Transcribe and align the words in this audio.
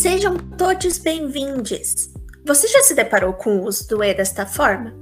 Sejam 0.00 0.38
todos 0.56 0.96
bem-vindos! 0.96 2.08
Você 2.46 2.66
já 2.66 2.82
se 2.82 2.94
deparou 2.94 3.34
com 3.34 3.58
o 3.58 3.66
uso 3.66 3.86
do 3.86 4.02
E 4.02 4.14
desta 4.14 4.46
forma? 4.46 4.92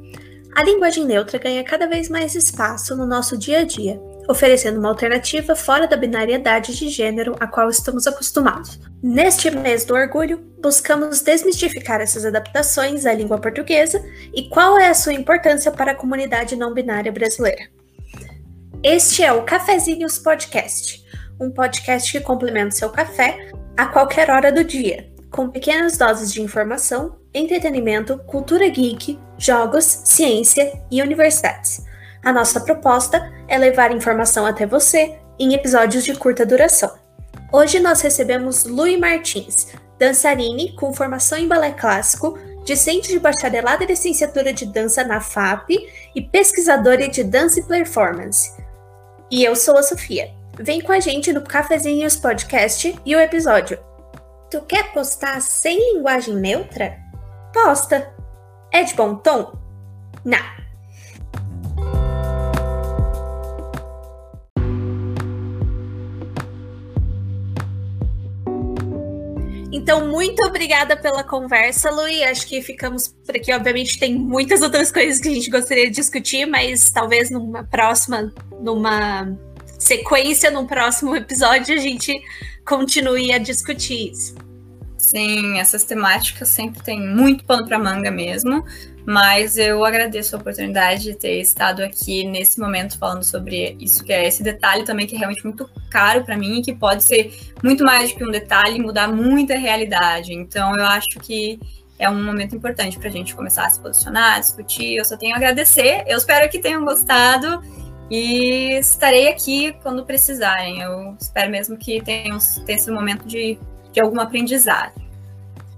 A 0.54 0.64
linguagem 0.64 1.06
neutra 1.06 1.38
ganha 1.38 1.62
cada 1.62 1.86
vez 1.86 2.09
mais 2.09 2.34
espaço 2.34 2.96
no 2.96 3.06
nosso 3.06 3.38
dia 3.38 3.61
a 3.61 3.64
dia, 3.64 4.00
oferecendo 4.29 4.80
uma 4.80 4.88
alternativa 4.88 5.54
fora 5.54 5.87
da 5.87 5.96
binariedade 5.96 6.76
de 6.76 6.89
gênero 6.89 7.36
a 7.39 7.46
qual 7.46 7.71
estamos 7.71 8.07
acostumados. 8.08 8.80
Neste 9.00 9.48
mês 9.50 9.84
do 9.84 9.95
orgulho, 9.95 10.39
buscamos 10.61 11.20
desmistificar 11.22 12.00
essas 12.00 12.27
adaptações 12.27 13.07
à 13.07 13.14
língua 13.14 13.38
portuguesa 13.38 14.04
e 14.34 14.48
qual 14.48 14.77
é 14.77 14.88
a 14.88 14.95
sua 14.95 15.14
importância 15.14 15.70
para 15.70 15.93
a 15.93 15.96
comunidade 15.96 16.57
não 16.57 16.75
binária 16.75 17.12
brasileira. 17.12 17.62
Este 18.82 19.22
é 19.22 19.32
o 19.32 19.45
Cafezinhos 19.45 20.18
Podcast, 20.18 21.02
um 21.41 21.48
podcast 21.48 22.11
que 22.11 22.21
complementa 22.21 22.75
o 22.75 22.77
seu 22.77 22.91
café 22.91 23.50
a 23.80 23.86
qualquer 23.86 24.30
hora 24.30 24.52
do 24.52 24.62
dia, 24.62 25.11
com 25.30 25.48
pequenas 25.48 25.96
doses 25.96 26.30
de 26.30 26.43
informação, 26.43 27.16
entretenimento, 27.32 28.18
cultura 28.26 28.68
geek, 28.68 29.18
jogos, 29.38 30.02
ciência 30.04 30.71
e 30.90 31.00
universidades. 31.00 31.82
A 32.22 32.30
nossa 32.30 32.61
proposta 32.61 33.33
é 33.48 33.56
levar 33.56 33.91
informação 33.91 34.44
até 34.44 34.66
você 34.66 35.16
em 35.38 35.55
episódios 35.55 36.05
de 36.05 36.14
curta 36.14 36.44
duração. 36.44 36.92
Hoje 37.50 37.80
nós 37.80 38.02
recebemos 38.02 38.66
Lui 38.66 38.98
Martins, 38.98 39.69
dançarine 39.98 40.77
com 40.77 40.92
formação 40.92 41.38
em 41.38 41.48
balé 41.48 41.72
clássico, 41.72 42.38
discente 42.66 43.08
de 43.08 43.19
bacharelado 43.19 43.83
e 43.83 43.86
licenciatura 43.86 44.52
de 44.52 44.66
dança 44.66 45.02
na 45.05 45.22
FAP 45.22 45.70
e 46.14 46.20
pesquisadora 46.20 47.08
de 47.08 47.24
dança 47.24 47.60
e 47.60 47.62
performance. 47.62 48.52
E 49.30 49.42
eu 49.42 49.56
sou 49.56 49.78
a 49.78 49.83
Sofia. 49.83 50.38
Vem 50.62 50.83
com 50.83 50.92
a 50.92 51.00
gente 51.00 51.33
no 51.33 51.41
Cafezinhos 51.41 52.17
Podcast 52.17 52.95
e 53.06 53.17
o 53.17 53.19
episódio. 53.19 53.78
Tu 54.50 54.61
quer 54.61 54.92
postar 54.92 55.41
sem 55.41 55.94
linguagem 55.94 56.36
neutra? 56.36 56.98
Posta. 57.50 58.14
É 58.70 58.83
de 58.83 58.92
bom 58.92 59.14
tom? 59.14 59.55
Não. 60.22 60.39
Então, 69.72 70.08
muito 70.08 70.45
obrigada 70.45 70.95
pela 70.95 71.24
conversa, 71.24 71.91
Luí. 71.91 72.22
Acho 72.22 72.47
que 72.47 72.61
ficamos 72.61 73.08
por 73.08 73.34
aqui. 73.34 73.50
Obviamente, 73.50 73.98
tem 73.98 74.14
muitas 74.14 74.61
outras 74.61 74.92
coisas 74.92 75.19
que 75.19 75.28
a 75.30 75.33
gente 75.33 75.50
gostaria 75.50 75.86
de 75.86 75.97
discutir, 75.97 76.45
mas 76.45 76.91
talvez 76.91 77.30
numa 77.30 77.64
próxima, 77.64 78.30
numa 78.61 79.39
sequência, 79.81 80.50
num 80.50 80.67
próximo 80.67 81.17
episódio, 81.17 81.75
a 81.75 81.78
gente 81.78 82.12
continue 82.64 83.33
a 83.33 83.39
discutir 83.39 84.12
isso. 84.12 84.34
Sim, 84.97 85.59
essas 85.59 85.83
temáticas 85.83 86.48
sempre 86.50 86.81
têm 86.83 87.00
muito 87.00 87.45
pano 87.45 87.67
para 87.67 87.78
manga 87.78 88.11
mesmo, 88.11 88.64
mas 89.05 89.56
eu 89.56 89.84
agradeço 89.84 90.36
a 90.36 90.39
oportunidade 90.39 91.03
de 91.03 91.14
ter 91.14 91.41
estado 91.41 91.83
aqui 91.83 92.23
nesse 92.23 92.61
momento 92.61 92.97
falando 92.98 93.25
sobre 93.25 93.77
isso, 93.81 94.05
que 94.05 94.12
é 94.12 94.28
esse 94.28 94.42
detalhe 94.42 94.84
também 94.84 95.06
que 95.06 95.17
é 95.17 95.19
realmente 95.19 95.42
muito 95.42 95.69
caro 95.91 96.23
para 96.23 96.36
mim 96.36 96.61
e 96.61 96.62
que 96.62 96.75
pode 96.75 97.03
ser 97.03 97.34
muito 97.64 97.83
mais 97.83 98.12
do 98.12 98.19
que 98.19 98.25
um 98.25 98.31
detalhe 98.31 98.78
mudar 98.78 99.08
muita 99.08 99.56
realidade. 99.56 100.33
Então, 100.33 100.73
eu 100.77 100.84
acho 100.84 101.19
que 101.19 101.58
é 101.98 102.08
um 102.08 102.23
momento 102.23 102.55
importante 102.55 102.98
para 102.98 103.08
a 103.08 103.12
gente 103.12 103.34
começar 103.34 103.67
a 103.67 103.70
se 103.70 103.81
posicionar, 103.81 104.39
discutir. 104.39 104.97
Eu 104.97 105.05
só 105.05 105.17
tenho 105.17 105.34
a 105.34 105.39
agradecer. 105.39 106.05
Eu 106.06 106.19
espero 106.19 106.48
que 106.48 106.58
tenham 106.58 106.84
gostado 106.84 107.61
e 108.11 108.78
estarei 108.78 109.28
aqui 109.28 109.72
quando 109.83 110.05
precisarem. 110.05 110.80
Eu 110.80 111.16
espero 111.20 111.50
mesmo 111.50 111.77
que 111.77 112.03
tenham, 112.03 112.39
tenha 112.67 112.77
esse 112.77 112.91
momento 112.91 113.27
de 113.27 113.58
de 113.92 114.00
algum 114.00 114.20
aprendizado. 114.20 115.00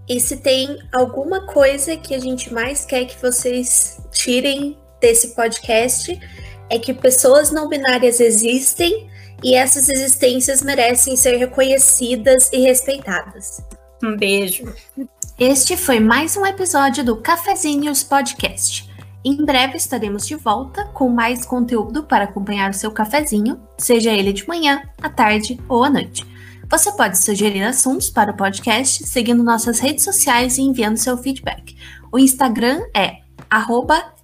E 0.08 0.20
se 0.20 0.36
tem 0.36 0.78
alguma 0.92 1.46
coisa 1.46 1.96
que 1.96 2.14
a 2.14 2.18
gente 2.18 2.52
mais 2.52 2.84
quer 2.84 3.06
que 3.06 3.20
vocês 3.20 4.00
tirem 4.10 4.76
desse 5.00 5.34
podcast, 5.34 6.18
é 6.68 6.78
que 6.78 6.92
pessoas 6.92 7.50
não 7.50 7.68
binárias 7.68 8.20
existem 8.20 9.08
e 9.42 9.54
essas 9.54 9.88
existências 9.88 10.62
merecem 10.62 11.16
ser 11.16 11.36
reconhecidas 11.36 12.50
e 12.52 12.58
respeitadas. 12.58 13.62
Um 14.02 14.16
beijo. 14.16 14.72
Este 15.38 15.76
foi 15.76 15.98
mais 16.00 16.36
um 16.36 16.44
episódio 16.44 17.04
do 17.04 17.16
Cafezinhos 17.16 18.02
Podcast. 18.02 18.91
Em 19.24 19.36
breve 19.44 19.76
estaremos 19.76 20.26
de 20.26 20.34
volta 20.34 20.84
com 20.86 21.08
mais 21.08 21.46
conteúdo 21.46 22.02
para 22.02 22.24
acompanhar 22.24 22.70
o 22.70 22.74
seu 22.74 22.90
cafezinho, 22.90 23.60
seja 23.78 24.10
ele 24.10 24.32
de 24.32 24.46
manhã, 24.48 24.82
à 25.00 25.08
tarde 25.08 25.60
ou 25.68 25.84
à 25.84 25.90
noite. 25.90 26.26
Você 26.68 26.90
pode 26.92 27.18
sugerir 27.18 27.62
assuntos 27.62 28.10
para 28.10 28.32
o 28.32 28.36
podcast 28.36 29.06
seguindo 29.06 29.44
nossas 29.44 29.78
redes 29.78 30.02
sociais 30.02 30.58
e 30.58 30.62
enviando 30.62 30.96
seu 30.96 31.16
feedback. 31.16 31.76
O 32.10 32.18
Instagram 32.18 32.80
é 32.96 33.18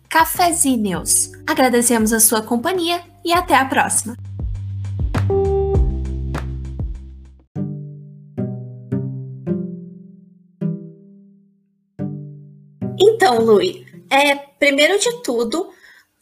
cafezinews. 0.08 1.30
Agradecemos 1.46 2.12
a 2.12 2.18
sua 2.18 2.42
companhia 2.42 3.00
e 3.24 3.32
até 3.32 3.54
a 3.54 3.66
próxima! 3.66 4.16
Então, 12.98 13.44
Lui, 13.44 13.87
é, 14.10 14.34
primeiro 14.34 14.98
de 14.98 15.22
tudo, 15.22 15.70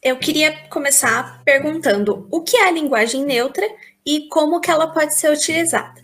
eu 0.03 0.17
queria 0.17 0.57
começar 0.69 1.43
perguntando 1.45 2.27
o 2.31 2.43
que 2.43 2.57
é 2.57 2.69
a 2.69 2.71
linguagem 2.71 3.25
neutra 3.25 3.67
e 4.05 4.29
como 4.29 4.61
que 4.61 4.71
ela 4.71 4.89
pode 4.89 5.15
ser 5.15 5.33
utilizada. 5.33 6.01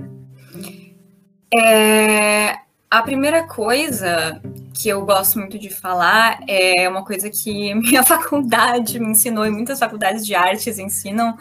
É, 1.55 2.59
a 2.91 3.03
primeira 3.03 3.45
coisa 3.45 4.41
que 4.75 4.89
eu 4.89 5.05
gosto 5.05 5.39
muito 5.39 5.59
de 5.59 5.71
falar 5.71 6.41
é 6.49 6.89
uma 6.89 7.05
coisa 7.05 7.31
que 7.31 7.75
minha 7.77 8.03
faculdade 8.03 8.99
me 8.99 9.11
ensinou 9.11 9.47
e 9.47 9.51
muitas 9.51 9.79
faculdades 9.79 10.27
de 10.27 10.35
artes 10.35 10.79
ensinam 10.79 11.37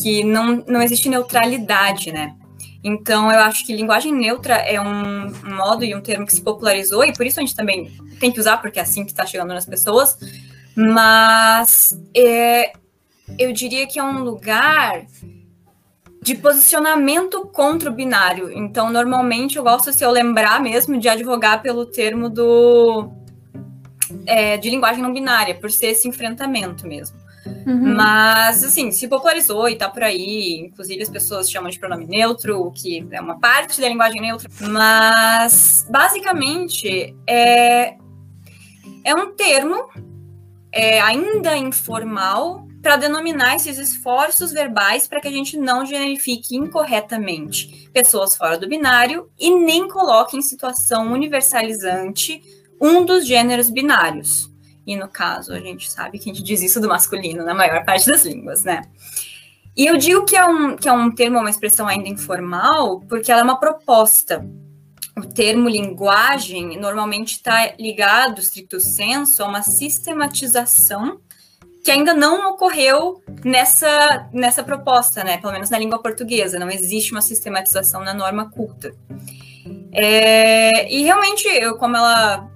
que 0.00 0.24
não, 0.24 0.64
não 0.66 0.82
existe 0.82 1.08
neutralidade, 1.08 2.10
né? 2.10 2.34
Então, 2.84 3.30
eu 3.30 3.38
acho 3.40 3.64
que 3.64 3.74
linguagem 3.74 4.12
neutra 4.12 4.54
é 4.54 4.80
um 4.80 5.32
modo 5.56 5.84
e 5.84 5.94
um 5.94 6.00
termo 6.00 6.26
que 6.26 6.34
se 6.34 6.42
popularizou, 6.42 7.04
e 7.04 7.12
por 7.12 7.24
isso 7.24 7.38
a 7.38 7.42
gente 7.42 7.54
também 7.54 7.92
tem 8.18 8.32
que 8.32 8.40
usar, 8.40 8.56
porque 8.56 8.78
é 8.78 8.82
assim 8.82 9.04
que 9.04 9.12
está 9.12 9.24
chegando 9.24 9.54
nas 9.54 9.66
pessoas. 9.66 10.18
Mas 10.74 11.98
é, 12.16 12.72
eu 13.38 13.52
diria 13.52 13.86
que 13.86 13.98
é 13.98 14.02
um 14.02 14.22
lugar 14.22 15.06
de 16.22 16.36
posicionamento 16.36 17.46
contra 17.48 17.90
o 17.90 17.92
binário. 17.92 18.50
Então, 18.52 18.90
normalmente 18.90 19.56
eu 19.56 19.62
gosto, 19.62 19.92
se 19.92 20.04
eu 20.04 20.10
lembrar 20.10 20.60
mesmo, 20.60 20.98
de 20.98 21.08
advogar 21.08 21.62
pelo 21.62 21.84
termo 21.84 22.28
do 22.30 23.10
é, 24.26 24.56
de 24.56 24.70
linguagem 24.70 25.02
não 25.02 25.12
binária, 25.12 25.54
por 25.54 25.70
ser 25.70 25.86
esse 25.88 26.06
enfrentamento 26.08 26.86
mesmo. 26.86 27.21
Uhum. 27.66 27.94
Mas, 27.94 28.62
assim, 28.64 28.90
se 28.90 29.08
popularizou 29.08 29.68
e 29.68 29.76
tá 29.76 29.88
por 29.88 30.02
aí, 30.02 30.60
inclusive 30.66 31.02
as 31.02 31.08
pessoas 31.08 31.50
chamam 31.50 31.70
de 31.70 31.78
pronome 31.78 32.06
neutro, 32.06 32.72
que 32.72 33.06
é 33.10 33.20
uma 33.20 33.38
parte 33.38 33.80
da 33.80 33.88
linguagem 33.88 34.20
neutra. 34.20 34.48
Mas, 34.60 35.86
basicamente, 35.90 37.14
é, 37.26 37.96
é 39.04 39.14
um 39.14 39.34
termo 39.34 39.88
é, 40.72 41.00
ainda 41.00 41.56
informal 41.56 42.66
para 42.80 42.96
denominar 42.96 43.54
esses 43.54 43.78
esforços 43.78 44.50
verbais 44.50 45.06
para 45.06 45.20
que 45.20 45.28
a 45.28 45.32
gente 45.32 45.56
não 45.56 45.86
generifique 45.86 46.56
incorretamente 46.56 47.88
pessoas 47.92 48.36
fora 48.36 48.58
do 48.58 48.68
binário 48.68 49.30
e 49.38 49.54
nem 49.54 49.86
coloque 49.88 50.36
em 50.36 50.42
situação 50.42 51.12
universalizante 51.12 52.42
um 52.80 53.04
dos 53.04 53.24
gêneros 53.24 53.70
binários. 53.70 54.51
E 54.86 54.96
no 54.96 55.08
caso, 55.08 55.52
a 55.52 55.60
gente 55.60 55.90
sabe 55.90 56.18
que 56.18 56.30
a 56.30 56.32
gente 56.32 56.42
diz 56.44 56.62
isso 56.62 56.80
do 56.80 56.88
masculino 56.88 57.44
na 57.44 57.54
maior 57.54 57.84
parte 57.84 58.06
das 58.06 58.24
línguas, 58.24 58.64
né? 58.64 58.82
E 59.76 59.86
eu 59.86 59.96
digo 59.96 60.24
que 60.24 60.36
é 60.36 60.44
um, 60.44 60.76
que 60.76 60.88
é 60.88 60.92
um 60.92 61.10
termo, 61.10 61.38
uma 61.38 61.48
expressão 61.48 61.88
ainda 61.88 62.08
informal, 62.08 63.00
porque 63.08 63.32
ela 63.32 63.40
é 63.40 63.44
uma 63.44 63.58
proposta. 63.58 64.44
O 65.16 65.26
termo 65.26 65.68
linguagem 65.68 66.78
normalmente 66.78 67.32
está 67.32 67.74
ligado, 67.78 68.40
stricto 68.40 68.80
senso, 68.80 69.42
a 69.42 69.48
uma 69.48 69.62
sistematização 69.62 71.20
que 71.84 71.90
ainda 71.90 72.14
não 72.14 72.50
ocorreu 72.50 73.22
nessa, 73.44 74.28
nessa 74.32 74.62
proposta, 74.62 75.24
né? 75.24 75.38
Pelo 75.38 75.52
menos 75.52 75.68
na 75.68 75.78
língua 75.78 76.00
portuguesa, 76.00 76.58
não 76.58 76.70
existe 76.70 77.12
uma 77.12 77.22
sistematização 77.22 78.04
na 78.04 78.14
norma 78.14 78.50
culta. 78.50 78.94
É, 79.92 80.92
e 80.92 81.02
realmente, 81.02 81.46
eu, 81.48 81.76
como 81.76 81.96
ela 81.96 82.48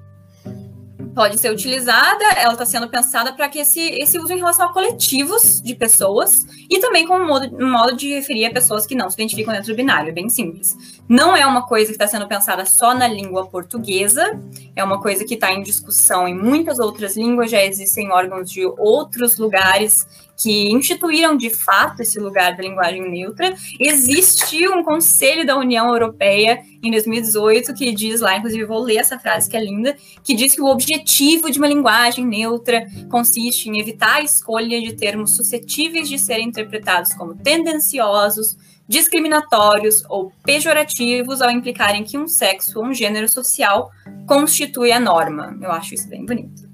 pode 1.14 1.38
ser 1.38 1.50
utilizada, 1.50 2.24
ela 2.36 2.52
está 2.52 2.66
sendo 2.66 2.88
pensada 2.88 3.32
para 3.32 3.48
que 3.48 3.58
esse, 3.58 3.80
esse 3.80 4.18
uso 4.18 4.32
em 4.32 4.36
relação 4.36 4.66
a 4.66 4.72
coletivos 4.72 5.62
de 5.62 5.74
pessoas 5.74 6.46
e 6.68 6.78
também 6.78 7.06
como 7.06 7.26
modo, 7.26 7.56
um 7.56 7.70
modo 7.70 7.96
de 7.96 8.14
referir 8.14 8.44
a 8.46 8.50
pessoas 8.50 8.86
que 8.86 8.94
não 8.94 9.08
se 9.08 9.16
identificam 9.16 9.54
dentro 9.54 9.72
do 9.72 9.76
binário, 9.76 10.10
é 10.10 10.12
bem 10.12 10.28
simples. 10.28 10.76
Não 11.08 11.34
é 11.34 11.46
uma 11.46 11.66
coisa 11.66 11.86
que 11.86 11.92
está 11.92 12.06
sendo 12.06 12.26
pensada 12.28 12.66
só 12.66 12.94
na 12.94 13.08
língua 13.08 13.46
portuguesa, 13.46 14.38
é 14.74 14.84
uma 14.84 15.00
coisa 15.00 15.24
que 15.24 15.34
está 15.34 15.52
em 15.52 15.62
discussão 15.62 16.28
em 16.28 16.34
muitas 16.34 16.78
outras 16.78 17.16
línguas, 17.16 17.50
já 17.50 17.64
existem 17.64 18.10
órgãos 18.10 18.50
de 18.50 18.66
outros 18.78 19.38
lugares 19.38 20.06
que 20.36 20.70
instituíram 20.70 21.36
de 21.36 21.50
fato 21.50 22.02
esse 22.02 22.18
lugar 22.20 22.54
da 22.56 22.62
linguagem 22.62 23.08
neutra. 23.10 23.54
Existiu 23.80 24.74
um 24.74 24.84
conselho 24.84 25.46
da 25.46 25.56
União 25.56 25.88
Europeia 25.88 26.60
em 26.82 26.90
2018 26.90 27.74
que 27.74 27.92
diz 27.92 28.20
lá, 28.20 28.36
inclusive 28.36 28.64
vou 28.64 28.80
ler 28.80 28.98
essa 28.98 29.18
frase 29.18 29.48
que 29.48 29.56
é 29.56 29.64
linda, 29.64 29.96
que 30.22 30.34
diz 30.34 30.54
que 30.54 30.60
o 30.60 30.66
objetivo 30.66 31.50
de 31.50 31.58
uma 31.58 31.66
linguagem 31.66 32.26
neutra 32.26 32.86
consiste 33.10 33.68
em 33.68 33.80
evitar 33.80 34.16
a 34.16 34.22
escolha 34.22 34.80
de 34.80 34.92
termos 34.92 35.34
suscetíveis 35.34 36.08
de 36.08 36.18
serem 36.18 36.48
interpretados 36.48 37.14
como 37.14 37.34
tendenciosos, 37.34 38.56
discriminatórios 38.88 40.04
ou 40.08 40.32
pejorativos 40.44 41.42
ao 41.42 41.50
implicarem 41.50 42.04
que 42.04 42.16
um 42.16 42.28
sexo 42.28 42.78
ou 42.78 42.86
um 42.86 42.94
gênero 42.94 43.28
social 43.28 43.90
constitui 44.26 44.92
a 44.92 45.00
norma. 45.00 45.56
Eu 45.60 45.72
acho 45.72 45.94
isso 45.94 46.08
bem 46.08 46.24
bonito. 46.24 46.66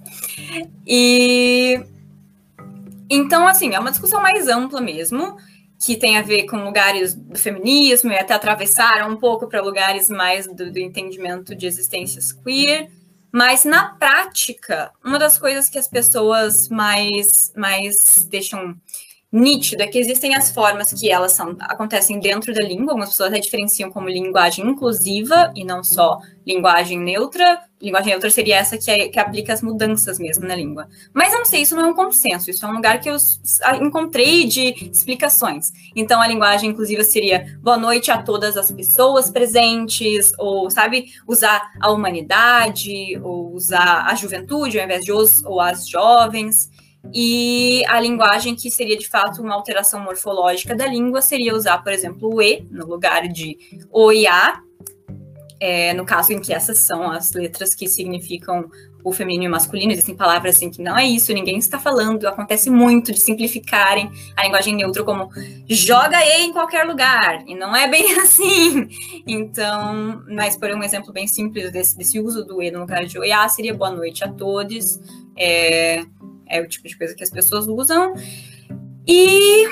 E 0.86 1.80
então, 3.14 3.46
assim, 3.46 3.74
é 3.74 3.78
uma 3.78 3.90
discussão 3.90 4.22
mais 4.22 4.48
ampla 4.48 4.80
mesmo, 4.80 5.36
que 5.84 5.96
tem 5.96 6.16
a 6.16 6.22
ver 6.22 6.44
com 6.44 6.64
lugares 6.64 7.14
do 7.14 7.38
feminismo 7.38 8.10
e 8.10 8.16
até 8.16 8.34
atravessar 8.34 9.08
um 9.08 9.16
pouco 9.16 9.48
para 9.48 9.60
lugares 9.60 10.08
mais 10.08 10.46
do, 10.46 10.72
do 10.72 10.78
entendimento 10.78 11.54
de 11.54 11.66
existências 11.66 12.32
queer. 12.32 12.90
Mas 13.32 13.64
na 13.64 13.94
prática, 13.96 14.92
uma 15.04 15.18
das 15.18 15.38
coisas 15.38 15.68
que 15.68 15.78
as 15.78 15.88
pessoas 15.88 16.68
mais, 16.68 17.52
mais 17.56 18.26
deixam 18.30 18.76
nítida 19.32 19.88
que 19.88 19.98
existem 19.98 20.34
as 20.34 20.50
formas 20.50 20.92
que 20.92 21.10
elas 21.10 21.32
são, 21.32 21.56
acontecem 21.60 22.20
dentro 22.20 22.52
da 22.52 22.62
língua, 22.62 22.92
algumas 22.92 23.08
pessoas 23.08 23.30
até 23.30 23.40
diferenciam 23.40 23.90
como 23.90 24.08
linguagem 24.08 24.66
inclusiva 24.66 25.50
e 25.56 25.64
não 25.64 25.82
só 25.82 26.20
linguagem 26.46 27.00
neutra. 27.00 27.60
Linguagem 27.82 28.10
neutra 28.10 28.30
seria 28.30 28.58
essa 28.58 28.78
que, 28.78 28.88
é, 28.88 29.08
que 29.08 29.18
aplica 29.18 29.52
as 29.52 29.60
mudanças 29.60 30.16
mesmo 30.16 30.46
na 30.46 30.54
língua. 30.54 30.86
Mas 31.12 31.32
eu 31.32 31.40
não 31.40 31.44
sei, 31.44 31.62
isso 31.62 31.74
não 31.74 31.82
é 31.82 31.86
um 31.88 31.94
consenso, 31.94 32.48
isso 32.48 32.64
é 32.64 32.68
um 32.68 32.74
lugar 32.74 33.00
que 33.00 33.10
eu 33.10 33.16
encontrei 33.80 34.46
de 34.46 34.88
explicações. 34.92 35.72
Então 35.96 36.22
a 36.22 36.28
linguagem 36.28 36.70
inclusiva 36.70 37.02
seria 37.02 37.58
boa 37.60 37.76
noite 37.76 38.12
a 38.12 38.22
todas 38.22 38.56
as 38.56 38.70
pessoas 38.70 39.30
presentes, 39.30 40.32
ou, 40.38 40.70
sabe, 40.70 41.06
usar 41.26 41.72
a 41.80 41.90
humanidade, 41.90 43.18
ou 43.20 43.52
usar 43.52 44.06
a 44.06 44.14
juventude 44.14 44.78
ao 44.78 44.84
invés 44.84 45.04
de 45.04 45.12
os 45.12 45.44
ou 45.44 45.60
as 45.60 45.88
jovens. 45.88 46.70
E 47.12 47.84
a 47.88 47.98
linguagem 47.98 48.54
que 48.54 48.70
seria 48.70 48.96
de 48.96 49.08
fato 49.08 49.42
uma 49.42 49.54
alteração 49.54 49.98
morfológica 49.98 50.76
da 50.76 50.86
língua 50.86 51.20
seria 51.20 51.52
usar, 51.52 51.78
por 51.78 51.92
exemplo, 51.92 52.32
o 52.32 52.40
E 52.40 52.64
no 52.70 52.86
lugar 52.86 53.26
de 53.26 53.58
O 53.90 54.12
e 54.12 54.24
A, 54.26 54.60
é, 55.62 55.94
no 55.94 56.04
caso 56.04 56.32
em 56.32 56.40
que 56.40 56.52
essas 56.52 56.80
são 56.80 57.08
as 57.08 57.32
letras 57.34 57.72
que 57.72 57.86
significam 57.86 58.68
o 59.04 59.12
feminino 59.12 59.44
e 59.44 59.46
o 59.46 59.50
masculino, 59.52 59.92
existem 59.92 60.16
palavras 60.16 60.56
assim 60.56 60.68
que 60.68 60.82
não 60.82 60.98
é 60.98 61.06
isso, 61.06 61.32
ninguém 61.32 61.56
está 61.56 61.78
falando, 61.78 62.26
acontece 62.26 62.68
muito 62.68 63.12
de 63.12 63.20
simplificarem 63.20 64.10
a 64.36 64.42
linguagem 64.42 64.74
neutra 64.74 65.04
como 65.04 65.30
joga 65.68 66.18
E 66.20 66.46
em 66.46 66.52
qualquer 66.52 66.84
lugar, 66.84 67.44
e 67.46 67.54
não 67.54 67.76
é 67.76 67.86
bem 67.86 68.12
assim. 68.18 68.88
Então, 69.24 70.24
mas 70.28 70.56
por 70.56 70.68
um 70.72 70.82
exemplo 70.82 71.12
bem 71.12 71.28
simples 71.28 71.70
desse, 71.70 71.96
desse 71.96 72.18
uso 72.18 72.44
do 72.44 72.60
E 72.60 72.68
no 72.72 72.80
lugar 72.80 73.04
de 73.04 73.16
O 73.16 73.22
A 73.22 73.48
seria 73.48 73.72
boa 73.72 73.92
noite 73.92 74.24
a 74.24 74.32
todos, 74.32 74.98
é, 75.38 76.04
é 76.48 76.60
o 76.60 76.66
tipo 76.66 76.88
de 76.88 76.98
coisa 76.98 77.14
que 77.14 77.22
as 77.22 77.30
pessoas 77.30 77.68
usam. 77.68 78.14
E 79.06 79.68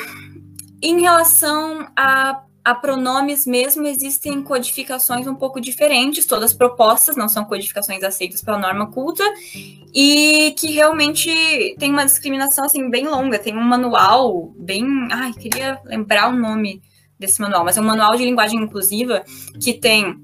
em 0.81 1.01
relação 1.01 1.89
a, 1.97 2.45
a 2.71 2.75
pronomes 2.75 3.47
mesmo, 3.47 3.87
existem 3.87 4.43
codificações 4.43 5.27
um 5.27 5.35
pouco 5.35 5.61
diferentes, 5.61 6.27
todas 6.27 6.55
propostas, 6.55 7.17
não 7.17 7.29
são 7.29 7.45
codificações 7.45 8.03
aceitas 8.03 8.43
pela 8.43 8.59
norma 8.59 8.91
culta, 8.91 9.25
e 9.95 10.55
que 10.57 10.73
realmente 10.73 11.31
tem 11.79 11.91
uma 11.91 12.05
discriminação 12.05 12.65
assim 12.65 12.89
bem 12.89 13.09
longa, 13.09 13.39
tem 13.39 13.57
um 13.57 13.63
manual 13.63 14.53
bem, 14.57 14.87
ai, 15.11 15.33
queria 15.33 15.81
lembrar 15.85 16.29
o 16.29 16.37
nome 16.37 16.83
desse 17.19 17.41
manual, 17.41 17.65
mas 17.65 17.77
é 17.77 17.81
um 17.81 17.85
manual 17.85 18.17
de 18.17 18.25
linguagem 18.25 18.61
inclusiva 18.61 19.25
que 19.61 19.75
tem 19.75 20.17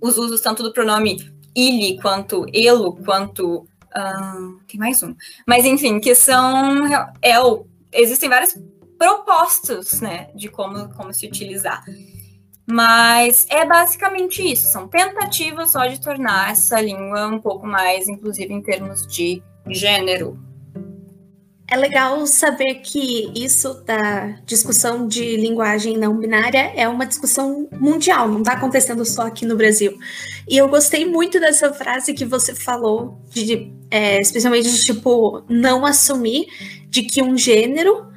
os 0.00 0.18
usos 0.18 0.40
tanto 0.40 0.62
do 0.62 0.72
pronome 0.72 1.18
ele 1.54 2.00
quanto 2.00 2.46
elo, 2.52 2.96
quanto 3.04 3.66
tem 4.66 4.78
mais 4.78 5.02
um. 5.02 5.14
Mas, 5.46 5.64
enfim, 5.64 5.98
que 6.00 6.14
são. 6.14 6.86
É, 7.22 7.34
existem 7.92 8.28
vários 8.28 8.56
propostos, 9.00 10.02
né, 10.02 10.28
de 10.34 10.50
como, 10.50 10.90
como 10.90 11.10
se 11.14 11.26
utilizar. 11.26 11.82
Mas 12.70 13.46
é 13.48 13.64
basicamente 13.64 14.42
isso. 14.42 14.70
São 14.70 14.86
tentativas 14.86 15.70
só 15.70 15.86
de 15.86 15.98
tornar 15.98 16.52
essa 16.52 16.78
língua 16.78 17.26
um 17.26 17.40
pouco 17.40 17.66
mais 17.66 18.06
inclusive 18.06 18.52
em 18.52 18.60
termos 18.60 19.06
de 19.06 19.42
gênero. 19.68 20.38
É 21.66 21.76
legal 21.76 22.26
saber 22.26 22.80
que 22.80 23.32
isso 23.34 23.82
da 23.84 24.38
discussão 24.44 25.08
de 25.08 25.36
linguagem 25.36 25.96
não 25.96 26.18
binária 26.18 26.70
é 26.76 26.86
uma 26.86 27.06
discussão 27.06 27.68
mundial, 27.72 28.28
não 28.28 28.40
está 28.40 28.52
acontecendo 28.52 29.04
só 29.06 29.22
aqui 29.22 29.46
no 29.46 29.56
Brasil. 29.56 29.96
E 30.46 30.58
eu 30.58 30.68
gostei 30.68 31.06
muito 31.06 31.40
dessa 31.40 31.72
frase 31.72 32.12
que 32.12 32.24
você 32.24 32.54
falou, 32.54 33.18
de, 33.30 33.72
é, 33.90 34.20
especialmente 34.20 34.70
de 34.70 34.84
tipo, 34.84 35.42
não 35.48 35.86
assumir 35.86 36.46
de 36.88 37.04
que 37.04 37.22
um 37.22 37.38
gênero, 37.38 38.10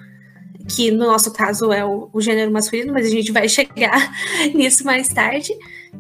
que 0.67 0.91
no 0.91 1.05
nosso 1.05 1.31
caso 1.31 1.71
é 1.71 1.83
o, 1.85 2.09
o 2.13 2.21
gênero 2.21 2.51
masculino, 2.51 2.93
mas 2.93 3.05
a 3.05 3.09
gente 3.09 3.31
vai 3.31 3.47
chegar 3.49 4.11
nisso 4.53 4.85
mais 4.85 5.09
tarde, 5.09 5.53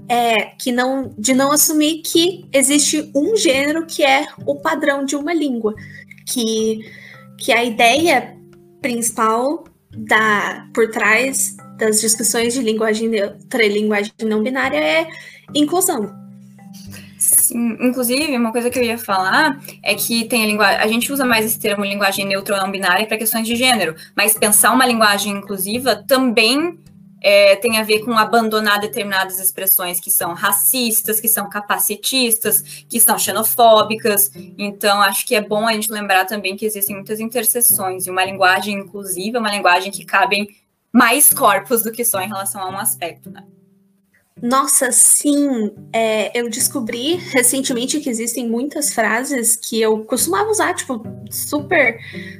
é, 0.07 0.45
que 0.59 0.71
não, 0.71 1.13
de 1.17 1.33
não 1.33 1.51
assumir 1.51 2.01
que 2.01 2.45
existe 2.51 3.11
um 3.15 3.35
gênero 3.35 3.85
que 3.85 4.03
é 4.03 4.25
o 4.45 4.55
padrão 4.55 5.05
de 5.05 5.15
uma 5.15 5.33
língua. 5.33 5.73
Que 6.25 6.79
que 7.37 7.51
a 7.51 7.63
ideia 7.63 8.37
principal 8.81 9.65
da 9.95 10.67
por 10.73 10.89
trás 10.89 11.55
das 11.77 11.99
discussões 11.99 12.53
de 12.53 12.61
linguagem 12.61 13.09
neutra 13.09 13.63
e 13.63 13.69
linguagem 13.69 14.13
não 14.23 14.41
binária 14.41 14.77
é 14.77 15.07
inclusão. 15.53 16.22
Inclusive, 17.51 18.35
uma 18.35 18.51
coisa 18.51 18.69
que 18.69 18.79
eu 18.79 18.83
ia 18.83 18.97
falar 18.97 19.59
é 19.81 19.95
que 19.95 20.25
tem 20.25 20.43
a 20.43 20.47
linguagem. 20.47 20.81
A 20.81 20.87
gente 20.87 21.11
usa 21.11 21.25
mais 21.25 21.45
esse 21.45 21.59
termo 21.59 21.85
linguagem 21.85 22.25
neutra 22.25 22.55
ou 22.55 22.61
não 22.61 22.71
binária 22.71 23.05
para 23.05 23.17
questões 23.17 23.47
de 23.47 23.55
gênero, 23.55 23.95
mas 24.15 24.37
pensar 24.37 24.71
uma 24.71 24.85
linguagem 24.85 25.33
inclusiva 25.33 25.95
também 26.07 26.79
é, 27.23 27.55
tem 27.55 27.77
a 27.77 27.83
ver 27.83 27.99
com 27.99 28.17
abandonar 28.17 28.81
determinadas 28.81 29.39
expressões 29.39 29.99
que 29.99 30.11
são 30.11 30.33
racistas, 30.33 31.21
que 31.21 31.29
são 31.29 31.49
capacitistas, 31.49 32.61
que 32.89 32.99
são 32.99 33.17
xenofóbicas. 33.17 34.29
Então, 34.57 35.01
acho 35.01 35.25
que 35.25 35.33
é 35.33 35.41
bom 35.41 35.65
a 35.65 35.71
gente 35.71 35.89
lembrar 35.89 36.25
também 36.25 36.57
que 36.57 36.65
existem 36.65 36.95
muitas 36.95 37.21
interseções 37.21 38.05
e 38.05 38.11
uma 38.11 38.25
linguagem 38.25 38.77
inclusiva, 38.77 39.39
uma 39.39 39.51
linguagem 39.51 39.91
que 39.91 40.03
cabem 40.03 40.49
mais 40.91 41.33
corpos 41.33 41.81
do 41.81 41.91
que 41.91 42.03
só 42.03 42.21
em 42.21 42.27
relação 42.27 42.61
a 42.61 42.69
um 42.69 42.77
aspecto, 42.77 43.31
né? 43.31 43.43
Nossa, 44.43 44.91
sim. 44.91 45.71
É, 45.93 46.37
eu 46.37 46.49
descobri 46.49 47.15
recentemente 47.15 48.01
que 48.01 48.09
existem 48.09 48.45
muitas 48.49 48.93
frases 48.93 49.55
que 49.55 49.79
eu 49.79 50.03
costumava 50.03 50.49
usar, 50.49 50.73
tipo, 50.73 51.01
super 51.31 51.97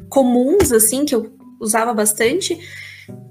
comuns, 0.09 0.73
assim, 0.73 1.05
que 1.05 1.15
eu 1.15 1.33
usava 1.61 1.93
bastante, 1.93 2.59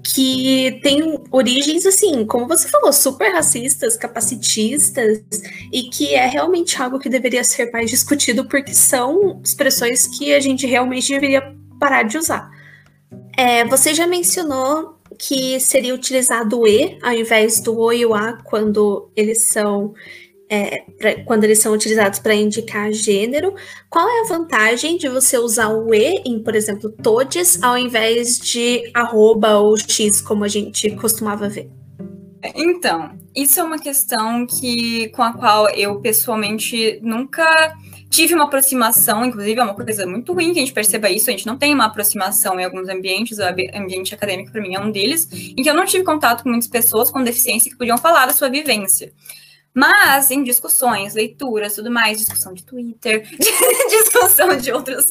que 0.03 0.79
tem 0.81 1.21
origens, 1.31 1.85
assim, 1.85 2.25
como 2.25 2.47
você 2.47 2.67
falou, 2.67 2.91
super 2.91 3.31
racistas, 3.31 3.95
capacitistas, 3.95 5.21
e 5.71 5.83
que 5.83 6.15
é 6.15 6.25
realmente 6.25 6.81
algo 6.81 6.97
que 6.97 7.09
deveria 7.09 7.43
ser 7.43 7.71
mais 7.71 7.91
discutido, 7.91 8.47
porque 8.47 8.73
são 8.73 9.39
expressões 9.45 10.07
que 10.07 10.33
a 10.33 10.39
gente 10.39 10.65
realmente 10.65 11.13
deveria 11.13 11.55
parar 11.79 12.01
de 12.01 12.17
usar. 12.17 12.49
É, 13.37 13.65
você 13.65 13.93
já 13.93 14.07
mencionou 14.07 14.99
que 15.25 15.57
seria 15.59 15.95
utilizado 15.95 16.59
o 16.59 16.67
E 16.67 16.97
ao 17.01 17.13
invés 17.13 17.61
do 17.61 17.79
O 17.79 17.93
e 17.93 18.05
o 18.05 18.13
A 18.13 18.33
quando 18.43 19.09
eles 19.15 19.45
são 19.45 19.93
é, 20.49 20.83
pra, 20.99 21.23
quando 21.23 21.45
eles 21.45 21.59
são 21.59 21.73
utilizados 21.73 22.19
para 22.19 22.35
indicar 22.35 22.91
gênero, 22.91 23.55
qual 23.89 24.07
é 24.07 24.21
a 24.21 24.27
vantagem 24.27 24.97
de 24.97 25.07
você 25.07 25.37
usar 25.37 25.69
o 25.69 25.93
E 25.93 26.21
em, 26.25 26.43
por 26.43 26.55
exemplo, 26.55 26.91
todes, 26.91 27.61
ao 27.63 27.77
invés 27.77 28.37
de 28.37 28.83
arroba 28.93 29.57
ou 29.57 29.75
X, 29.77 30.21
como 30.21 30.43
a 30.43 30.47
gente 30.47 30.91
costumava 30.97 31.47
ver? 31.49 31.71
Então, 32.53 33.17
isso 33.33 33.61
é 33.61 33.63
uma 33.63 33.79
questão 33.79 34.45
que, 34.45 35.07
com 35.09 35.23
a 35.23 35.33
qual 35.33 35.69
eu 35.69 36.01
pessoalmente 36.01 36.99
nunca 37.01 37.73
tive 38.13 38.35
uma 38.35 38.43
aproximação, 38.43 39.25
inclusive 39.25 39.59
é 39.59 39.63
uma 39.63 39.73
coisa 39.73 40.05
muito 40.05 40.33
ruim 40.33 40.53
que 40.53 40.59
a 40.59 40.61
gente 40.61 40.71
perceba 40.71 41.09
isso, 41.09 41.31
a 41.31 41.31
gente 41.31 41.47
não 41.47 41.57
tem 41.57 41.73
uma 41.73 41.85
aproximação 41.85 42.59
em 42.59 42.63
alguns 42.63 42.87
ambientes, 42.87 43.39
o 43.39 43.43
ambiente 43.43 44.13
acadêmico 44.13 44.51
para 44.51 44.61
mim 44.61 44.75
é 44.75 44.79
um 44.79 44.91
deles, 44.91 45.27
em 45.31 45.55
que 45.55 45.67
eu 45.67 45.73
não 45.73 45.83
tive 45.83 46.03
contato 46.03 46.43
com 46.43 46.49
muitas 46.49 46.67
pessoas 46.67 47.09
com 47.09 47.23
deficiência 47.23 47.71
que 47.71 47.77
podiam 47.77 47.97
falar 47.97 48.27
da 48.27 48.33
sua 48.33 48.49
vivência. 48.49 49.11
Mas 49.73 50.29
em 50.29 50.43
discussões, 50.43 51.15
leituras, 51.15 51.73
tudo 51.73 51.89
mais, 51.89 52.19
discussão 52.19 52.53
de 52.53 52.63
Twitter, 52.63 53.27
discussão 53.89 54.55
de, 54.57 54.71
outros, 54.71 55.05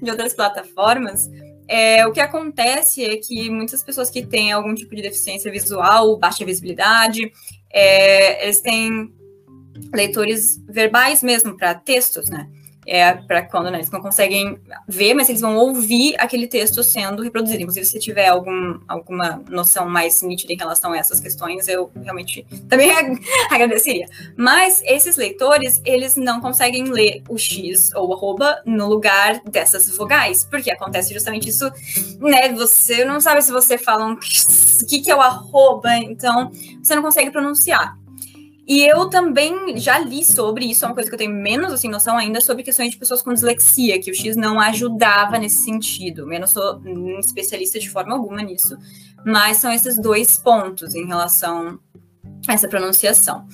de 0.00 0.08
outras 0.08 0.32
plataformas, 0.32 1.28
é, 1.66 2.06
o 2.06 2.12
que 2.12 2.20
acontece 2.20 3.04
é 3.04 3.16
que 3.16 3.50
muitas 3.50 3.82
pessoas 3.82 4.10
que 4.10 4.24
têm 4.24 4.52
algum 4.52 4.72
tipo 4.76 4.94
de 4.94 5.02
deficiência 5.02 5.50
visual, 5.50 6.16
baixa 6.16 6.44
visibilidade, 6.44 7.32
é, 7.72 8.44
eles 8.44 8.60
têm 8.60 9.12
leitores 9.92 10.58
verbais 10.68 11.22
mesmo 11.22 11.56
para 11.56 11.74
textos, 11.74 12.28
né? 12.28 12.48
é 12.86 13.12
para 13.14 13.42
quando 13.42 13.70
né, 13.70 13.78
eles 13.78 13.90
não 13.90 14.00
conseguem 14.00 14.58
ver, 14.86 15.14
mas 15.14 15.28
eles 15.28 15.40
vão 15.40 15.56
ouvir 15.56 16.14
aquele 16.18 16.46
texto 16.46 16.82
sendo 16.82 17.22
reproduzido. 17.22 17.62
Inclusive, 17.62 17.86
se 17.86 17.98
tiver 17.98 18.28
algum, 18.28 18.78
alguma 18.86 19.42
noção 19.48 19.88
mais 19.88 20.22
nítida 20.22 20.52
em 20.52 20.56
relação 20.56 20.92
a 20.92 20.98
essas 20.98 21.20
questões, 21.20 21.66
eu 21.68 21.90
realmente 22.02 22.46
também 22.68 22.90
agradeceria. 23.50 24.06
Mas 24.36 24.82
esses 24.84 25.16
leitores, 25.16 25.80
eles 25.84 26.16
não 26.16 26.40
conseguem 26.40 26.84
ler 26.84 27.22
o 27.28 27.38
X 27.38 27.90
ou 27.94 28.08
o 28.08 28.12
arroba 28.12 28.62
no 28.66 28.86
lugar 28.88 29.40
dessas 29.44 29.88
vogais, 29.96 30.44
porque 30.44 30.70
acontece 30.70 31.12
justamente 31.14 31.48
isso, 31.48 31.70
né? 32.20 32.52
Você 32.52 33.04
não 33.04 33.20
sabe 33.20 33.42
se 33.42 33.52
você 33.52 33.78
fala 33.78 34.06
um 34.06 34.14
o 34.14 34.86
que, 34.86 35.00
que 35.00 35.10
é 35.10 35.16
o 35.16 35.20
arroba, 35.20 35.96
então 35.96 36.50
você 36.82 36.94
não 36.94 37.02
consegue 37.02 37.30
pronunciar. 37.30 37.96
E 38.66 38.82
eu 38.82 39.10
também 39.10 39.76
já 39.76 39.98
li 39.98 40.24
sobre 40.24 40.64
isso, 40.64 40.84
é 40.84 40.88
uma 40.88 40.94
coisa 40.94 41.08
que 41.10 41.14
eu 41.14 41.18
tenho 41.18 41.34
menos 41.34 41.72
assim, 41.72 41.88
noção 41.88 42.16
ainda, 42.16 42.40
sobre 42.40 42.62
questões 42.62 42.90
de 42.90 42.96
pessoas 42.96 43.20
com 43.20 43.34
dislexia, 43.34 44.00
que 44.00 44.10
o 44.10 44.14
X 44.14 44.36
não 44.36 44.58
ajudava 44.58 45.38
nesse 45.38 45.64
sentido. 45.64 46.32
Eu 46.32 46.40
não 46.40 46.46
sou 46.46 46.80
especialista 47.18 47.78
de 47.78 47.90
forma 47.90 48.14
alguma 48.14 48.40
nisso, 48.42 48.76
mas 49.24 49.58
são 49.58 49.70
esses 49.70 49.98
dois 49.98 50.38
pontos 50.38 50.94
em 50.94 51.06
relação 51.06 51.78
a 52.48 52.54
essa 52.54 52.66
pronunciação. 52.66 53.46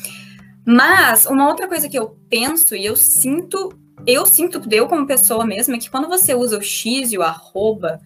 Mas 0.65 1.27
uma 1.27 1.49
outra 1.49 1.67
coisa 1.67 1.89
que 1.89 1.99
eu 1.99 2.17
penso 2.29 2.77
e 2.77 2.87
eu 2.87 2.95
sinto, 2.95 3.77
eu 4.07 4.25
sinto, 4.27 4.63
eu 4.71 4.87
como 4.87 5.07
pessoa 5.07 5.45
mesmo, 5.45 5.75
é 5.75 5.79
que 5.79 5.91
quando 5.91 6.07
você 6.07 6.35
usa 6.35 6.57
o 6.57 6.63
X 6.63 7.11
e 7.11 7.19
o 7.19 7.23
arroba, 7.23 8.01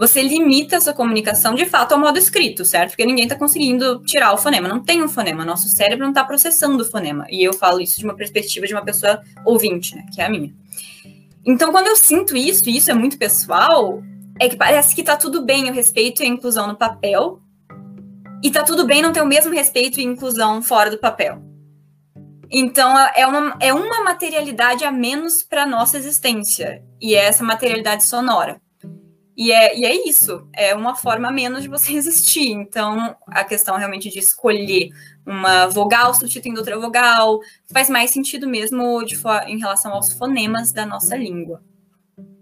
você 0.00 0.22
limita 0.22 0.78
a 0.78 0.80
sua 0.80 0.94
comunicação 0.94 1.54
de 1.54 1.66
fato 1.66 1.92
ao 1.92 2.00
modo 2.00 2.18
escrito, 2.18 2.64
certo? 2.64 2.92
Porque 2.92 3.04
ninguém 3.04 3.24
está 3.24 3.36
conseguindo 3.36 4.00
tirar 4.04 4.32
o 4.32 4.38
fonema. 4.38 4.66
Não 4.66 4.82
tem 4.82 5.02
um 5.02 5.08
fonema. 5.10 5.44
Nosso 5.44 5.68
cérebro 5.68 6.04
não 6.04 6.10
está 6.10 6.24
processando 6.24 6.82
o 6.82 6.86
fonema. 6.86 7.26
E 7.28 7.44
eu 7.44 7.52
falo 7.52 7.82
isso 7.82 7.98
de 7.98 8.06
uma 8.06 8.16
perspectiva 8.16 8.66
de 8.66 8.72
uma 8.72 8.82
pessoa 8.82 9.20
ouvinte, 9.44 9.94
né? 9.94 10.06
Que 10.10 10.22
é 10.22 10.24
a 10.24 10.30
minha. 10.30 10.54
Então, 11.44 11.70
quando 11.70 11.88
eu 11.88 11.96
sinto 11.96 12.34
isso, 12.34 12.66
e 12.70 12.78
isso 12.78 12.90
é 12.90 12.94
muito 12.94 13.18
pessoal, 13.18 14.02
é 14.40 14.48
que 14.48 14.56
parece 14.56 14.94
que 14.94 15.02
tá 15.02 15.18
tudo 15.18 15.44
bem 15.44 15.68
o 15.68 15.72
respeito 15.74 16.22
e 16.22 16.24
a 16.24 16.28
inclusão 16.28 16.66
no 16.66 16.76
papel, 16.76 17.38
e 18.42 18.50
tá 18.50 18.62
tudo 18.62 18.86
bem 18.86 19.02
não 19.02 19.12
ter 19.12 19.20
o 19.20 19.26
mesmo 19.26 19.52
respeito 19.52 20.00
e 20.00 20.02
inclusão 20.02 20.62
fora 20.62 20.90
do 20.90 20.96
papel. 20.96 21.42
Então, 22.50 22.98
é 23.14 23.26
uma, 23.26 23.54
é 23.60 23.74
uma 23.74 24.02
materialidade 24.02 24.82
a 24.82 24.90
menos 24.90 25.42
para 25.42 25.66
nossa 25.66 25.98
existência, 25.98 26.82
e 26.98 27.14
é 27.14 27.26
essa 27.26 27.44
materialidade 27.44 28.04
sonora. 28.04 28.58
E 29.40 29.50
é, 29.52 29.74
e 29.74 29.86
é 29.86 30.06
isso, 30.06 30.46
é 30.52 30.74
uma 30.74 30.94
forma 30.94 31.32
menos 31.32 31.62
de 31.62 31.68
você 31.68 31.94
existir. 31.96 32.50
Então, 32.50 33.16
a 33.26 33.42
questão 33.42 33.78
realmente 33.78 34.10
de 34.10 34.18
escolher 34.18 34.90
uma 35.24 35.66
vogal 35.66 36.12
substituindo 36.12 36.58
outra 36.58 36.78
vogal 36.78 37.40
faz 37.72 37.88
mais 37.88 38.10
sentido 38.10 38.46
mesmo 38.46 39.02
de, 39.02 39.18
em 39.46 39.58
relação 39.58 39.94
aos 39.94 40.12
fonemas 40.12 40.72
da 40.72 40.84
nossa 40.84 41.16
língua. 41.16 41.62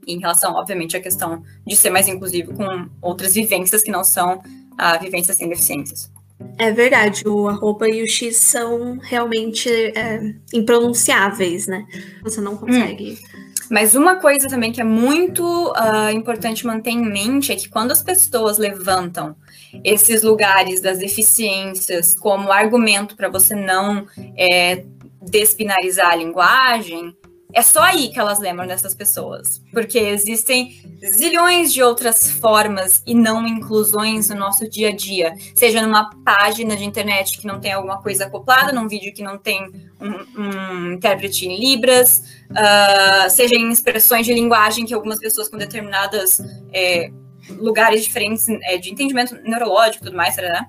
E 0.08 0.14
em 0.14 0.18
relação, 0.18 0.54
obviamente, 0.54 0.96
à 0.96 1.00
questão 1.00 1.44
de 1.64 1.76
ser 1.76 1.90
mais 1.90 2.08
inclusivo 2.08 2.52
com 2.52 2.88
outras 3.00 3.34
vivências 3.34 3.80
que 3.80 3.92
não 3.92 4.02
são 4.02 4.42
a 4.76 4.98
vivências 4.98 5.36
sem 5.36 5.48
deficiências. 5.48 6.10
É 6.58 6.72
verdade, 6.72 7.28
o 7.28 7.46
arroba 7.48 7.88
e 7.88 8.02
o 8.02 8.08
X 8.08 8.38
são 8.38 8.98
realmente 8.98 9.70
é, 9.70 10.34
impronunciáveis, 10.52 11.68
né? 11.68 11.86
Você 12.24 12.40
não 12.40 12.56
consegue. 12.56 13.12
Hum 13.12 13.37
mas 13.70 13.94
uma 13.94 14.16
coisa 14.16 14.48
também 14.48 14.72
que 14.72 14.80
é 14.80 14.84
muito 14.84 15.72
uh, 15.72 16.10
importante 16.12 16.66
manter 16.66 16.90
em 16.90 17.04
mente 17.04 17.52
é 17.52 17.56
que 17.56 17.68
quando 17.68 17.92
as 17.92 18.02
pessoas 18.02 18.58
levantam 18.58 19.36
esses 19.84 20.22
lugares 20.22 20.80
das 20.80 20.98
deficiências 20.98 22.14
como 22.14 22.50
argumento 22.50 23.16
para 23.16 23.28
você 23.28 23.54
não 23.54 24.06
é, 24.36 24.84
despinarizar 25.20 26.12
a 26.12 26.16
linguagem, 26.16 27.14
é 27.52 27.62
só 27.62 27.80
aí 27.80 28.08
que 28.08 28.18
elas 28.18 28.38
lembram 28.38 28.66
dessas 28.66 28.94
pessoas. 28.94 29.62
Porque 29.72 29.98
existem 29.98 30.80
zilhões 31.14 31.72
de 31.72 31.82
outras 31.82 32.30
formas 32.30 33.02
e 33.06 33.14
não 33.14 33.46
inclusões 33.46 34.28
no 34.28 34.36
nosso 34.36 34.68
dia 34.68 34.88
a 34.88 34.92
dia. 34.94 35.34
Seja 35.54 35.80
numa 35.80 36.10
página 36.24 36.76
de 36.76 36.84
internet 36.84 37.38
que 37.38 37.46
não 37.46 37.58
tem 37.58 37.72
alguma 37.72 38.02
coisa 38.02 38.26
acoplada, 38.26 38.72
num 38.72 38.86
vídeo 38.86 39.14
que 39.14 39.22
não 39.22 39.38
tem 39.38 39.70
um, 40.00 40.40
um 40.40 40.92
intérprete 40.92 41.46
em 41.46 41.58
Libras, 41.58 42.22
uh, 42.50 43.30
seja 43.30 43.54
em 43.54 43.70
expressões 43.70 44.26
de 44.26 44.34
linguagem 44.34 44.84
que 44.84 44.92
algumas 44.92 45.18
pessoas 45.18 45.48
com 45.48 45.56
determinadas. 45.56 46.40
É, 46.72 47.10
lugares 47.56 48.04
diferentes 48.04 48.46
é, 48.48 48.76
de 48.76 48.90
entendimento 48.90 49.34
neurológico 49.42 50.04
e 50.04 50.06
tudo 50.08 50.16
mais, 50.16 50.36
né? 50.36 50.68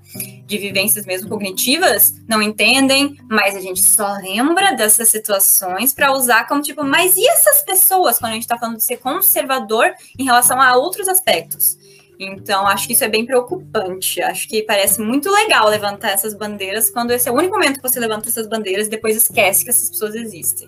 De 0.49 0.57
vivências 0.57 1.05
mesmo 1.05 1.29
cognitivas, 1.29 2.15
não 2.27 2.41
entendem, 2.41 3.15
mas 3.29 3.55
a 3.55 3.61
gente 3.61 3.83
só 3.83 4.13
lembra 4.13 4.75
dessas 4.75 5.07
situações 5.07 5.93
para 5.93 6.11
usar 6.11 6.47
como 6.47 6.61
tipo, 6.61 6.83
mas 6.83 7.15
e 7.15 7.27
essas 7.27 7.61
pessoas 7.61 8.17
quando 8.17 8.31
a 8.31 8.33
gente 8.33 8.43
está 8.43 8.57
falando 8.57 8.77
de 8.77 8.83
ser 8.83 8.97
conservador 8.97 9.93
em 10.17 10.25
relação 10.25 10.59
a 10.59 10.75
outros 10.75 11.07
aspectos? 11.07 11.77
Então, 12.19 12.67
acho 12.67 12.87
que 12.87 12.93
isso 12.93 13.03
é 13.03 13.07
bem 13.07 13.25
preocupante. 13.25 14.21
Acho 14.21 14.49
que 14.49 14.63
parece 14.63 14.99
muito 14.99 15.31
legal 15.31 15.69
levantar 15.69 16.09
essas 16.09 16.33
bandeiras 16.33 16.89
quando 16.89 17.11
esse 17.11 17.29
é 17.29 17.31
o 17.31 17.35
único 17.35 17.53
momento 17.53 17.77
que 17.77 17.87
você 17.87 17.97
levanta 17.97 18.27
essas 18.27 18.45
bandeiras 18.45 18.87
e 18.87 18.89
depois 18.89 19.15
esquece 19.15 19.63
que 19.63 19.69
essas 19.69 19.89
pessoas 19.89 20.15
existem. 20.15 20.67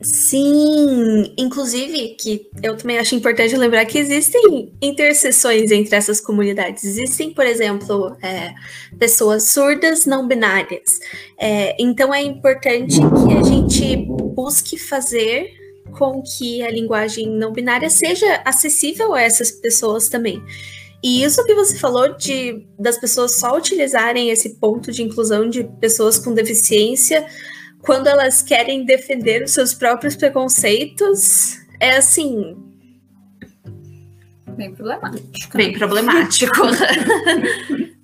Sim, 0.00 1.32
inclusive 1.38 2.16
que 2.20 2.50
eu 2.62 2.76
também 2.76 2.98
acho 2.98 3.14
importante 3.14 3.56
lembrar 3.56 3.86
que 3.86 3.98
existem 3.98 4.70
interseções 4.80 5.70
entre 5.70 5.96
essas 5.96 6.20
comunidades. 6.20 6.84
Existem, 6.84 7.32
por 7.32 7.46
exemplo, 7.46 8.14
é, 8.22 8.52
pessoas 8.98 9.44
surdas 9.50 10.04
não 10.04 10.28
binárias. 10.28 11.00
É, 11.38 11.74
então 11.80 12.12
é 12.12 12.22
importante 12.22 12.96
que 12.96 13.38
a 13.38 13.42
gente 13.42 13.96
busque 14.34 14.78
fazer 14.78 15.50
com 15.98 16.22
que 16.22 16.62
a 16.62 16.70
linguagem 16.70 17.30
não 17.30 17.52
binária 17.52 17.88
seja 17.88 18.42
acessível 18.44 19.14
a 19.14 19.22
essas 19.22 19.50
pessoas 19.50 20.10
também. 20.10 20.42
E 21.02 21.24
isso 21.24 21.44
que 21.44 21.54
você 21.54 21.76
falou 21.78 22.14
de 22.16 22.66
das 22.78 22.98
pessoas 22.98 23.36
só 23.36 23.56
utilizarem 23.56 24.28
esse 24.28 24.56
ponto 24.56 24.92
de 24.92 25.02
inclusão 25.02 25.48
de 25.48 25.64
pessoas 25.80 26.18
com 26.18 26.34
deficiência 26.34 27.26
quando 27.86 28.08
elas 28.08 28.42
querem 28.42 28.84
defender 28.84 29.44
os 29.44 29.52
seus 29.52 29.72
próprios 29.72 30.16
preconceitos, 30.16 31.56
é 31.80 31.96
assim. 31.96 32.56
Bem 34.56 34.74
problemático. 34.74 35.56
Bem 35.56 35.72
problemático. 35.72 36.56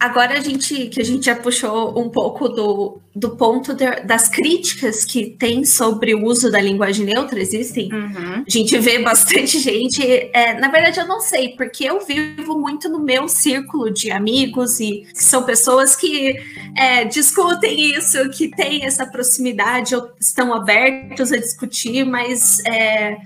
Agora 0.00 0.38
a 0.38 0.40
gente 0.40 0.86
que 0.86 1.00
a 1.00 1.04
gente 1.04 1.26
já 1.26 1.34
puxou 1.34 1.98
um 1.98 2.08
pouco 2.08 2.48
do, 2.48 3.00
do 3.14 3.30
ponto 3.30 3.74
de, 3.74 3.84
das 4.02 4.28
críticas 4.28 5.04
que 5.04 5.30
tem 5.30 5.64
sobre 5.64 6.14
o 6.14 6.24
uso 6.24 6.52
da 6.52 6.60
linguagem 6.60 7.04
neutra, 7.04 7.40
existem. 7.40 7.92
Uhum. 7.92 8.44
A 8.46 8.50
gente 8.50 8.78
vê 8.78 9.00
bastante 9.00 9.58
gente. 9.60 10.00
É, 10.32 10.54
na 10.54 10.68
verdade, 10.68 11.00
eu 11.00 11.06
não 11.06 11.20
sei, 11.20 11.48
porque 11.56 11.84
eu 11.84 12.04
vivo 12.06 12.56
muito 12.56 12.88
no 12.88 13.00
meu 13.00 13.28
círculo 13.28 13.90
de 13.90 14.12
amigos 14.12 14.78
e 14.78 15.04
são 15.14 15.42
pessoas 15.42 15.96
que 15.96 16.36
é, 16.76 17.04
discutem 17.04 17.96
isso, 17.96 18.30
que 18.30 18.48
têm 18.48 18.84
essa 18.84 19.04
proximidade, 19.04 19.96
ou 19.96 20.12
estão 20.20 20.54
abertos 20.54 21.32
a 21.32 21.36
discutir, 21.36 22.04
mas 22.04 22.60
é, 22.64 23.16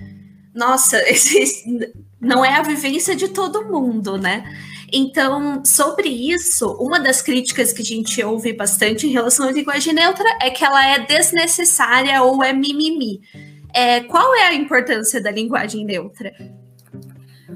nossa, 0.55 0.99
não 2.19 2.43
é 2.43 2.55
a 2.55 2.63
vivência 2.63 3.15
de 3.15 3.27
todo 3.27 3.65
mundo, 3.65 4.17
né? 4.17 4.43
Então, 4.95 5.65
sobre 5.65 6.07
isso, 6.07 6.71
uma 6.79 6.99
das 6.99 7.19
críticas 7.19 7.73
que 7.73 7.81
a 7.81 7.85
gente 7.85 8.23
ouve 8.23 8.53
bastante 8.53 9.07
em 9.07 9.11
relação 9.11 9.47
à 9.47 9.51
linguagem 9.51 9.91
neutra 9.91 10.23
é 10.39 10.51
que 10.51 10.63
ela 10.63 10.85
é 10.85 10.99
desnecessária 10.99 12.21
ou 12.21 12.43
é 12.43 12.53
mimimi. 12.53 13.19
É, 13.73 14.01
qual 14.01 14.35
é 14.35 14.43
a 14.43 14.53
importância 14.53 15.19
da 15.19 15.31
linguagem 15.31 15.83
neutra? 15.83 16.31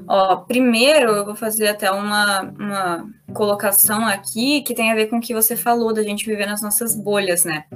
Ó, 0.08 0.36
primeiro 0.36 1.12
eu 1.12 1.24
vou 1.24 1.36
fazer 1.36 1.68
até 1.68 1.92
uma, 1.92 2.40
uma 2.58 3.08
colocação 3.32 4.04
aqui 4.04 4.62
que 4.62 4.74
tem 4.74 4.90
a 4.90 4.96
ver 4.96 5.06
com 5.06 5.18
o 5.18 5.20
que 5.20 5.32
você 5.32 5.54
falou 5.54 5.94
da 5.94 6.02
gente 6.02 6.26
viver 6.26 6.46
nas 6.46 6.60
nossas 6.60 6.96
bolhas, 6.96 7.44
né? 7.44 7.66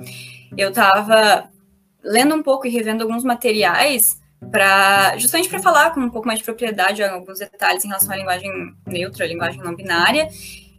Eu 0.59 0.71
estava 0.71 1.49
lendo 2.03 2.35
um 2.35 2.43
pouco 2.43 2.67
e 2.67 2.71
revendo 2.71 3.05
alguns 3.05 3.23
materiais 3.23 4.21
para 4.51 5.17
justamente 5.19 5.49
para 5.49 5.61
falar 5.61 5.91
com 5.91 6.01
um 6.01 6.11
pouco 6.11 6.27
mais 6.27 6.39
de 6.39 6.45
propriedade 6.45 7.03
alguns 7.03 7.39
detalhes 7.39 7.85
em 7.85 7.89
relação 7.89 8.13
à 8.13 8.17
linguagem 8.17 8.51
neutra, 8.87 9.25
à 9.25 9.29
linguagem 9.29 9.61
não 9.63 9.75
binária. 9.75 10.29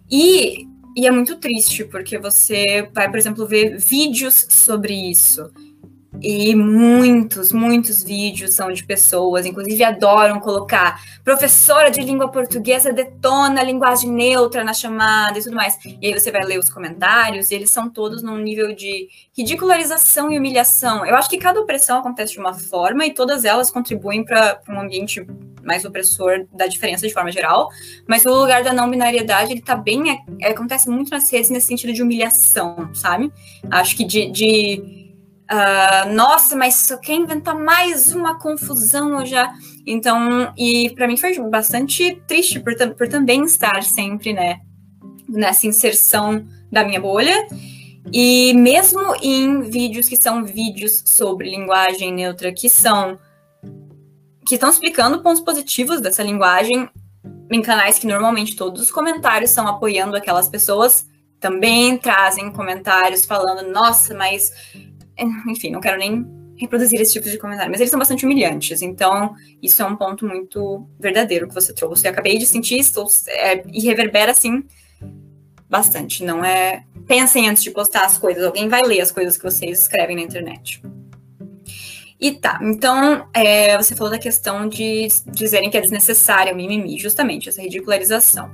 E, 0.09 0.67
e 0.95 1.07
é 1.07 1.11
muito 1.11 1.37
triste, 1.37 1.85
porque 1.85 2.17
você 2.17 2.89
vai, 2.93 3.09
por 3.09 3.17
exemplo, 3.17 3.47
ver 3.47 3.77
vídeos 3.77 4.45
sobre 4.49 4.93
isso. 4.93 5.51
E 6.21 6.55
muitos, 6.55 7.51
muitos 7.51 8.03
vídeos 8.03 8.53
são 8.53 8.71
de 8.71 8.83
pessoas, 8.83 9.45
inclusive 9.45 9.83
adoram 9.83 10.39
colocar 10.39 11.01
professora 11.23 11.89
de 11.89 12.01
língua 12.01 12.29
portuguesa 12.29 12.93
detona 12.93 13.61
a 13.61 13.63
linguagem 13.63 14.11
neutra 14.11 14.63
na 14.63 14.73
chamada 14.73 15.39
e 15.39 15.43
tudo 15.43 15.55
mais. 15.55 15.77
E 16.01 16.07
aí 16.07 16.13
você 16.13 16.31
vai 16.31 16.43
ler 16.43 16.59
os 16.59 16.69
comentários 16.69 17.51
e 17.51 17.55
eles 17.55 17.71
são 17.71 17.89
todos 17.89 18.21
num 18.21 18.37
nível 18.37 18.73
de 18.75 19.09
ridicularização 19.35 20.31
e 20.31 20.37
humilhação. 20.37 21.05
Eu 21.05 21.15
acho 21.15 21.29
que 21.29 21.37
cada 21.37 21.59
opressão 21.59 21.99
acontece 21.99 22.33
de 22.33 22.39
uma 22.39 22.53
forma 22.53 23.05
e 23.05 23.13
todas 23.13 23.43
elas 23.43 23.71
contribuem 23.71 24.23
para 24.23 24.61
um 24.69 24.79
ambiente 24.79 25.25
mais 25.63 25.85
opressor 25.85 26.45
da 26.51 26.67
diferença 26.67 27.07
de 27.07 27.13
forma 27.13 27.31
geral, 27.31 27.69
mas 28.07 28.25
o 28.25 28.33
lugar 28.33 28.63
da 28.63 28.73
não 28.73 28.89
binariedade, 28.89 29.53
ele 29.53 29.61
tá 29.61 29.75
bem, 29.75 30.11
é, 30.41 30.49
acontece 30.49 30.89
muito 30.89 31.09
nas 31.09 31.31
redes 31.31 31.49
nesse 31.49 31.67
sentido 31.67 31.93
de 31.93 32.01
humilhação, 32.01 32.89
sabe? 32.93 33.31
Acho 33.71 33.95
que 33.95 34.03
de, 34.03 34.29
de 34.29 35.02
Uh, 35.51 36.13
nossa, 36.13 36.55
mas 36.55 36.75
só 36.75 36.97
quer 36.97 37.15
inventar 37.15 37.57
mais 37.57 38.13
uma 38.13 38.39
confusão 38.39 39.25
já. 39.25 39.53
Então, 39.85 40.53
e 40.57 40.89
para 40.91 41.07
mim 41.07 41.17
foi 41.17 41.37
bastante 41.49 42.21
triste 42.27 42.59
por, 42.59 42.73
por 42.95 43.07
também 43.07 43.43
estar 43.43 43.83
sempre, 43.83 44.33
né, 44.33 44.61
nessa 45.27 45.67
inserção 45.67 46.45
da 46.71 46.83
minha 46.83 46.99
bolha. 46.99 47.47
E 48.11 48.53
mesmo 48.53 49.15
em 49.21 49.61
vídeos 49.61 50.09
que 50.09 50.21
são 50.21 50.43
vídeos 50.43 51.03
sobre 51.05 51.49
linguagem 51.49 52.13
neutra, 52.13 52.51
que 52.53 52.69
são 52.69 53.17
que 54.45 54.55
estão 54.55 54.69
explicando 54.69 55.21
pontos 55.21 55.41
positivos 55.41 56.01
dessa 56.01 56.21
linguagem, 56.21 56.89
em 57.49 57.61
canais 57.61 57.97
que 57.97 58.05
normalmente 58.05 58.57
todos 58.57 58.81
os 58.81 58.91
comentários 58.91 59.51
são 59.51 59.65
apoiando 59.67 60.17
aquelas 60.17 60.49
pessoas, 60.49 61.05
também 61.39 61.97
trazem 61.97 62.51
comentários 62.51 63.25
falando, 63.25 63.69
nossa, 63.71 64.13
mas 64.13 64.51
enfim, 65.47 65.71
não 65.71 65.81
quero 65.81 65.97
nem 65.97 66.25
reproduzir 66.55 67.01
esse 67.01 67.13
tipo 67.13 67.29
de 67.29 67.37
comentário, 67.37 67.71
mas 67.71 67.81
eles 67.81 67.89
são 67.89 67.99
bastante 67.99 68.25
humilhantes, 68.25 68.81
então 68.81 69.33
isso 69.61 69.81
é 69.81 69.85
um 69.85 69.95
ponto 69.95 70.25
muito 70.25 70.87
verdadeiro 70.99 71.47
que 71.47 71.53
você 71.53 71.73
trouxe. 71.73 72.05
Eu 72.05 72.11
acabei 72.11 72.37
de 72.37 72.45
sentir 72.45 72.77
isso 72.79 73.03
é, 73.27 73.63
e 73.71 73.81
reverbera 73.81 74.31
assim 74.31 74.63
bastante. 75.69 76.23
Não 76.23 76.45
é. 76.45 76.83
Pensem 77.07 77.49
antes 77.49 77.63
de 77.63 77.71
postar 77.71 78.05
as 78.05 78.17
coisas, 78.17 78.43
alguém 78.43 78.69
vai 78.69 78.81
ler 78.83 79.01
as 79.01 79.11
coisas 79.11 79.35
que 79.35 79.43
vocês 79.43 79.81
escrevem 79.81 80.15
na 80.15 80.21
internet. 80.21 80.81
E 82.19 82.31
tá, 82.31 82.57
então 82.61 83.27
é, 83.33 83.75
você 83.75 83.93
falou 83.95 84.09
da 84.09 84.17
questão 84.17 84.69
de 84.69 85.09
dizerem 85.27 85.69
que 85.69 85.77
é 85.77 85.81
desnecessária 85.81 86.53
o 86.53 86.55
mimimi, 86.55 86.97
justamente, 86.97 87.49
essa 87.49 87.61
ridicularização. 87.61 88.49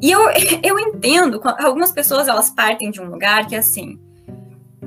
E 0.00 0.10
eu, 0.10 0.22
eu 0.62 0.78
entendo, 0.78 1.38
algumas 1.58 1.92
pessoas 1.92 2.28
elas 2.28 2.48
partem 2.48 2.90
de 2.90 3.00
um 3.00 3.10
lugar 3.10 3.46
que 3.46 3.54
é 3.54 3.58
assim, 3.58 3.98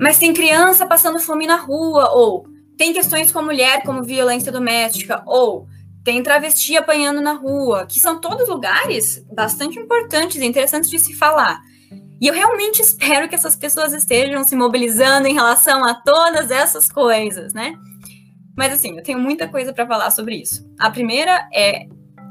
mas 0.02 0.18
tem 0.18 0.34
criança 0.34 0.84
passando 0.88 1.20
fome 1.20 1.46
na 1.46 1.58
rua, 1.58 2.10
ou 2.10 2.48
tem 2.76 2.92
questões 2.92 3.32
com 3.32 3.38
a 3.38 3.44
mulher, 3.44 3.84
como 3.84 4.04
violência 4.04 4.52
doméstica, 4.52 5.22
ou 5.28 5.68
tem 6.04 6.24
travesti 6.24 6.76
apanhando 6.76 7.22
na 7.22 7.34
rua, 7.34 7.86
que 7.86 8.00
são 8.00 8.20
todos 8.20 8.50
lugares 8.50 9.24
bastante 9.32 9.78
importantes 9.78 10.42
e 10.42 10.46
interessantes 10.46 10.90
de 10.90 10.98
se 10.98 11.14
falar. 11.14 11.62
E 12.20 12.28
eu 12.28 12.34
realmente 12.34 12.82
espero 12.82 13.30
que 13.30 13.36
essas 13.36 13.56
pessoas 13.56 13.94
estejam 13.94 14.44
se 14.44 14.56
mobilizando 14.56 15.28
em 15.28 15.36
relação 15.36 15.86
a 15.86 15.94
todas 15.94 16.50
essas 16.50 16.92
coisas, 16.92 17.54
né? 17.54 17.76
Mas 18.58 18.74
assim, 18.74 18.98
eu 18.98 19.04
tenho 19.04 19.20
muita 19.20 19.48
coisa 19.48 19.72
para 19.72 19.86
falar 19.86 20.10
sobre 20.10 20.36
isso. 20.36 20.66
A 20.80 20.90
primeira 20.90 21.48
é 21.54 21.86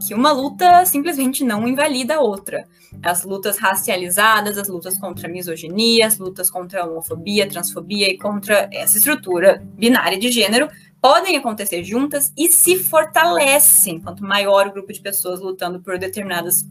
que 0.06 0.14
uma 0.14 0.32
luta 0.32 0.84
simplesmente 0.84 1.44
não 1.44 1.68
invalida 1.68 2.16
a 2.16 2.20
outra. 2.20 2.66
As 3.02 3.24
lutas 3.24 3.58
racializadas, 3.58 4.58
as 4.58 4.68
lutas 4.68 4.98
contra 4.98 5.28
a 5.28 5.30
misoginia, 5.30 6.06
as 6.06 6.18
lutas 6.18 6.50
contra 6.50 6.82
a 6.82 6.86
homofobia, 6.86 7.48
transfobia 7.48 8.08
e 8.08 8.18
contra 8.18 8.68
essa 8.72 8.98
estrutura 8.98 9.62
binária 9.76 10.18
de 10.18 10.30
gênero 10.30 10.68
podem 11.00 11.36
acontecer 11.36 11.82
juntas 11.84 12.32
e 12.36 12.48
se 12.48 12.76
fortalecem. 12.76 14.00
Quanto 14.00 14.22
maior 14.22 14.66
o 14.66 14.72
grupo 14.72 14.92
de 14.92 15.00
pessoas 15.00 15.40
lutando 15.40 15.80
por 15.80 15.98
determinadas, 15.98 16.66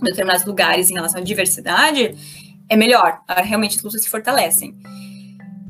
determinados 0.00 0.44
lugares 0.44 0.90
em 0.90 0.94
relação 0.94 1.20
à 1.20 1.24
diversidade, 1.24 2.14
é 2.68 2.76
melhor. 2.76 3.20
Realmente 3.28 3.76
as 3.76 3.82
lutas 3.82 4.02
se 4.02 4.08
fortalecem. 4.08 4.74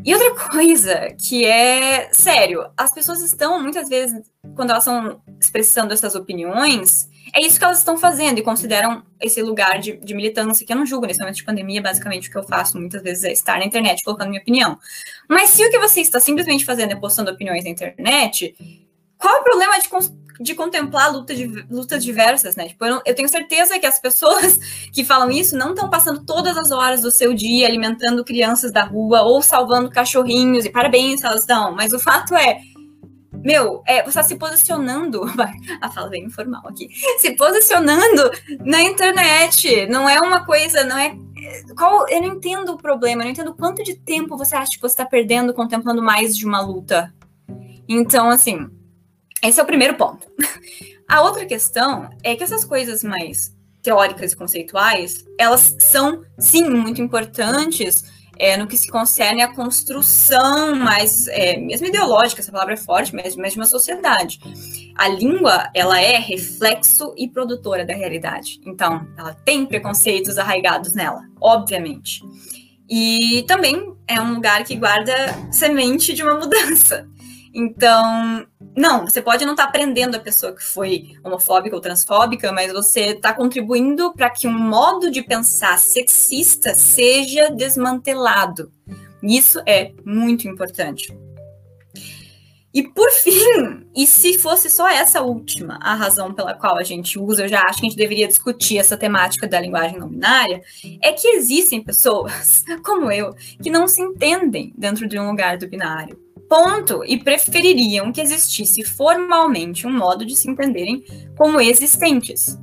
E 0.07 0.15
outra 0.15 0.49
coisa 0.51 1.13
que 1.19 1.45
é 1.45 2.09
sério, 2.13 2.71
as 2.77 2.95
pessoas 2.95 3.21
estão 3.23 3.61
muitas 3.61 3.89
vezes, 3.89 4.31
quando 4.55 4.71
elas 4.71 4.87
estão 4.87 5.21
expressando 5.41 5.93
essas 5.93 6.15
opiniões, 6.15 7.11
é 7.35 7.45
isso 7.45 7.59
que 7.59 7.65
elas 7.65 7.79
estão 7.79 7.99
fazendo 7.99 8.39
e 8.39 8.43
consideram 8.43 9.03
esse 9.21 9.43
lugar 9.43 9.81
de, 9.81 9.97
de, 9.97 10.15
militância, 10.15 10.65
que 10.65 10.73
eu 10.73 10.77
não 10.77 10.87
julgo 10.87 11.07
nesse 11.07 11.19
momento 11.19 11.35
de 11.35 11.45
pandemia, 11.45 11.83
basicamente 11.83 12.29
o 12.29 12.31
que 12.31 12.39
eu 12.39 12.45
faço 12.45 12.79
muitas 12.79 13.03
vezes 13.03 13.25
é 13.25 13.33
estar 13.33 13.59
na 13.59 13.65
internet 13.65 14.05
colocando 14.05 14.29
minha 14.29 14.41
opinião. 14.41 14.79
Mas 15.29 15.51
se 15.51 15.67
o 15.67 15.71
que 15.73 15.79
você 15.81 16.03
está 16.03 16.21
simplesmente 16.21 16.65
fazendo 16.65 16.93
é 16.93 16.97
postando 16.97 17.33
opiniões 17.33 17.65
na 17.65 17.71
internet, 17.71 18.55
qual 19.19 19.37
é 19.37 19.41
o 19.41 19.45
problema 19.45 19.79
de, 19.79 19.89
de 20.41 20.55
contemplar 20.55 21.13
luta 21.13 21.35
de, 21.35 21.47
lutas 21.71 22.05
diversas, 22.05 22.57
né? 22.57 22.69
Tipo, 22.69 22.85
eu, 22.85 23.03
eu, 23.05 23.15
tenho 23.15 23.29
certeza 23.29 23.79
que 23.79 23.87
as 23.87 23.99
pessoas 23.99 24.59
que 24.93 25.05
falam 25.05 25.31
isso 25.31 25.57
não 25.57 25.71
estão 25.71 25.89
passando 25.89 26.25
todas 26.25 26.57
as 26.57 26.71
horas 26.71 27.03
do 27.03 27.11
seu 27.11 27.35
dia 27.35 27.67
alimentando 27.67 28.25
crianças 28.25 28.73
da 28.73 28.85
rua 28.85 29.23
ou 29.23 29.43
salvando 29.43 29.91
cachorrinhos, 29.91 30.65
e 30.65 30.71
parabéns 30.71 31.23
elas 31.23 31.41
estão, 31.41 31.73
mas 31.75 31.93
o 31.93 31.99
fato 31.99 32.35
é, 32.35 32.61
meu, 33.33 33.83
é, 33.87 34.03
você 34.03 34.09
está 34.09 34.23
se 34.23 34.37
posicionando, 34.37 35.23
a 35.81 35.91
fala 35.91 36.09
bem 36.09 36.25
informal 36.25 36.67
aqui, 36.67 36.89
se 37.19 37.33
posicionando 37.37 38.31
na 38.65 38.83
internet, 38.83 39.87
não 39.87 40.09
é 40.09 40.21
uma 40.21 40.45
coisa, 40.45 40.85
não 40.85 40.99
é 40.99 41.17
qual, 41.77 42.09
eu 42.09 42.21
não 42.21 42.29
entendo 42.35 42.73
o 42.73 42.77
problema, 42.77 43.23
eu 43.23 43.27
não 43.27 43.33
entendo 43.33 43.55
quanto 43.55 43.83
de 43.83 43.95
tempo 43.95 44.37
você 44.37 44.57
acha 44.57 44.73
que 44.73 44.81
você 44.81 44.95
está 44.95 45.05
perdendo 45.05 45.55
contemplando 45.55 46.03
mais 46.03 46.37
de 46.37 46.45
uma 46.45 46.61
luta. 46.61 47.15
Então, 47.89 48.31
assim, 48.31 48.69
esse 49.43 49.61
é 49.61 49.63
o 49.63 49.67
primeiro 49.67 49.95
ponto. 49.95 50.27
A 51.09 51.23
outra 51.23 51.47
questão 51.47 52.11
é 52.23 52.35
que 52.35 52.43
essas 52.43 52.65
coisas 52.65 53.05
mais 53.05 53.55
teóricas 53.81 54.33
e 54.33 54.37
conceituais, 54.37 55.25
elas 55.39 55.77
são, 55.79 56.25
sim, 56.37 56.69
muito 56.69 57.01
importantes 57.01 58.05
é, 58.39 58.57
no 58.57 58.67
que 58.67 58.77
se 58.77 58.89
concerne 58.89 59.43
à 59.43 59.55
construção 59.55 60.75
mais, 60.75 61.27
é, 61.29 61.57
mesmo 61.57 61.87
ideológica, 61.87 62.41
essa 62.41 62.53
palavra 62.53 62.75
é 62.75 62.77
forte, 62.77 63.15
mas, 63.15 63.37
mas 63.37 63.53
de 63.53 63.59
uma 63.59 63.65
sociedade. 63.65 64.41
A 64.97 65.09
língua, 65.09 65.71
ela 65.75 66.01
é 66.01 66.19
reflexo 66.19 67.15
e 67.17 67.29
produtora 67.29 67.85
da 67.85 67.95
realidade. 67.95 68.61
Então, 68.67 69.07
ela 69.17 69.35
tem 69.35 69.65
preconceitos 69.65 70.37
arraigados 70.39 70.93
nela, 70.93 71.23
obviamente. 71.41 72.21
E 72.89 73.45
também 73.49 73.95
é 74.07 74.21
um 74.21 74.35
lugar 74.35 74.65
que 74.65 74.77
guarda 74.77 75.13
semente 75.51 76.13
de 76.13 76.23
uma 76.23 76.35
mudança. 76.35 77.09
Então, 77.59 78.47
não, 78.77 79.07
você 79.07 79.23
pode 79.23 79.47
não 79.47 79.55
estar 79.55 79.63
tá 79.63 79.69
aprendendo 79.71 80.15
a 80.15 80.21
pessoa 80.21 80.55
que 80.55 80.63
foi 80.63 81.15
homofóbica 81.25 81.75
ou 81.75 81.81
transfóbica, 81.81 82.53
mas 82.53 82.71
você 82.71 83.13
está 83.13 83.33
contribuindo 83.33 84.13
para 84.13 84.29
que 84.29 84.47
um 84.47 84.53
modo 84.53 85.11
de 85.11 85.23
pensar 85.23 85.79
sexista 85.79 86.75
seja 86.75 87.49
desmantelado. 87.49 88.71
Isso 89.23 89.59
é 89.65 89.91
muito 90.05 90.47
importante. 90.47 91.17
E 92.75 92.83
por 92.83 93.11
fim, 93.11 93.87
e 93.97 94.07
se 94.07 94.39
fosse 94.39 94.69
só 94.69 94.87
essa 94.87 95.23
última 95.23 95.79
a 95.81 95.95
razão 95.95 96.35
pela 96.35 96.53
qual 96.53 96.77
a 96.77 96.83
gente 96.83 97.19
usa, 97.19 97.45
eu 97.45 97.49
já 97.49 97.63
acho 97.63 97.81
que 97.81 97.87
a 97.87 97.89
gente 97.89 97.97
deveria 97.97 98.29
discutir 98.29 98.77
essa 98.77 98.99
temática 98.99 99.49
da 99.49 99.59
linguagem 99.59 99.99
não 99.99 100.11
binária, 100.11 100.61
é 101.03 101.11
que 101.11 101.27
existem 101.29 101.83
pessoas, 101.83 102.67
como 102.85 103.11
eu, 103.11 103.35
que 103.63 103.71
não 103.71 103.89
se 103.89 104.03
entendem 104.03 104.75
dentro 104.77 105.09
de 105.09 105.19
um 105.19 105.31
lugar 105.31 105.57
do 105.57 105.67
binário 105.67 106.26
ponto 106.49 107.05
e 107.05 107.19
prefeririam 107.19 108.13
que 108.13 108.21
existisse 108.21 108.85
formalmente 108.85 109.87
um 109.87 109.93
modo 109.93 110.25
de 110.25 110.37
se 110.37 110.51
entenderem 110.51 111.05
como 111.37 111.61
existentes. 111.61 112.59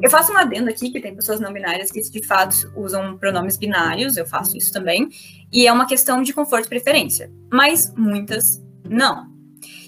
Eu 0.00 0.10
faço 0.10 0.32
um 0.32 0.36
adendo 0.36 0.70
aqui 0.70 0.90
que 0.90 1.00
tem 1.00 1.14
pessoas 1.14 1.40
não 1.40 1.52
binárias 1.52 1.90
que 1.90 2.00
de 2.00 2.24
fato 2.24 2.72
usam 2.76 3.18
pronomes 3.18 3.56
binários, 3.56 4.16
eu 4.16 4.26
faço 4.26 4.56
isso 4.56 4.72
também, 4.72 5.08
e 5.52 5.66
é 5.66 5.72
uma 5.72 5.86
questão 5.86 6.22
de 6.22 6.32
conforto 6.32 6.66
e 6.66 6.68
preferência, 6.68 7.30
mas 7.52 7.92
muitas 7.96 8.62
não. 8.88 9.26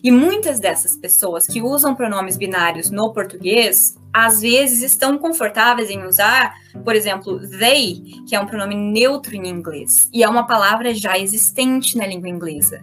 E 0.02 0.10
muitas 0.10 0.58
dessas 0.58 0.96
pessoas 0.96 1.46
que 1.46 1.62
usam 1.62 1.94
pronomes 1.94 2.36
binários 2.36 2.90
no 2.90 3.12
português, 3.12 3.96
às 4.12 4.40
vezes 4.40 4.82
estão 4.82 5.16
confortáveis 5.16 5.90
em 5.90 6.04
usar, 6.04 6.54
por 6.84 6.96
exemplo, 6.96 7.38
they, 7.58 8.02
que 8.26 8.34
é 8.34 8.40
um 8.40 8.46
pronome 8.46 8.74
neutro 8.74 9.36
em 9.36 9.46
inglês, 9.46 10.08
e 10.12 10.24
é 10.24 10.28
uma 10.28 10.46
palavra 10.46 10.92
já 10.92 11.18
existente 11.18 11.96
na 11.96 12.06
língua 12.06 12.28
inglesa. 12.28 12.82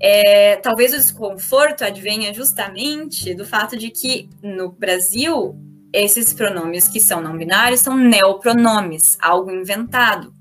É, 0.00 0.56
talvez 0.56 0.92
o 0.92 0.96
desconforto 0.96 1.84
advenha 1.84 2.32
justamente 2.32 3.34
do 3.34 3.44
fato 3.44 3.76
de 3.76 3.90
que 3.90 4.28
no 4.42 4.70
Brasil 4.70 5.56
esses 5.92 6.32
pronomes 6.32 6.88
que 6.88 7.00
são 7.00 7.20
não 7.20 7.36
binários 7.36 7.80
são 7.80 7.96
neopronomes, 7.96 9.16
algo 9.20 9.50
inventado. 9.50 10.32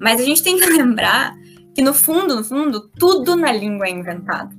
Mas 0.00 0.20
a 0.20 0.24
gente 0.24 0.42
tem 0.42 0.58
que 0.58 0.66
lembrar 0.70 1.34
que 1.74 1.82
no 1.82 1.94
fundo, 1.94 2.36
no 2.36 2.44
fundo, 2.44 2.88
tudo 2.98 3.36
na 3.36 3.52
língua 3.52 3.86
é 3.86 3.90
inventado. 3.90 4.56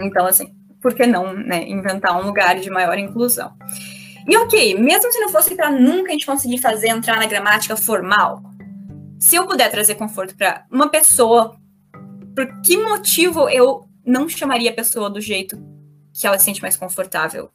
Então, 0.00 0.26
assim, 0.26 0.54
por 0.80 0.94
que 0.94 1.06
não 1.06 1.34
né, 1.34 1.68
inventar 1.68 2.16
um 2.20 2.26
lugar 2.26 2.58
de 2.58 2.70
maior 2.70 2.98
inclusão? 2.98 3.52
E 4.26 4.36
ok, 4.36 4.78
mesmo 4.78 5.12
se 5.12 5.20
não 5.20 5.28
fosse 5.28 5.54
para 5.54 5.70
nunca 5.70 6.08
a 6.08 6.12
gente 6.12 6.26
conseguir 6.26 6.58
fazer 6.58 6.88
entrar 6.88 7.16
na 7.16 7.26
gramática 7.26 7.76
formal, 7.76 8.42
se 9.18 9.36
eu 9.36 9.46
puder 9.46 9.70
trazer 9.70 9.96
conforto 9.96 10.34
para 10.36 10.64
uma 10.70 10.88
pessoa 10.88 11.56
por 12.34 12.60
que 12.62 12.76
motivo 12.76 13.48
eu 13.48 13.88
não 14.04 14.28
chamaria 14.28 14.70
a 14.70 14.74
pessoa 14.74 15.08
do 15.08 15.20
jeito 15.20 15.56
que 16.12 16.26
ela 16.26 16.38
se 16.38 16.44
sente 16.44 16.62
mais 16.62 16.76
confortável? 16.76 17.50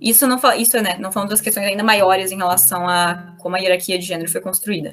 Isso 0.00 0.26
não 0.26 0.38
isso 0.56 0.80
né, 0.80 0.96
não 0.98 1.10
falando 1.10 1.30
das 1.30 1.40
questões 1.40 1.66
ainda 1.66 1.82
maiores 1.82 2.30
em 2.30 2.36
relação 2.36 2.88
a 2.88 3.34
como 3.38 3.56
a 3.56 3.58
hierarquia 3.58 3.98
de 3.98 4.06
gênero 4.06 4.30
foi 4.30 4.40
construída. 4.40 4.90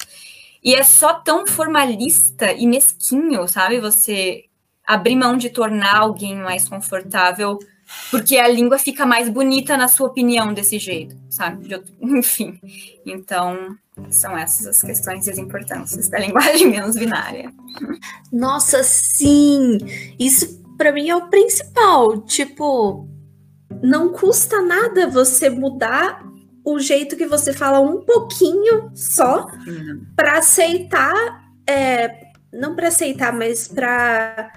E 0.63 0.73
é 0.73 0.83
só 0.83 1.13
tão 1.13 1.45
formalista 1.45 2.51
e 2.51 2.65
mesquinho, 2.65 3.47
sabe? 3.47 3.79
Você 3.79 4.45
abrir 4.85 5.15
mão 5.15 5.37
de 5.37 5.49
tornar 5.49 5.97
alguém 5.97 6.35
mais 6.35 6.67
confortável 6.67 7.59
porque 8.09 8.37
a 8.37 8.47
língua 8.47 8.77
fica 8.77 9.05
mais 9.05 9.29
bonita 9.29 9.77
na 9.77 9.87
sua 9.87 10.07
opinião 10.07 10.53
desse 10.53 10.79
jeito, 10.79 11.15
sabe? 11.29 11.67
Enfim, 12.01 12.59
então 13.05 13.75
são 14.09 14.37
essas 14.37 14.67
as 14.67 14.81
questões 14.81 15.27
e 15.27 15.31
as 15.31 15.37
importâncias 15.37 16.09
da 16.09 16.19
linguagem 16.19 16.69
menos 16.69 16.95
binária. 16.95 17.51
Nossa, 18.31 18.83
sim! 18.83 19.77
Isso 20.19 20.63
para 20.77 20.91
mim 20.91 21.09
é 21.09 21.15
o 21.15 21.29
principal. 21.29 22.21
Tipo, 22.21 23.07
não 23.81 24.11
custa 24.11 24.61
nada 24.61 25.07
você 25.07 25.49
mudar 25.49 26.23
o 26.63 26.79
jeito 26.79 27.15
que 27.15 27.27
você 27.27 27.53
fala 27.53 27.79
um 27.79 28.01
pouquinho 28.01 28.91
só 28.95 29.47
para 30.15 30.39
aceitar, 30.39 31.13
é, 31.67 32.31
não 32.51 32.75
para 32.75 32.87
aceitar, 32.87 33.31
mas 33.31 33.67
para 33.67 34.51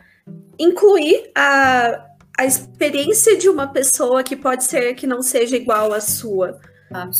incluir 0.58 1.30
a, 1.36 2.07
a 2.38 2.46
experiência 2.46 3.36
de 3.36 3.48
uma 3.48 3.66
pessoa 3.66 4.22
que 4.22 4.36
pode 4.36 4.62
ser 4.62 4.94
que 4.94 5.08
não 5.08 5.22
seja 5.22 5.56
igual 5.56 5.92
à 5.92 6.00
sua. 6.00 6.60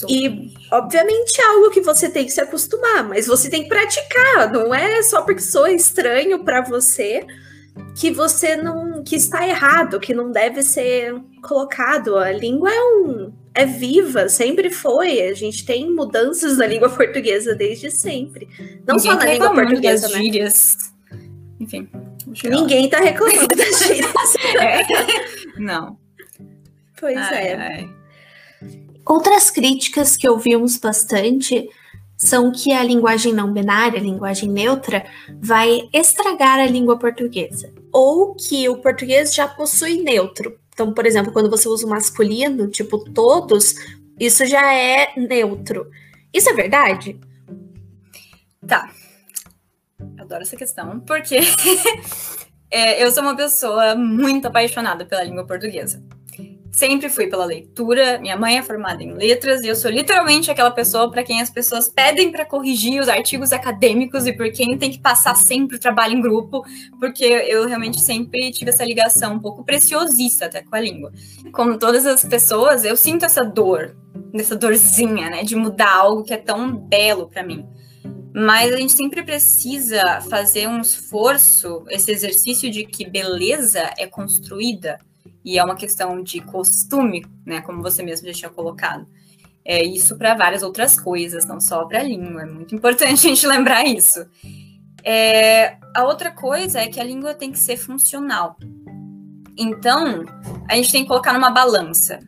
E, 0.09 0.55
obviamente, 0.71 1.41
é 1.41 1.45
algo 1.45 1.71
que 1.71 1.81
você 1.81 2.09
tem 2.09 2.25
que 2.25 2.31
se 2.31 2.41
acostumar, 2.41 3.07
mas 3.07 3.27
você 3.27 3.51
tem 3.51 3.65
que 3.65 3.69
praticar. 3.69 4.51
Não 4.53 4.73
é 4.73 5.03
só 5.03 5.23
porque 5.23 5.43
soa 5.43 5.73
estranho 5.73 6.45
para 6.45 6.63
você 6.63 7.27
que 7.97 8.13
você 8.13 8.57
não. 8.57 9.03
que 9.03 9.17
está 9.17 9.47
errado, 9.47 10.01
que 10.01 10.15
não 10.15 10.31
deve 10.31 10.63
ser 10.63 11.15
colocado. 11.43 12.17
A 12.17 12.31
língua 12.31 12.71
é 12.73 12.81
um. 12.81 13.33
é 13.55 13.67
viva, 13.67 14.29
sempre 14.29 14.71
foi. 14.71 15.21
A 15.21 15.35
gente 15.35 15.67
tem 15.67 15.91
mudanças 15.91 16.59
na 16.59 16.67
língua 16.67 16.89
portuguesa 16.89 17.57
desde 17.57 17.91
sempre. 17.91 18.49
Não 18.87 18.97
Ninguém 18.97 19.13
só 19.13 19.19
na 19.19 19.27
língua 19.27 19.53
portuguesa, 19.53 20.09
né? 20.09 20.19
Gírias. 20.19 20.77
Enfim. 21.61 21.89
Ninguém 22.45 22.87
está 22.87 22.99
reclamando 22.99 23.49
das 23.49 23.79
gírias. 23.85 24.13
é. 24.61 24.83
Não. 25.59 25.99
Pois 26.99 27.17
ai, 27.17 27.49
é. 27.49 27.55
Ai. 27.55 27.91
Outras 29.07 29.51
críticas 29.51 30.17
que 30.17 30.29
ouvimos 30.29 30.77
bastante 30.77 31.69
são 32.17 32.51
que 32.51 32.73
a 32.73 32.83
linguagem 32.83 33.33
não 33.33 33.53
binária, 33.53 33.99
a 33.99 34.03
linguagem 34.03 34.49
neutra, 34.51 35.07
vai 35.41 35.89
estragar 35.93 36.59
a 36.59 36.67
língua 36.67 36.99
portuguesa. 36.99 37.73
Ou 37.93 38.35
que 38.35 38.69
o 38.69 38.79
português 38.79 39.33
já 39.33 39.47
possui 39.47 40.03
neutro. 40.03 40.59
Então, 40.75 40.93
por 40.93 41.07
exemplo, 41.07 41.33
quando 41.33 41.49
você 41.49 41.69
usa 41.69 41.87
o 41.87 41.91
masculino, 41.91 42.69
tipo 42.69 42.99
todos, 42.99 43.75
isso 44.19 44.45
já 44.45 44.75
é 44.75 45.13
neutro. 45.17 45.89
Isso 46.33 46.51
é 46.51 46.53
verdade? 46.55 47.19
Tá. 48.67 48.91
Adoro 50.29 50.43
essa 50.43 50.57
questão, 50.57 51.01
porque 51.01 51.41
é, 52.71 53.03
eu 53.03 53.11
sou 53.11 53.23
uma 53.23 53.35
pessoa 53.35 53.95
muito 53.95 54.47
apaixonada 54.47 55.07
pela 55.07 55.25
língua 55.25 55.47
portuguesa 55.47 56.03
sempre 56.79 57.09
fui 57.09 57.27
pela 57.27 57.45
leitura. 57.45 58.19
Minha 58.21 58.37
mãe 58.37 58.57
é 58.57 58.63
formada 58.63 59.03
em 59.03 59.13
letras 59.13 59.63
e 59.63 59.67
eu 59.67 59.75
sou 59.75 59.91
literalmente 59.91 60.49
aquela 60.49 60.71
pessoa 60.71 61.11
para 61.11 61.25
quem 61.25 61.41
as 61.41 61.51
pessoas 61.51 61.89
pedem 61.89 62.31
para 62.31 62.45
corrigir 62.45 63.01
os 63.01 63.09
artigos 63.09 63.53
acadêmicos 63.53 64.29
e 64.29 64.33
por 64.33 64.51
quem 64.53 64.79
tem 64.79 64.89
que 64.89 65.01
passar 65.01 65.35
sempre 65.35 65.77
o 65.77 65.81
trabalho 65.81 66.15
em 66.15 66.21
grupo, 66.21 66.65
porque 67.01 67.25
eu 67.25 67.67
realmente 67.67 68.01
sempre 68.01 68.53
tive 68.53 68.71
essa 68.71 68.85
ligação 68.85 69.35
um 69.35 69.41
pouco 69.41 69.65
preciosista 69.65 70.47
até 70.47 70.63
com 70.63 70.77
a 70.77 70.81
língua. 70.81 71.13
Como 71.53 71.77
todas 71.79 72.07
as 72.07 72.25
pessoas, 72.25 72.85
eu 72.85 72.97
sinto 72.97 73.25
essa 73.25 73.45
dor, 73.45 73.97
essa 74.33 74.55
dorzinha, 74.55 75.31
né, 75.31 75.43
de 75.43 75.57
mudar 75.57 75.93
algo 75.93 76.23
que 76.23 76.33
é 76.33 76.37
tão 76.37 76.77
belo 76.77 77.29
para 77.29 77.43
mim. 77.43 77.67
Mas 78.35 78.73
a 78.73 78.77
gente 78.77 78.93
sempre 78.93 79.23
precisa 79.23 80.21
fazer 80.23 80.69
um 80.69 80.81
esforço, 80.81 81.85
esse 81.89 82.11
exercício 82.11 82.71
de 82.71 82.85
que 82.85 83.09
beleza 83.09 83.91
é 83.99 84.07
construída 84.07 84.99
e 85.45 85.59
é 85.59 85.65
uma 85.65 85.75
questão 85.75 86.23
de 86.23 86.41
costume, 86.41 87.27
né, 87.45 87.61
como 87.63 87.83
você 87.83 88.03
mesmo 88.03 88.27
já 88.29 88.33
tinha 88.35 88.51
colocado. 88.51 89.07
É 89.65 89.83
isso 89.83 90.17
para 90.17 90.35
várias 90.35 90.63
outras 90.63 90.99
coisas, 90.99 91.45
não 91.47 91.61
só 91.61 91.85
para 91.85 92.01
a 92.01 92.03
língua. 92.03 92.43
É 92.43 92.47
muito 92.47 92.75
importante 92.75 93.13
a 93.27 93.31
gente 93.31 93.47
lembrar 93.47 93.85
isso. 93.85 94.27
É, 95.05 95.77
a 95.95 96.05
outra 96.05 96.31
coisa 96.31 96.81
é 96.81 96.89
que 96.89 97.01
a 97.01 97.05
língua 97.05 97.35
tem 97.35 97.51
que 97.51 97.59
ser 97.59 97.77
funcional. 97.77 98.57
Então, 99.57 100.25
a 100.69 100.77
gente 100.77 100.93
tem 100.93 101.03
que 101.03 101.09
colocar 101.09 101.33
numa 101.33 101.51
balança. 101.51 102.21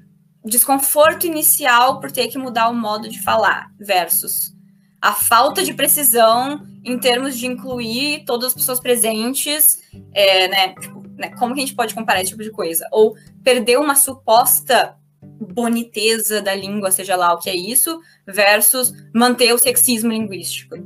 Desconforto 0.45 1.27
inicial 1.27 2.01
por 2.01 2.11
ter 2.11 2.29
que 2.29 2.39
mudar 2.39 2.69
o 2.69 2.75
modo 2.75 3.09
de 3.09 3.23
falar, 3.23 3.71
versus 3.79 4.53
a 5.01 5.13
falta 5.13 5.63
de 5.63 5.73
precisão 5.73 6.67
em 6.85 6.99
termos 6.99 7.39
de 7.39 7.47
incluir 7.47 8.25
todas 8.25 8.49
as 8.49 8.55
pessoas 8.55 8.81
presentes, 8.81 9.81
é, 10.13 10.49
né? 10.49 10.75
Tipo, 10.75 11.01
né? 11.17 11.31
Como 11.39 11.55
que 11.55 11.61
a 11.61 11.65
gente 11.65 11.77
pode 11.77 11.95
comparar 11.95 12.21
esse 12.21 12.31
tipo 12.31 12.43
de 12.43 12.51
coisa? 12.51 12.87
Ou 12.91 13.15
perder 13.45 13.79
uma 13.79 13.95
suposta 13.95 14.97
boniteza 15.23 16.41
da 16.41 16.55
língua, 16.55 16.91
seja 16.91 17.17
lá 17.17 17.33
o 17.33 17.39
que 17.39 17.51
é 17.51 17.55
isso, 17.55 18.01
versus 18.27 18.93
manter 19.15 19.53
o 19.53 19.59
sexismo 19.59 20.11
linguístico. 20.11 20.77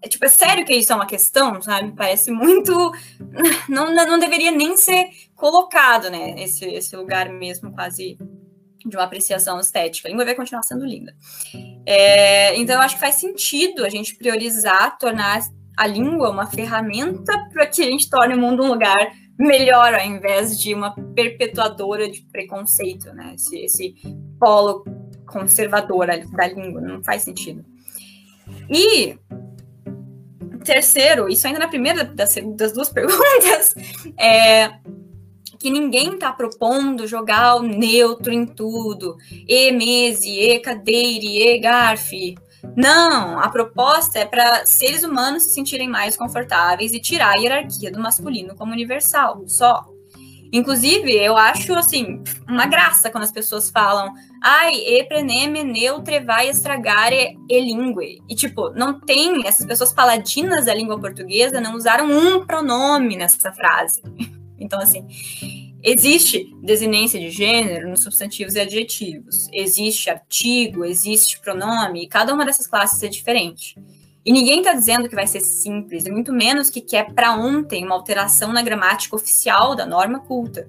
É, 0.00 0.08
tipo, 0.08 0.24
é 0.24 0.28
sério 0.28 0.64
que 0.64 0.74
isso 0.74 0.92
é 0.92 0.96
uma 0.96 1.06
questão, 1.06 1.60
sabe? 1.62 1.92
Parece 1.96 2.30
muito. 2.30 2.72
Não, 3.68 3.92
não 3.92 4.18
deveria 4.18 4.50
nem 4.50 4.76
ser 4.76 5.08
colocado, 5.34 6.10
né? 6.10 6.34
Esse, 6.42 6.66
esse 6.66 6.94
lugar 6.94 7.30
mesmo, 7.30 7.72
quase 7.72 8.18
de 8.84 8.96
uma 8.96 9.04
apreciação 9.04 9.58
estética. 9.58 10.08
A 10.08 10.10
língua 10.10 10.24
vai 10.24 10.34
continuar 10.34 10.62
sendo 10.62 10.84
linda. 10.84 11.14
É, 11.86 12.56
então, 12.56 12.76
eu 12.76 12.82
acho 12.82 12.94
que 12.94 13.00
faz 13.00 13.16
sentido 13.16 13.84
a 13.84 13.88
gente 13.88 14.16
priorizar, 14.16 14.98
tornar 14.98 15.40
a 15.76 15.86
língua 15.86 16.30
uma 16.30 16.46
ferramenta 16.46 17.32
para 17.52 17.66
que 17.66 17.82
a 17.82 17.86
gente 17.86 18.08
torne 18.08 18.34
o 18.34 18.38
mundo 18.38 18.62
um 18.62 18.68
lugar 18.68 19.12
melhor 19.38 19.94
ao 19.94 20.06
invés 20.06 20.60
de 20.60 20.72
uma 20.72 20.94
perpetuadora 21.14 22.08
de 22.08 22.22
preconceito, 22.30 23.12
né? 23.12 23.34
Esse, 23.34 23.58
esse 23.58 23.94
polo 24.38 24.84
conservador 25.26 26.06
da 26.06 26.46
língua, 26.46 26.80
não 26.80 27.02
faz 27.02 27.22
sentido. 27.22 27.64
E 28.70 29.18
terceiro, 30.64 31.28
isso 31.28 31.46
ainda 31.46 31.58
na 31.58 31.68
primeira 31.68 32.04
das, 32.04 32.34
das 32.56 32.72
duas 32.72 32.88
perguntas, 32.92 33.74
é 34.18 34.70
que 35.58 35.70
ninguém 35.70 36.14
está 36.14 36.32
propondo 36.32 37.06
jogar 37.06 37.56
o 37.56 37.62
neutro 37.62 38.32
em 38.32 38.46
tudo. 38.46 39.16
E 39.48 39.72
mese, 39.72 40.30
e 40.30 40.58
cadeire, 40.60 41.42
e 41.42 41.58
garfe. 41.58 42.34
Não, 42.76 43.38
a 43.38 43.48
proposta 43.48 44.18
é 44.18 44.24
para 44.24 44.64
seres 44.64 45.02
humanos 45.02 45.44
se 45.44 45.54
sentirem 45.54 45.88
mais 45.88 46.16
confortáveis 46.16 46.92
e 46.92 47.00
tirar 47.00 47.34
a 47.34 47.38
hierarquia 47.38 47.90
do 47.90 48.00
masculino 48.00 48.54
como 48.54 48.72
universal, 48.72 49.44
só. 49.46 49.84
Inclusive, 50.52 51.12
eu 51.12 51.36
acho 51.36 51.74
assim 51.74 52.22
uma 52.48 52.66
graça 52.66 53.10
quando 53.10 53.24
as 53.24 53.32
pessoas 53.32 53.70
falam 53.70 54.14
ai, 54.40 54.74
e 54.74 55.02
preneme 55.04 55.64
neutre 55.64 56.20
vai 56.20 56.48
estragar 56.48 57.12
e, 57.12 57.36
e 57.48 57.60
lingue. 57.60 58.22
E 58.28 58.36
tipo, 58.36 58.70
não 58.70 59.00
tem, 59.00 59.46
essas 59.46 59.66
pessoas 59.66 59.92
paladinas 59.92 60.66
da 60.66 60.74
língua 60.74 61.00
portuguesa 61.00 61.60
não 61.60 61.74
usaram 61.74 62.06
um 62.06 62.46
pronome 62.46 63.16
nessa 63.16 63.52
frase. 63.52 64.02
Então, 64.58 64.80
assim, 64.80 65.06
Existe 65.86 66.50
desinência 66.62 67.20
de 67.20 67.28
gênero 67.28 67.90
nos 67.90 68.02
substantivos 68.02 68.54
e 68.54 68.60
adjetivos, 68.60 69.48
existe 69.52 70.08
artigo, 70.08 70.82
existe 70.82 71.38
pronome, 71.40 72.04
e 72.04 72.08
cada 72.08 72.32
uma 72.32 72.46
dessas 72.46 72.66
classes 72.66 73.02
é 73.02 73.08
diferente. 73.08 73.76
E 74.24 74.32
ninguém 74.32 74.60
está 74.60 74.72
dizendo 74.72 75.10
que 75.10 75.14
vai 75.14 75.26
ser 75.26 75.40
simples, 75.40 76.06
e 76.06 76.10
muito 76.10 76.32
menos 76.32 76.70
que 76.70 76.80
quer 76.80 77.12
para 77.12 77.34
ontem 77.34 77.84
uma 77.84 77.94
alteração 77.94 78.50
na 78.50 78.62
gramática 78.62 79.14
oficial 79.14 79.76
da 79.76 79.84
norma 79.84 80.20
culta. 80.20 80.66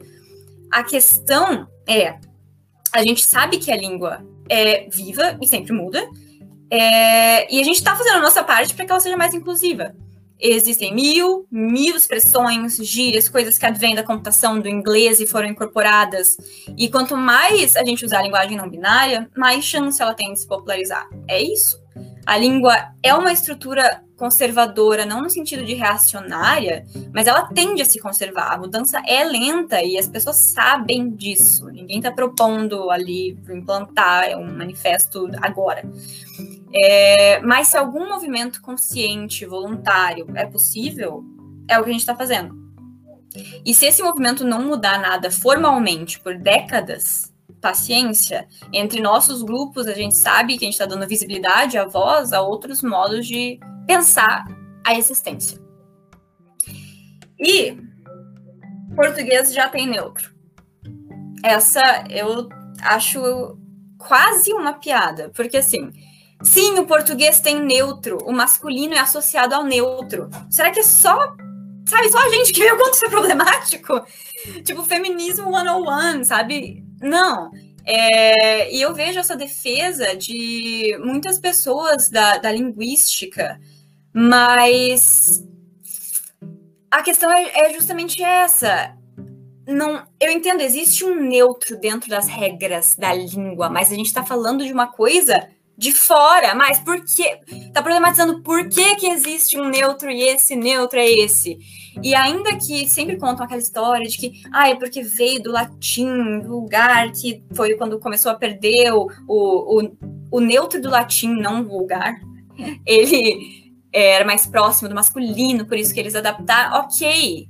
A 0.69 0.83
questão 0.83 1.65
é: 1.87 2.19
a 2.91 3.01
gente 3.01 3.25
sabe 3.25 3.57
que 3.57 3.71
a 3.71 3.77
língua 3.77 4.21
é 4.49 4.89
viva 4.89 5.37
e 5.41 5.47
sempre 5.47 5.71
muda, 5.71 6.05
é, 6.69 7.49
e 7.55 7.57
a 7.57 7.63
gente 7.63 7.77
está 7.77 7.95
fazendo 7.95 8.17
a 8.17 8.21
nossa 8.21 8.43
parte 8.43 8.73
para 8.73 8.83
que 8.83 8.91
ela 8.91 8.99
seja 8.99 9.15
mais 9.15 9.33
inclusiva. 9.33 9.95
Existem 10.39 10.93
mil, 10.93 11.47
mil 11.49 11.95
expressões, 11.95 12.77
gírias, 12.77 13.29
coisas 13.29 13.57
que 13.57 13.65
advêm 13.65 13.95
da 13.95 14.03
computação 14.03 14.59
do 14.59 14.67
inglês 14.67 15.19
e 15.19 15.27
foram 15.27 15.47
incorporadas. 15.47 16.37
E 16.77 16.89
quanto 16.89 17.15
mais 17.15 17.75
a 17.75 17.85
gente 17.85 18.05
usar 18.05 18.19
a 18.19 18.23
linguagem 18.23 18.57
não 18.57 18.69
binária, 18.69 19.29
mais 19.35 19.63
chance 19.63 20.01
ela 20.01 20.13
tem 20.13 20.33
de 20.33 20.39
se 20.39 20.47
popularizar. 20.47 21.07
É 21.27 21.41
isso. 21.41 21.79
A 22.25 22.37
língua 22.37 22.89
é 23.01 23.13
uma 23.13 23.31
estrutura 23.31 24.03
conservadora, 24.15 25.05
não 25.05 25.21
no 25.21 25.29
sentido 25.29 25.63
de 25.65 25.73
reacionária, 25.73 26.85
mas 27.13 27.27
ela 27.27 27.43
tende 27.47 27.81
a 27.81 27.85
se 27.85 27.99
conservar. 27.99 28.53
A 28.53 28.57
mudança 28.57 29.01
é 29.05 29.23
lenta 29.23 29.81
e 29.83 29.97
as 29.97 30.07
pessoas 30.07 30.37
sabem 30.37 31.09
disso. 31.09 31.67
Ninguém 31.67 31.97
está 31.97 32.11
propondo 32.11 32.89
ali 32.89 33.37
implantar 33.49 34.37
um 34.37 34.55
manifesto 34.57 35.29
agora. 35.41 35.83
É, 36.73 37.39
mas 37.41 37.69
se 37.69 37.77
algum 37.77 38.07
movimento 38.07 38.61
consciente, 38.61 39.45
voluntário, 39.45 40.27
é 40.35 40.45
possível, 40.45 41.23
é 41.69 41.79
o 41.79 41.83
que 41.83 41.89
a 41.89 41.93
gente 41.93 42.01
está 42.01 42.15
fazendo. 42.15 42.65
E 43.65 43.73
se 43.73 43.85
esse 43.85 44.01
movimento 44.01 44.45
não 44.45 44.63
mudar 44.63 44.99
nada 44.99 45.29
formalmente 45.29 46.19
por 46.19 46.37
décadas, 46.37 47.33
paciência. 47.61 48.47
Entre 48.71 49.01
nossos 49.01 49.41
grupos, 49.41 49.87
a 49.87 49.93
gente 49.93 50.15
sabe 50.15 50.57
que 50.57 50.65
a 50.65 50.67
gente 50.67 50.73
está 50.73 50.85
dando 50.85 51.07
visibilidade, 51.07 51.77
a 51.77 51.85
voz 51.85 52.33
a 52.33 52.41
outros 52.41 52.81
modos 52.81 53.27
de 53.27 53.59
pensar 53.87 54.45
a 54.85 54.95
existência. 54.95 55.59
E 57.39 57.77
português 58.95 59.53
já 59.53 59.67
tem 59.67 59.87
neutro. 59.87 60.33
essa 61.43 62.05
eu 62.09 62.47
acho 62.81 63.57
quase 63.97 64.53
uma 64.53 64.73
piada, 64.73 65.31
porque 65.35 65.57
assim, 65.57 65.91
sim, 66.43 66.79
o 66.79 66.85
português 66.85 67.39
tem 67.39 67.59
neutro, 67.59 68.17
o 68.25 68.31
masculino 68.31 68.93
é 68.93 68.99
associado 68.99 69.53
ao 69.53 69.63
neutro. 69.63 70.29
Será 70.49 70.71
que 70.71 70.79
é 70.79 70.83
só, 70.83 71.17
sabe, 71.85 72.09
só 72.09 72.19
a 72.19 72.29
gente 72.29 72.53
que 72.53 72.61
vê 72.61 72.71
o 72.71 72.77
quanto 72.77 72.95
isso 72.95 73.05
é 73.05 73.09
problemático? 73.09 74.05
Tipo, 74.63 74.83
feminismo 74.83 75.51
101, 75.51 76.23
sabe? 76.23 76.84
Não. 77.05 77.51
É, 77.85 78.73
e 78.73 78.81
eu 78.81 78.93
vejo 78.93 79.19
essa 79.19 79.35
defesa 79.35 80.15
de 80.15 80.97
muitas 81.03 81.39
pessoas 81.39 82.09
da, 82.09 82.37
da 82.37 82.51
linguística, 82.51 83.59
mas 84.11 85.43
a 86.89 87.03
questão 87.03 87.31
é, 87.31 87.67
é 87.67 87.73
justamente 87.73 88.23
essa 88.23 88.95
não, 89.67 90.05
eu 90.19 90.31
entendo, 90.31 90.61
existe 90.61 91.03
um 91.03 91.15
neutro 91.15 91.75
dentro 91.77 92.07
das 92.07 92.27
regras 92.27 92.95
da 92.95 93.11
língua, 93.13 93.67
mas 93.67 93.91
a 93.91 93.95
gente 93.95 94.05
está 94.05 94.23
falando 94.23 94.63
de 94.63 94.71
uma 94.71 94.87
coisa 94.87 95.47
de 95.75 95.91
fora. 95.91 96.53
Mas 96.53 96.79
por 96.79 97.03
que? 97.03 97.39
Está 97.47 97.81
problematizando 97.81 98.43
por 98.43 98.69
que, 98.69 98.95
que 98.95 99.07
existe 99.07 99.59
um 99.59 99.67
neutro 99.67 100.11
e 100.11 100.21
esse 100.21 100.55
neutro 100.55 100.99
é 100.99 101.09
esse. 101.09 101.57
E 102.01 102.13
ainda 102.13 102.55
que 102.57 102.87
sempre 102.89 103.17
contam 103.17 103.45
aquela 103.45 103.61
história 103.61 104.07
de 104.07 104.17
que, 104.17 104.43
ah, 104.51 104.69
é 104.69 104.75
porque 104.75 105.01
veio 105.01 105.41
do 105.41 105.51
latim, 105.51 106.39
do 106.39 106.49
lugar 106.49 107.11
que 107.11 107.43
foi 107.53 107.75
quando 107.75 107.99
começou 107.99 108.31
a 108.31 108.35
perder 108.35 108.93
o, 108.93 109.07
o, 109.27 109.81
o, 109.81 109.97
o 110.31 110.39
neutro 110.39 110.81
do 110.81 110.89
latim, 110.89 111.33
não 111.33 111.63
vulgar. 111.63 112.15
Ele 112.85 113.73
era 113.91 114.25
mais 114.25 114.45
próximo 114.45 114.89
do 114.89 114.95
masculino, 114.95 115.65
por 115.65 115.77
isso 115.77 115.93
que 115.93 115.99
eles 116.01 116.15
adaptaram. 116.15 116.79
Ok, 116.81 117.47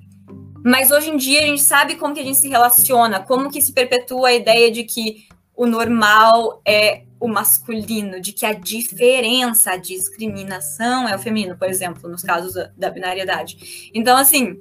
mas 0.64 0.92
hoje 0.92 1.10
em 1.10 1.18
dia 1.18 1.42
a 1.42 1.46
gente 1.46 1.62
sabe 1.62 1.96
como 1.96 2.14
que 2.14 2.20
a 2.20 2.24
gente 2.24 2.38
se 2.38 2.48
relaciona, 2.48 3.20
como 3.20 3.50
que 3.52 3.62
se 3.62 3.74
perpetua 3.74 4.30
a 4.30 4.34
ideia 4.34 4.72
de 4.72 4.84
que 4.84 5.28
o 5.56 5.66
normal 5.66 6.62
é 6.66 7.05
o 7.20 7.28
masculino, 7.28 8.20
de 8.20 8.32
que 8.32 8.46
a 8.46 8.54
diferença, 8.54 9.72
a 9.72 9.78
discriminação 9.78 11.08
é 11.08 11.16
o 11.16 11.20
feminino, 11.20 11.58
por 11.58 11.68
exemplo, 11.68 12.10
nos 12.10 12.24
casos 12.24 12.54
da, 12.54 12.72
da 12.78 12.90
binariedade. 12.90 13.92
Então, 13.94 14.18
assim, 14.18 14.58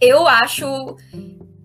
eu 0.00 0.26
acho 0.26 0.96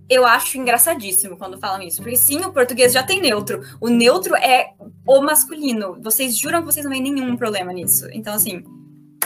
eu 0.09 0.25
acho 0.25 0.57
engraçadíssimo 0.57 1.35
quando 1.35 1.59
falam 1.59 1.81
isso, 1.81 2.01
porque 2.01 2.15
sim, 2.15 2.39
o 2.39 2.53
português 2.53 2.93
já 2.93 3.03
tem 3.03 3.19
neutro. 3.19 3.61
O 3.81 3.89
neutro 3.89 4.35
é 4.37 4.69
o 5.05 5.21
masculino. 5.21 5.97
Vocês 6.01 6.37
juram 6.37 6.61
que 6.61 6.65
vocês 6.65 6.85
não 6.85 6.93
têm 6.93 7.01
nenhum 7.01 7.35
problema 7.35 7.73
nisso. 7.73 8.07
Então, 8.13 8.33
assim, 8.33 8.63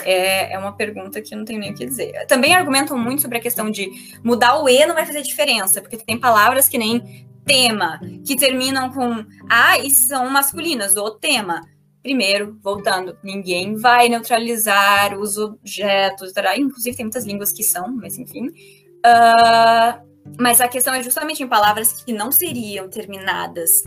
é, 0.04 0.52
é 0.52 0.58
uma 0.58 0.72
pergunta 0.72 1.22
que 1.22 1.34
eu 1.34 1.38
não 1.38 1.44
tenho 1.44 1.60
nem 1.60 1.70
o 1.70 1.74
que 1.74 1.86
dizer. 1.86 2.26
Também 2.26 2.54
argumentam 2.54 2.98
muito 2.98 3.22
sobre 3.22 3.38
a 3.38 3.40
questão 3.40 3.70
de 3.70 3.90
mudar 4.24 4.60
o 4.60 4.68
E 4.68 4.84
não 4.84 4.94
vai 4.94 5.06
fazer 5.06 5.22
diferença, 5.22 5.80
porque 5.80 5.96
tem 5.96 6.18
palavras 6.18 6.68
que 6.68 6.76
nem 6.76 7.28
tema, 7.44 8.00
que 8.26 8.36
terminam 8.36 8.90
com 8.90 9.24
A 9.48 9.78
e 9.78 9.90
são 9.90 10.28
masculinas, 10.30 10.96
ou 10.96 11.10
tema. 11.10 11.60
Primeiro, 12.02 12.58
voltando, 12.62 13.16
ninguém 13.22 13.76
vai 13.76 14.08
neutralizar 14.08 15.18
os 15.18 15.38
objetos, 15.38 16.32
tará. 16.32 16.56
inclusive 16.56 16.96
tem 16.96 17.04
muitas 17.04 17.24
línguas 17.24 17.52
que 17.52 17.62
são, 17.62 17.92
mas 17.94 18.18
enfim. 18.18 18.48
Uh, 18.48 20.12
mas 20.38 20.60
a 20.60 20.68
questão 20.68 20.94
é 20.94 21.02
justamente 21.02 21.42
em 21.42 21.48
palavras 21.48 21.92
que 21.92 22.12
não 22.12 22.32
seriam 22.32 22.88
terminadas 22.88 23.82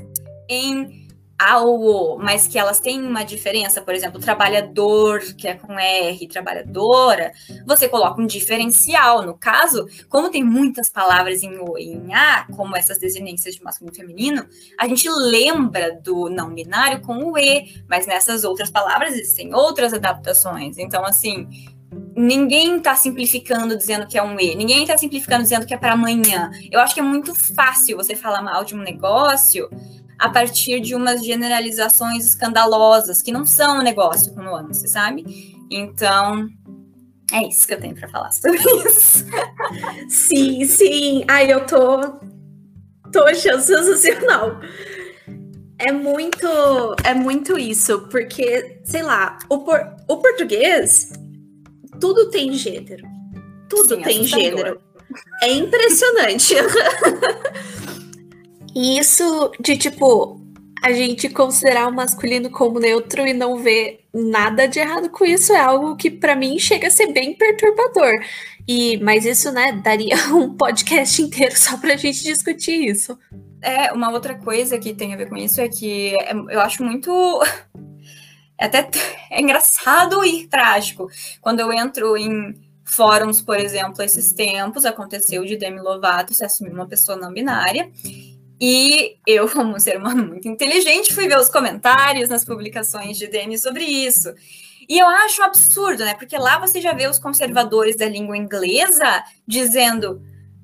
em 0.50 1.05
ao, 1.38 2.18
mas 2.18 2.48
que 2.48 2.58
elas 2.58 2.80
têm 2.80 3.02
uma 3.02 3.24
diferença, 3.24 3.82
por 3.82 3.94
exemplo, 3.94 4.20
trabalhador, 4.20 5.20
que 5.38 5.48
é 5.48 5.54
com 5.54 5.78
R, 5.78 6.28
trabalhadora, 6.28 7.34
você 7.66 7.90
coloca 7.90 8.22
um 8.22 8.26
diferencial. 8.26 9.22
No 9.24 9.38
caso, 9.38 9.86
como 10.08 10.30
tem 10.30 10.44
muitas 10.44 10.90
palavras 10.90 11.44
em 11.44 11.58
O 11.60 11.78
e 11.78 11.94
em 11.94 12.14
A, 12.14 12.48
como 12.56 12.76
essas 12.76 12.98
desinências 12.98 13.56
de 13.56 13.64
masculino 13.64 13.94
e 13.94 13.98
feminino, 13.98 14.46
a 14.80 14.88
gente 14.88 15.10
lembra 15.10 16.00
do 16.02 16.30
não 16.30 16.54
binário 16.54 17.02
com 17.02 17.18
o 17.18 17.38
E, 17.38 17.84
mas 17.90 18.08
nessas 18.08 18.44
outras 18.44 18.72
palavras 18.72 19.14
existem 19.14 19.54
outras 19.54 19.94
adaptações. 19.94 20.78
Então, 20.78 21.04
assim, 21.06 21.48
ninguém 22.16 22.78
está 22.78 22.96
simplificando 22.96 23.78
dizendo 23.78 24.08
que 24.08 24.18
é 24.18 24.24
um 24.24 24.40
E, 24.40 24.56
ninguém 24.56 24.84
está 24.84 24.98
simplificando 24.98 25.44
dizendo 25.44 25.66
que 25.66 25.74
é 25.74 25.78
para 25.78 25.94
amanhã. 25.94 26.50
Eu 26.72 26.80
acho 26.80 26.94
que 26.94 27.02
é 27.02 27.04
muito 27.04 27.34
fácil 27.54 27.98
você 27.98 28.16
falar 28.16 28.42
mal 28.42 28.64
de 28.64 28.74
um 28.74 28.80
negócio 28.80 29.70
a 30.26 30.30
partir 30.30 30.80
de 30.80 30.96
umas 30.96 31.24
generalizações 31.24 32.26
escandalosas, 32.26 33.22
que 33.22 33.32
não 33.32 33.46
são 33.46 33.78
um 33.78 33.84
negócio 33.84 34.34
com 34.34 34.42
nuance, 34.42 34.88
sabe? 34.88 35.56
Então, 35.70 36.50
é 37.32 37.48
isso 37.48 37.68
que 37.68 37.76
eu 37.76 37.80
tenho 37.80 37.94
para 37.94 38.10
falar 38.10 38.32
sobre 38.32 38.58
isso. 38.88 39.24
Sim, 40.10 40.66
sim. 40.66 41.24
Ai, 41.28 41.54
eu 41.54 41.64
tô. 41.68 42.20
tô 43.12 43.24
achando 43.24 43.62
sensacional. 43.62 44.60
É 45.78 45.92
muito, 45.92 46.48
é 47.04 47.14
muito 47.14 47.56
isso, 47.56 48.08
porque, 48.10 48.82
sei 48.84 49.04
lá, 49.04 49.38
o, 49.48 49.60
por, 49.60 49.80
o 50.08 50.18
português, 50.18 51.12
tudo 52.00 52.32
tem 52.32 52.52
gênero. 52.54 53.06
Tudo 53.70 53.96
sim, 53.96 54.02
tem 54.02 54.24
gênero. 54.24 54.82
É 55.44 55.52
impressionante. 55.52 56.56
E 58.76 59.00
isso 59.00 59.52
de 59.60 59.78
tipo 59.78 60.42
a 60.84 60.92
gente 60.92 61.30
considerar 61.30 61.88
o 61.88 61.94
masculino 61.94 62.50
como 62.52 62.80
neutro 62.80 63.26
e 63.26 63.34
não 63.34 63.58
ver 63.58 64.06
nada 64.14 64.68
de 64.68 64.80
errado 64.80 65.10
com 65.10 65.26
isso 65.26 65.52
é 65.52 65.60
algo 65.60 65.96
que 65.96 66.12
para 66.12 66.36
mim 66.36 66.60
chega 66.60 66.90
a 66.90 66.92
ser 66.92 67.08
bem 67.08 67.34
perturbador. 67.34 68.14
E 68.68 68.98
mas 68.98 69.26
isso, 69.26 69.52
né, 69.52 69.72
daria 69.84 70.16
um 70.34 70.56
podcast 70.56 71.22
inteiro 71.22 71.58
só 71.58 71.78
pra 71.78 71.96
gente 71.96 72.24
discutir 72.24 72.90
isso. 72.90 73.18
É, 73.62 73.92
uma 73.94 74.12
outra 74.12 74.36
coisa 74.36 74.78
que 74.78 74.94
tem 74.94 75.14
a 75.14 75.18
ver 75.18 75.30
com 75.30 75.38
isso 75.38 75.60
é 75.60 75.68
que 75.68 76.16
é, 76.20 76.34
eu 76.34 76.62
acho 76.62 76.84
muito 76.84 77.10
é 78.60 78.66
até 78.66 78.88
é 79.32 79.42
engraçado 79.42 80.24
e 80.24 80.48
trágico. 80.48 81.10
Quando 81.42 81.62
eu 81.62 81.72
entro 81.72 82.16
em 82.18 82.54
fóruns, 82.84 83.42
por 83.42 83.60
exemplo, 83.60 84.04
esses 84.04 84.34
tempos, 84.34 84.86
aconteceu 84.86 85.44
de 85.46 85.58
Demi 85.58 85.80
Lovato 85.80 86.34
se 86.34 86.46
assumir 86.46 86.72
uma 86.72 86.88
pessoa 86.88 87.18
não 87.18 87.34
binária, 87.34 87.90
e 88.60 89.18
eu, 89.28 89.50
como 89.50 89.76
um 89.76 89.80
ser 89.80 89.98
humano 89.98 90.26
muito 90.26 90.48
inteligente, 90.48 91.14
fui 91.14 91.28
ver 91.28 91.38
os 91.38 91.50
comentários 91.50 92.30
nas 92.30 92.46
publicações 92.46 93.18
de 93.18 93.28
Demi 93.28 93.58
sobre 93.58 93.84
isso. 93.84 94.34
E 94.88 95.00
eu 95.00 95.08
acho 95.08 95.42
absurdo, 95.42 96.06
né? 96.06 96.14
Porque 96.14 96.38
lá 96.38 96.60
você 96.60 96.80
já 96.80 96.94
vê 96.94 97.08
os 97.08 97.18
conservadores 97.20 97.96
da 97.96 98.08
língua 98.08 98.38
inglesa 98.38 99.24
dizendo 99.48 100.22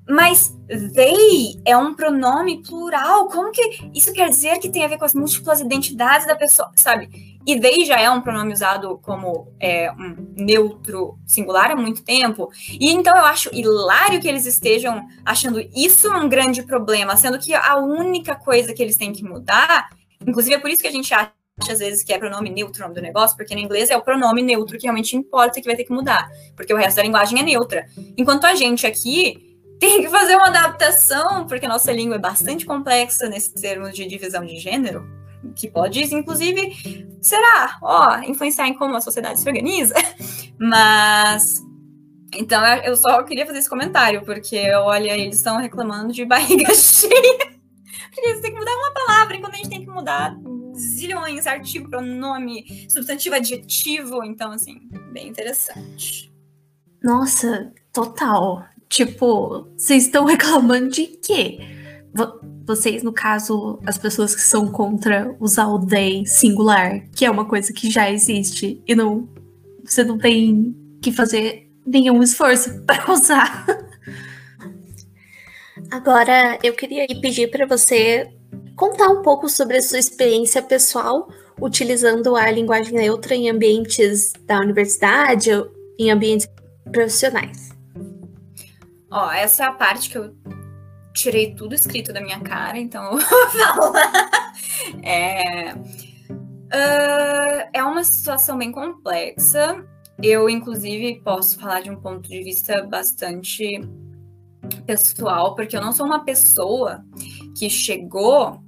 mas 0.08 0.52
they 0.94 1.60
é 1.64 1.76
um 1.76 1.94
pronome 1.94 2.62
plural. 2.62 3.28
Como 3.28 3.52
que 3.52 3.90
isso 3.94 4.12
quer 4.12 4.28
dizer 4.28 4.58
que 4.58 4.68
tem 4.68 4.84
a 4.84 4.88
ver 4.88 4.98
com 4.98 5.04
as 5.04 5.14
múltiplas 5.14 5.60
identidades 5.60 6.26
da 6.26 6.34
pessoa, 6.34 6.70
sabe? 6.74 7.31
E 7.46 7.58
they 7.58 7.84
já 7.84 8.00
é 8.00 8.10
um 8.10 8.20
pronome 8.20 8.52
usado 8.52 8.98
como 8.98 9.48
é, 9.58 9.90
um 9.92 10.32
neutro 10.36 11.18
singular 11.26 11.70
há 11.70 11.76
muito 11.76 12.04
tempo. 12.04 12.50
E 12.68 12.90
então 12.90 13.16
eu 13.16 13.24
acho 13.24 13.50
hilário 13.52 14.20
que 14.20 14.28
eles 14.28 14.46
estejam 14.46 15.06
achando 15.24 15.60
isso 15.74 16.12
um 16.12 16.28
grande 16.28 16.62
problema, 16.62 17.16
sendo 17.16 17.38
que 17.38 17.54
a 17.54 17.76
única 17.76 18.34
coisa 18.34 18.72
que 18.72 18.82
eles 18.82 18.96
têm 18.96 19.12
que 19.12 19.24
mudar, 19.24 19.90
inclusive 20.26 20.54
é 20.54 20.58
por 20.58 20.70
isso 20.70 20.82
que 20.82 20.88
a 20.88 20.92
gente 20.92 21.12
acha 21.12 21.32
às 21.70 21.78
vezes 21.78 22.02
que 22.02 22.12
é 22.12 22.18
pronome 22.18 22.50
neutro 22.50 22.80
o 22.80 22.88
nome 22.88 22.94
do 22.94 23.02
negócio, 23.02 23.36
porque 23.36 23.54
no 23.54 23.60
inglês 23.60 23.90
é 23.90 23.96
o 23.96 24.02
pronome 24.02 24.42
neutro 24.42 24.78
que 24.78 24.84
realmente 24.84 25.16
importa 25.16 25.60
que 25.60 25.66
vai 25.66 25.76
ter 25.76 25.84
que 25.84 25.92
mudar, 25.92 26.30
porque 26.56 26.72
o 26.72 26.76
resto 26.76 26.96
da 26.96 27.02
linguagem 27.02 27.38
é 27.38 27.42
neutra. 27.42 27.86
Enquanto 28.16 28.44
a 28.44 28.54
gente 28.54 28.86
aqui 28.86 29.52
tem 29.78 30.00
que 30.00 30.08
fazer 30.08 30.36
uma 30.36 30.46
adaptação, 30.46 31.46
porque 31.46 31.66
nossa 31.66 31.92
língua 31.92 32.16
é 32.16 32.18
bastante 32.18 32.64
complexa 32.64 33.28
nesse 33.28 33.52
termos 33.54 33.94
de 33.94 34.06
divisão 34.06 34.44
de 34.44 34.56
gênero, 34.56 35.04
que 35.54 35.68
pode, 35.68 36.02
inclusive, 36.14 37.06
será, 37.20 37.78
ó, 37.82 38.18
influenciar 38.20 38.68
em 38.68 38.74
como 38.74 38.96
a 38.96 39.00
sociedade 39.00 39.40
se 39.40 39.48
organiza. 39.48 39.94
Mas 40.58 41.62
então 42.34 42.64
eu 42.78 42.96
só 42.96 43.22
queria 43.22 43.46
fazer 43.46 43.58
esse 43.58 43.68
comentário, 43.68 44.24
porque 44.24 44.70
olha, 44.74 45.16
eles 45.16 45.36
estão 45.36 45.58
reclamando 45.58 46.12
de 46.12 46.24
barriga 46.26 46.74
cheia. 46.74 47.52
Porque 48.14 48.28
eles 48.28 48.40
têm 48.40 48.52
que 48.52 48.58
mudar 48.58 48.74
uma 48.76 48.92
palavra, 48.92 49.36
enquanto 49.36 49.54
a 49.54 49.56
gente 49.56 49.70
tem 49.70 49.84
que 49.84 49.90
mudar 49.90 50.36
zilhões, 50.76 51.46
artigo, 51.46 51.88
pronome, 51.88 52.86
substantivo, 52.88 53.34
adjetivo. 53.36 54.24
Então, 54.24 54.52
assim, 54.52 54.80
bem 55.12 55.28
interessante. 55.28 56.32
Nossa, 57.02 57.72
total. 57.92 58.64
Tipo, 58.88 59.68
vocês 59.76 60.04
estão 60.04 60.24
reclamando 60.24 60.88
de 60.90 61.06
quê? 61.06 61.58
Vocês, 62.64 63.02
no 63.02 63.12
caso, 63.12 63.80
as 63.86 63.98
pessoas 63.98 64.34
que 64.34 64.40
são 64.40 64.68
contra 64.68 65.34
usar 65.40 65.66
o 65.66 65.84
they 65.84 66.24
singular, 66.26 67.02
que 67.14 67.24
é 67.24 67.30
uma 67.30 67.44
coisa 67.44 67.72
que 67.72 67.90
já 67.90 68.10
existe 68.10 68.80
e 68.86 68.94
não 68.94 69.28
você 69.84 70.04
não 70.04 70.16
tem 70.16 70.74
que 71.00 71.10
fazer 71.10 71.68
nenhum 71.84 72.22
esforço 72.22 72.80
para 72.86 73.12
usar. 73.12 73.66
Agora, 75.90 76.58
eu 76.62 76.72
queria 76.72 77.06
pedir 77.20 77.50
para 77.50 77.66
você 77.66 78.30
contar 78.76 79.08
um 79.08 79.22
pouco 79.22 79.48
sobre 79.48 79.76
a 79.76 79.82
sua 79.82 79.98
experiência 79.98 80.62
pessoal 80.62 81.28
utilizando 81.60 82.34
a 82.34 82.50
linguagem 82.50 82.94
neutra 82.94 83.34
em 83.34 83.50
ambientes 83.50 84.32
da 84.46 84.58
universidade, 84.60 85.50
em 85.98 86.10
ambientes 86.10 86.48
profissionais. 86.90 87.70
Ó, 89.10 89.30
essa 89.30 89.64
é 89.64 89.66
a 89.66 89.72
parte 89.72 90.08
que 90.08 90.16
eu 90.16 90.34
tirei 91.12 91.54
tudo 91.54 91.74
escrito 91.74 92.12
da 92.12 92.20
minha 92.20 92.40
cara, 92.40 92.78
então 92.78 93.04
eu 93.04 93.10
vou 93.18 93.48
falar. 93.50 94.52
É, 95.02 95.74
uh, 95.74 97.68
é 97.72 97.82
uma 97.82 98.04
situação 98.04 98.58
bem 98.58 98.72
complexa. 98.72 99.84
Eu, 100.22 100.48
inclusive, 100.48 101.20
posso 101.20 101.58
falar 101.58 101.80
de 101.80 101.90
um 101.90 102.00
ponto 102.00 102.28
de 102.28 102.42
vista 102.42 102.82
bastante 102.84 103.80
pessoal, 104.86 105.54
porque 105.54 105.76
eu 105.76 105.80
não 105.80 105.92
sou 105.92 106.06
uma 106.06 106.24
pessoa 106.24 107.04
que 107.56 107.68
chegou 107.68 108.62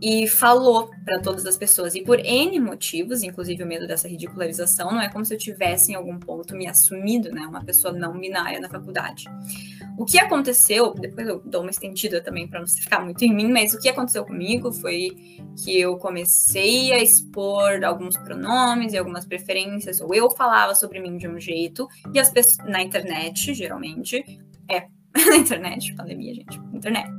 e 0.00 0.26
falou 0.26 0.90
para 1.04 1.20
todas 1.20 1.46
as 1.46 1.56
pessoas. 1.56 1.94
E 1.94 2.02
por 2.02 2.18
N 2.18 2.60
motivos, 2.60 3.22
inclusive 3.22 3.62
o 3.62 3.66
medo 3.66 3.86
dessa 3.86 4.06
ridicularização, 4.06 4.90
não 4.92 5.00
é 5.00 5.08
como 5.08 5.24
se 5.24 5.34
eu 5.34 5.38
tivesse 5.38 5.92
em 5.92 5.94
algum 5.94 6.18
ponto 6.18 6.54
me 6.54 6.66
assumido, 6.66 7.30
né, 7.30 7.46
uma 7.46 7.64
pessoa 7.64 7.92
não 7.92 8.18
binária 8.18 8.60
na 8.60 8.68
faculdade. 8.68 9.24
O 9.98 10.04
que 10.04 10.18
aconteceu, 10.18 10.92
depois 10.92 11.26
eu 11.26 11.40
dou 11.44 11.62
uma 11.62 11.70
estendida 11.70 12.20
também 12.20 12.46
para 12.46 12.60
não 12.60 12.66
ficar 12.66 13.00
muito 13.02 13.24
em 13.24 13.34
mim, 13.34 13.50
mas 13.50 13.72
o 13.72 13.80
que 13.80 13.88
aconteceu 13.88 14.24
comigo 14.24 14.70
foi 14.70 15.16
que 15.64 15.80
eu 15.80 15.96
comecei 15.96 16.92
a 16.92 17.02
expor 17.02 17.82
alguns 17.82 18.16
pronomes 18.18 18.92
e 18.92 18.98
algumas 18.98 19.24
preferências, 19.24 20.00
ou 20.00 20.14
eu 20.14 20.30
falava 20.30 20.74
sobre 20.74 21.00
mim 21.00 21.16
de 21.16 21.26
um 21.26 21.40
jeito, 21.40 21.88
e 22.12 22.18
as 22.18 22.28
pessoas 22.28 22.68
na 22.68 22.82
internet, 22.82 23.54
geralmente, 23.54 24.22
é 24.70 24.86
na 25.30 25.36
internet, 25.36 25.94
pandemia, 25.94 26.34
gente, 26.34 26.58
internet. 26.74 27.10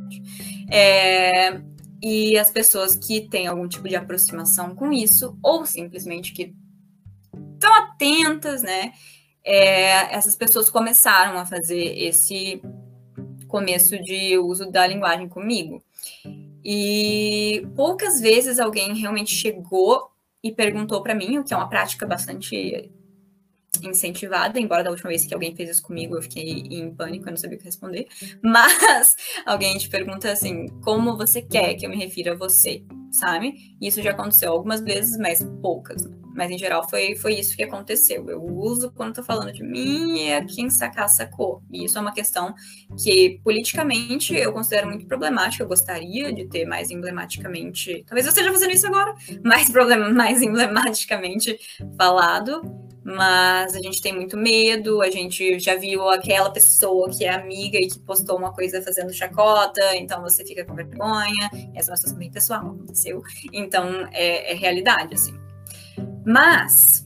É, 0.69 1.59
e 2.01 2.38
as 2.38 2.51
pessoas 2.51 2.95
que 2.95 3.21
têm 3.21 3.47
algum 3.47 3.67
tipo 3.67 3.88
de 3.88 3.95
aproximação 3.95 4.75
com 4.75 4.91
isso, 4.91 5.38
ou 5.41 5.65
simplesmente 5.65 6.33
que 6.33 6.53
estão 7.53 7.73
atentas, 7.73 8.62
né? 8.62 8.93
É, 9.43 10.13
essas 10.13 10.36
pessoas 10.36 10.69
começaram 10.69 11.38
a 11.39 11.45
fazer 11.45 11.97
esse 11.97 12.62
começo 13.47 13.97
de 14.01 14.38
uso 14.38 14.69
da 14.69 14.86
linguagem 14.86 15.27
comigo. 15.27 15.81
E 16.63 17.65
poucas 17.75 18.19
vezes 18.19 18.60
alguém 18.60 18.93
realmente 18.93 19.33
chegou 19.33 20.12
e 20.43 20.51
perguntou 20.51 21.01
para 21.01 21.15
mim, 21.15 21.38
o 21.38 21.43
que 21.43 21.53
é 21.53 21.57
uma 21.57 21.69
prática 21.69 22.05
bastante 22.05 22.91
incentivada, 23.84 24.60
embora 24.60 24.84
da 24.84 24.89
última 24.89 25.10
vez 25.10 25.25
que 25.25 25.34
alguém 25.34 25.56
fez 25.56 25.69
isso 25.69 25.84
comigo 25.84 26.15
eu 26.15 26.21
fiquei 26.21 26.43
em 26.43 26.93
pânico, 26.93 27.27
eu 27.27 27.32
não 27.32 27.38
sabia 27.38 27.58
o 27.58 27.60
que 27.60 27.65
responder. 27.65 28.08
Mas 28.41 29.15
alguém 29.45 29.77
te 29.77 29.89
pergunta 29.89 30.32
assim: 30.32 30.67
como 30.84 31.17
você 31.17 31.41
quer 31.41 31.75
que 31.75 31.86
eu 31.86 31.89
me 31.89 31.97
refira 31.97 32.34
a 32.34 32.36
você, 32.36 32.84
sabe? 33.12 33.75
Isso 33.82 34.01
já 34.01 34.12
aconteceu 34.12 34.51
algumas 34.51 34.82
vezes, 34.82 35.17
mas 35.17 35.43
poucas. 35.62 36.03
Mas 36.36 36.51
em 36.51 36.58
geral 36.58 36.88
foi, 36.88 37.15
foi 37.15 37.34
isso 37.34 37.56
que 37.56 37.63
aconteceu. 37.63 38.30
Eu 38.30 38.43
uso 38.43 38.91
quando 38.91 39.15
tô 39.15 39.23
falando 39.23 39.51
de 39.51 39.63
mim 39.63 40.19
e 40.19 40.27
é 40.27 40.45
quem 40.45 40.69
sacar 40.69 41.10
sacou. 41.10 41.63
E 41.71 41.86
isso 41.86 41.97
é 41.97 42.01
uma 42.01 42.13
questão 42.13 42.53
que 43.03 43.39
politicamente 43.43 44.36
eu 44.36 44.53
considero 44.53 44.88
muito 44.88 45.08
problemática. 45.08 45.63
Eu 45.63 45.67
gostaria 45.67 46.32
de 46.32 46.47
ter 46.47 46.65
mais 46.65 46.91
emblematicamente. 46.91 48.03
Talvez 48.06 48.27
eu 48.27 48.30
esteja 48.30 48.51
fazendo 48.51 48.71
isso 48.71 48.86
agora, 48.86 49.15
mais 49.43 49.71
problema, 49.71 50.10
mais 50.10 50.43
emblematicamente 50.43 51.58
falado 51.97 52.87
mas 53.07 53.73
a 53.73 53.79
gente 53.79 54.01
tem 54.01 54.13
muito 54.13 54.35
medo, 54.35 55.01
a 55.01 55.09
gente 55.09 55.57
já 55.59 55.75
viu 55.75 56.09
aquela 56.09 56.49
pessoa 56.49 57.09
que 57.09 57.23
é 57.23 57.33
amiga 57.33 57.77
e 57.77 57.87
que 57.87 57.97
postou 57.99 58.37
uma 58.37 58.51
coisa 58.51 58.81
fazendo 58.81 59.13
chacota, 59.13 59.95
então 59.95 60.21
você 60.21 60.43
fica 60.43 60.65
com 60.65 60.75
vergonha, 60.75 61.49
essa 61.73 61.89
é 61.89 61.91
uma 61.91 61.95
situação 61.95 62.17
bem 62.17 62.29
pessoal, 62.29 62.67
aconteceu, 62.67 63.23
então 63.53 64.05
é, 64.11 64.51
é 64.51 64.55
realidade, 64.55 65.13
assim. 65.13 65.33
Mas, 66.25 67.05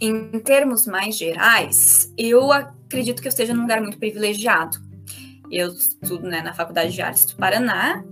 em 0.00 0.40
termos 0.40 0.88
mais 0.88 1.16
gerais, 1.16 2.12
eu 2.18 2.50
acredito 2.50 3.22
que 3.22 3.28
eu 3.28 3.30
esteja 3.30 3.54
num 3.54 3.62
lugar 3.62 3.80
muito 3.80 3.98
privilegiado. 3.98 4.76
Eu 5.48 5.68
estudo 5.68 6.26
né, 6.26 6.42
na 6.42 6.52
Faculdade 6.52 6.92
de 6.92 7.00
Artes 7.00 7.26
do 7.26 7.36
Paraná, 7.36 8.04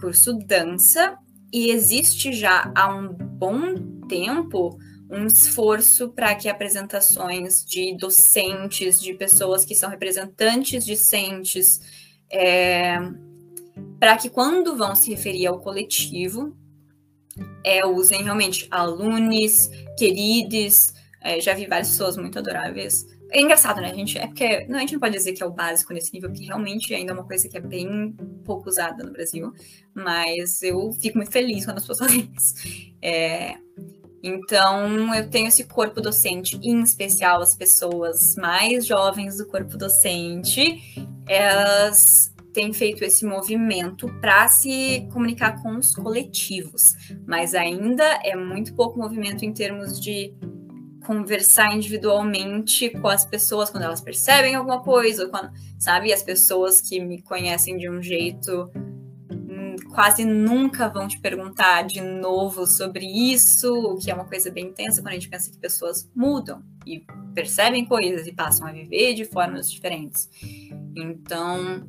curso 0.00 0.32
dança, 0.32 1.16
e 1.52 1.70
existe 1.70 2.32
já 2.32 2.72
há 2.74 2.92
um 2.92 3.12
bom 3.12 3.76
tempo 4.08 4.76
um 5.12 5.26
esforço 5.26 6.08
para 6.08 6.34
que 6.34 6.48
apresentações 6.48 7.64
de 7.64 7.94
docentes, 7.96 9.00
de 9.00 9.12
pessoas 9.12 9.64
que 9.64 9.74
são 9.74 9.90
representantes 9.90 10.84
discentes, 10.84 11.80
é, 12.30 12.96
para 14.00 14.16
que 14.16 14.30
quando 14.30 14.74
vão 14.74 14.96
se 14.96 15.10
referir 15.10 15.46
ao 15.46 15.60
coletivo, 15.60 16.56
é, 17.62 17.84
usem 17.84 18.22
realmente 18.22 18.66
alunos, 18.70 19.68
queridos, 19.98 20.94
é, 21.20 21.40
já 21.40 21.52
vi 21.54 21.66
várias 21.66 21.90
pessoas 21.90 22.16
muito 22.16 22.38
adoráveis. 22.38 23.06
É 23.30 23.40
engraçado, 23.40 23.80
né, 23.80 23.94
gente? 23.94 24.18
É 24.18 24.26
porque 24.26 24.66
não, 24.66 24.76
a 24.76 24.80
gente 24.80 24.92
não 24.94 25.00
pode 25.00 25.16
dizer 25.16 25.32
que 25.32 25.42
é 25.42 25.46
o 25.46 25.50
básico 25.50 25.92
nesse 25.92 26.12
nível, 26.12 26.30
porque 26.30 26.44
realmente 26.44 26.94
ainda 26.94 27.12
é 27.12 27.14
uma 27.14 27.24
coisa 27.24 27.48
que 27.48 27.56
é 27.56 27.60
bem 27.60 28.14
pouco 28.44 28.68
usada 28.68 29.04
no 29.04 29.12
Brasil. 29.12 29.52
Mas 29.94 30.62
eu 30.62 30.92
fico 30.92 31.16
muito 31.16 31.30
feliz 31.30 31.64
quando 31.64 31.78
as 31.78 31.86
pessoas 31.86 32.10
fazem 32.10 32.30
isso. 32.36 32.54
É, 33.00 33.56
então, 34.22 35.12
eu 35.14 35.28
tenho 35.28 35.48
esse 35.48 35.64
corpo 35.64 36.00
docente, 36.00 36.56
em 36.62 36.80
especial 36.80 37.42
as 37.42 37.56
pessoas 37.56 38.36
mais 38.36 38.86
jovens 38.86 39.36
do 39.36 39.46
corpo 39.46 39.76
docente, 39.76 40.80
elas 41.26 42.32
têm 42.52 42.72
feito 42.72 43.02
esse 43.02 43.24
movimento 43.24 44.06
para 44.20 44.46
se 44.46 45.08
comunicar 45.12 45.60
com 45.60 45.76
os 45.76 45.94
coletivos, 45.94 46.94
mas 47.26 47.54
ainda 47.54 48.04
é 48.22 48.36
muito 48.36 48.74
pouco 48.74 48.98
movimento 48.98 49.44
em 49.44 49.52
termos 49.52 50.00
de 50.00 50.34
conversar 51.04 51.74
individualmente 51.74 52.90
com 52.90 53.08
as 53.08 53.24
pessoas 53.24 53.70
quando 53.70 53.82
elas 53.82 54.00
percebem 54.00 54.54
alguma 54.54 54.82
coisa, 54.82 55.28
quando, 55.28 55.50
sabe, 55.78 56.12
as 56.12 56.22
pessoas 56.22 56.80
que 56.80 57.00
me 57.00 57.20
conhecem 57.22 57.76
de 57.76 57.90
um 57.90 58.00
jeito 58.00 58.70
quase 59.92 60.24
nunca 60.24 60.88
vão 60.88 61.06
te 61.06 61.20
perguntar 61.20 61.82
de 61.82 62.00
novo 62.00 62.66
sobre 62.66 63.04
isso, 63.06 63.72
o 63.72 63.98
que 63.98 64.10
é 64.10 64.14
uma 64.14 64.24
coisa 64.24 64.50
bem 64.50 64.66
intensa 64.66 65.00
quando 65.00 65.12
a 65.12 65.14
gente 65.14 65.28
pensa 65.28 65.50
que 65.50 65.58
pessoas 65.58 66.10
mudam 66.14 66.62
e 66.86 67.04
percebem 67.34 67.84
coisas 67.84 68.26
e 68.26 68.32
passam 68.32 68.66
a 68.66 68.72
viver 68.72 69.14
de 69.14 69.24
formas 69.24 69.70
diferentes. 69.70 70.28
Então, 70.96 71.86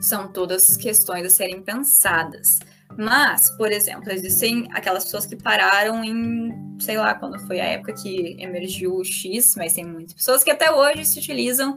são 0.00 0.32
todas 0.32 0.76
questões 0.76 1.26
a 1.26 1.30
serem 1.30 1.62
pensadas. 1.62 2.58
Mas, 2.96 3.50
por 3.56 3.72
exemplo, 3.72 4.12
existem 4.12 4.68
aquelas 4.72 5.04
pessoas 5.04 5.26
que 5.26 5.36
pararam 5.36 6.04
em, 6.04 6.76
sei 6.78 6.96
lá, 6.96 7.14
quando 7.14 7.38
foi 7.46 7.60
a 7.60 7.64
época 7.64 7.94
que 7.94 8.36
emergiu 8.38 8.94
o 8.94 9.04
X, 9.04 9.54
mas 9.56 9.72
tem 9.72 9.84
muitas 9.84 10.14
pessoas 10.14 10.44
que 10.44 10.50
até 10.50 10.70
hoje 10.70 11.04
se 11.04 11.18
utilizam 11.18 11.76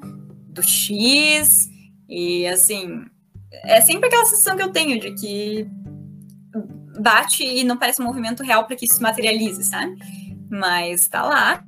do 0.49 0.61
X 0.61 1.69
e 2.07 2.45
assim, 2.47 3.05
é 3.63 3.81
sempre 3.81 4.07
aquela 4.07 4.25
sensação 4.25 4.55
que 4.55 4.63
eu 4.63 4.71
tenho 4.71 4.99
de 4.99 5.13
que 5.13 5.67
bate 6.99 7.43
e 7.43 7.63
não 7.63 7.77
parece 7.77 8.01
um 8.01 8.05
movimento 8.05 8.43
real 8.43 8.65
para 8.65 8.75
que 8.75 8.85
isso 8.85 8.95
se 8.95 9.01
materialize, 9.01 9.63
sabe? 9.63 9.95
Mas 10.49 11.07
tá 11.07 11.23
lá. 11.23 11.63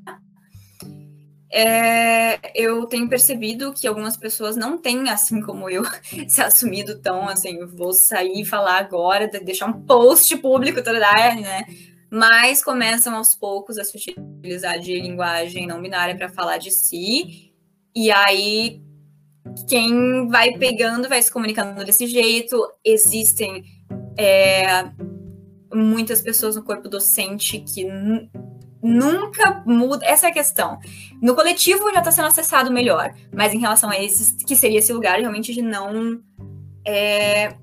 É, 1.51 2.39
eu 2.53 2.85
tenho 2.85 3.09
percebido 3.09 3.73
que 3.73 3.87
algumas 3.87 4.15
pessoas 4.15 4.55
não 4.55 4.77
têm, 4.77 5.09
assim 5.09 5.41
como 5.41 5.69
eu, 5.69 5.83
se 6.27 6.41
assumido 6.41 6.99
tão 6.99 7.27
assim, 7.27 7.65
vou 7.65 7.91
sair 7.91 8.41
e 8.41 8.45
falar 8.45 8.77
agora, 8.77 9.27
deixar 9.27 9.65
um 9.65 9.81
post 9.81 10.35
público, 10.37 10.83
toda 10.83 10.99
né? 10.99 11.65
Mas 12.11 12.63
começam 12.63 13.15
aos 13.15 13.35
poucos 13.35 13.77
a 13.77 13.83
se 13.83 13.95
utilizar 13.95 14.79
de 14.79 14.99
linguagem 14.99 15.67
não 15.67 15.81
binária 15.81 16.15
para 16.15 16.29
falar 16.29 16.57
de 16.57 16.71
si, 16.71 17.51
e 17.95 18.11
aí 18.11 18.81
quem 19.67 20.27
vai 20.27 20.57
pegando 20.57 21.09
vai 21.09 21.21
se 21.21 21.31
comunicando 21.31 21.83
desse 21.83 22.07
jeito. 22.07 22.57
Existem 22.83 23.63
é, 24.17 24.89
muitas 25.73 26.21
pessoas 26.21 26.55
no 26.55 26.63
corpo 26.63 26.89
docente 26.89 27.59
que 27.59 27.85
nunca 28.81 29.63
muda. 29.65 30.05
Essa 30.05 30.27
é 30.27 30.29
a 30.29 30.33
questão. 30.33 30.79
No 31.21 31.35
coletivo 31.35 31.91
já 31.91 31.99
está 31.99 32.11
sendo 32.11 32.27
acessado 32.27 32.71
melhor, 32.71 33.13
mas 33.33 33.53
em 33.53 33.59
relação 33.59 33.89
a 33.89 34.01
esses, 34.01 34.31
que 34.43 34.55
seria 34.55 34.79
esse 34.79 34.93
lugar 34.93 35.19
realmente 35.19 35.53
de 35.53 35.61
não. 35.61 36.21
É, 36.85 37.55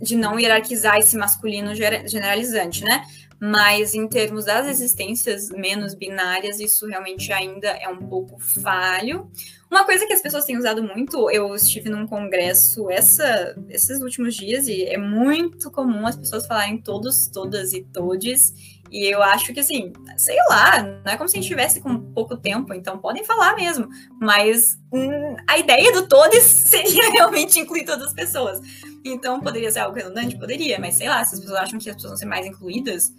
de 0.00 0.16
não 0.16 0.38
hierarquizar 0.38 0.98
esse 0.98 1.16
masculino 1.16 1.74
generalizante, 1.74 2.84
né? 2.84 3.02
Mas 3.40 3.94
em 3.94 4.06
termos 4.08 4.44
das 4.44 4.68
existências 4.68 5.48
menos 5.50 5.94
binárias, 5.94 6.60
isso 6.60 6.86
realmente 6.86 7.32
ainda 7.32 7.68
é 7.68 7.88
um 7.88 8.08
pouco 8.08 8.38
falho. 8.38 9.30
Uma 9.70 9.84
coisa 9.84 10.06
que 10.06 10.12
as 10.14 10.22
pessoas 10.22 10.46
têm 10.46 10.56
usado 10.56 10.82
muito, 10.82 11.30
eu 11.30 11.54
estive 11.54 11.90
num 11.90 12.06
congresso 12.06 12.90
essa, 12.90 13.54
esses 13.68 14.00
últimos 14.00 14.34
dias 14.34 14.66
e 14.66 14.84
é 14.84 14.96
muito 14.96 15.70
comum 15.70 16.06
as 16.06 16.16
pessoas 16.16 16.46
falarem 16.46 16.78
todos, 16.78 17.28
todas 17.28 17.74
e 17.74 17.82
todes. 17.84 18.54
E 18.90 19.04
eu 19.12 19.22
acho 19.22 19.52
que, 19.52 19.60
assim, 19.60 19.92
sei 20.16 20.36
lá, 20.48 20.82
não 20.82 21.12
é 21.12 21.16
como 21.18 21.28
se 21.28 21.36
a 21.36 21.40
gente 21.40 21.50
estivesse 21.50 21.82
com 21.82 22.00
pouco 22.12 22.34
tempo, 22.34 22.72
então 22.72 22.98
podem 22.98 23.22
falar 23.24 23.54
mesmo. 23.56 23.88
Mas 24.18 24.78
hum, 24.90 25.36
a 25.46 25.58
ideia 25.58 25.92
do 25.92 26.08
todos 26.08 26.40
seria 26.42 27.10
realmente 27.10 27.60
incluir 27.60 27.84
todas 27.84 28.06
as 28.06 28.14
pessoas. 28.14 28.60
Então 29.04 29.38
poderia 29.40 29.70
ser 29.70 29.80
algo 29.80 29.96
redundante? 29.96 30.38
Poderia, 30.38 30.78
mas 30.80 30.94
sei 30.94 31.08
lá, 31.10 31.22
se 31.26 31.34
as 31.34 31.40
pessoas 31.40 31.60
acham 31.60 31.78
que 31.78 31.90
as 31.90 31.96
pessoas 31.96 32.12
vão 32.12 32.18
ser 32.18 32.26
mais 32.26 32.46
incluídas, 32.46 33.12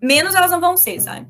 menos 0.00 0.36
elas 0.36 0.52
não 0.52 0.60
vão 0.60 0.76
ser, 0.76 1.00
sabe? 1.00 1.26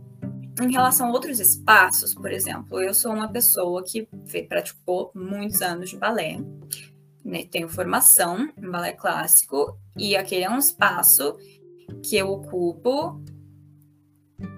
Em 0.60 0.72
relação 0.72 1.08
a 1.08 1.12
outros 1.12 1.38
espaços, 1.38 2.14
por 2.14 2.32
exemplo, 2.32 2.80
eu 2.80 2.92
sou 2.92 3.12
uma 3.12 3.28
pessoa 3.28 3.84
que 3.84 4.08
praticou 4.48 5.12
muitos 5.14 5.62
anos 5.62 5.90
de 5.90 5.96
balé. 5.96 6.38
né, 7.24 7.44
tenho 7.50 7.68
formação 7.68 8.50
em 8.56 8.70
balé 8.70 8.92
clássico 8.92 9.78
e 9.96 10.16
aquele 10.16 10.44
é 10.44 10.50
um 10.50 10.58
espaço 10.58 11.36
que 12.02 12.16
eu 12.16 12.28
ocupo 12.30 13.22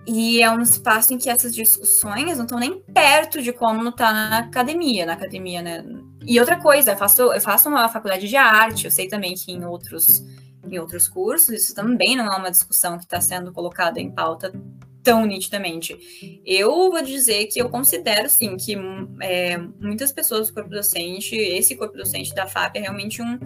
e 0.06 0.42
é 0.42 0.50
um 0.50 0.60
espaço 0.60 1.12
em 1.12 1.18
que 1.18 1.28
essas 1.28 1.54
discussões 1.54 2.36
não 2.36 2.44
estão 2.44 2.58
nem 2.58 2.80
perto 2.80 3.42
de 3.42 3.52
como 3.52 3.90
tá 3.92 4.12
na 4.12 4.38
academia, 4.38 5.06
na 5.06 5.14
academia, 5.14 5.62
né? 5.62 5.84
E 6.26 6.38
outra 6.38 6.60
coisa, 6.60 6.92
eu 6.92 6.96
faço, 6.96 7.22
eu 7.22 7.40
faço 7.40 7.68
uma 7.68 7.88
faculdade 7.88 8.28
de 8.28 8.36
arte, 8.36 8.84
eu 8.84 8.90
sei 8.90 9.08
também 9.08 9.34
que 9.34 9.52
em 9.52 9.64
outros, 9.64 10.22
em 10.64 10.78
outros 10.78 11.08
cursos, 11.08 11.48
isso 11.50 11.74
também 11.74 12.16
não 12.16 12.26
é 12.26 12.36
uma 12.36 12.50
discussão 12.50 12.98
que 12.98 13.04
está 13.04 13.20
sendo 13.20 13.52
colocada 13.52 13.98
em 14.00 14.10
pauta 14.10 14.52
tão 15.02 15.24
nitidamente. 15.24 15.96
Eu 16.44 16.90
vou 16.90 17.02
dizer 17.02 17.46
que 17.46 17.60
eu 17.60 17.68
considero, 17.68 18.28
sim, 18.28 18.56
que 18.56 18.76
é, 19.20 19.58
muitas 19.80 20.12
pessoas 20.12 20.48
do 20.48 20.54
corpo 20.54 20.70
docente, 20.70 21.34
esse 21.34 21.76
corpo 21.76 21.96
docente 21.96 22.34
da 22.34 22.46
FAP 22.46 22.76
é 22.76 22.80
realmente 22.80 23.22
um, 23.22 23.38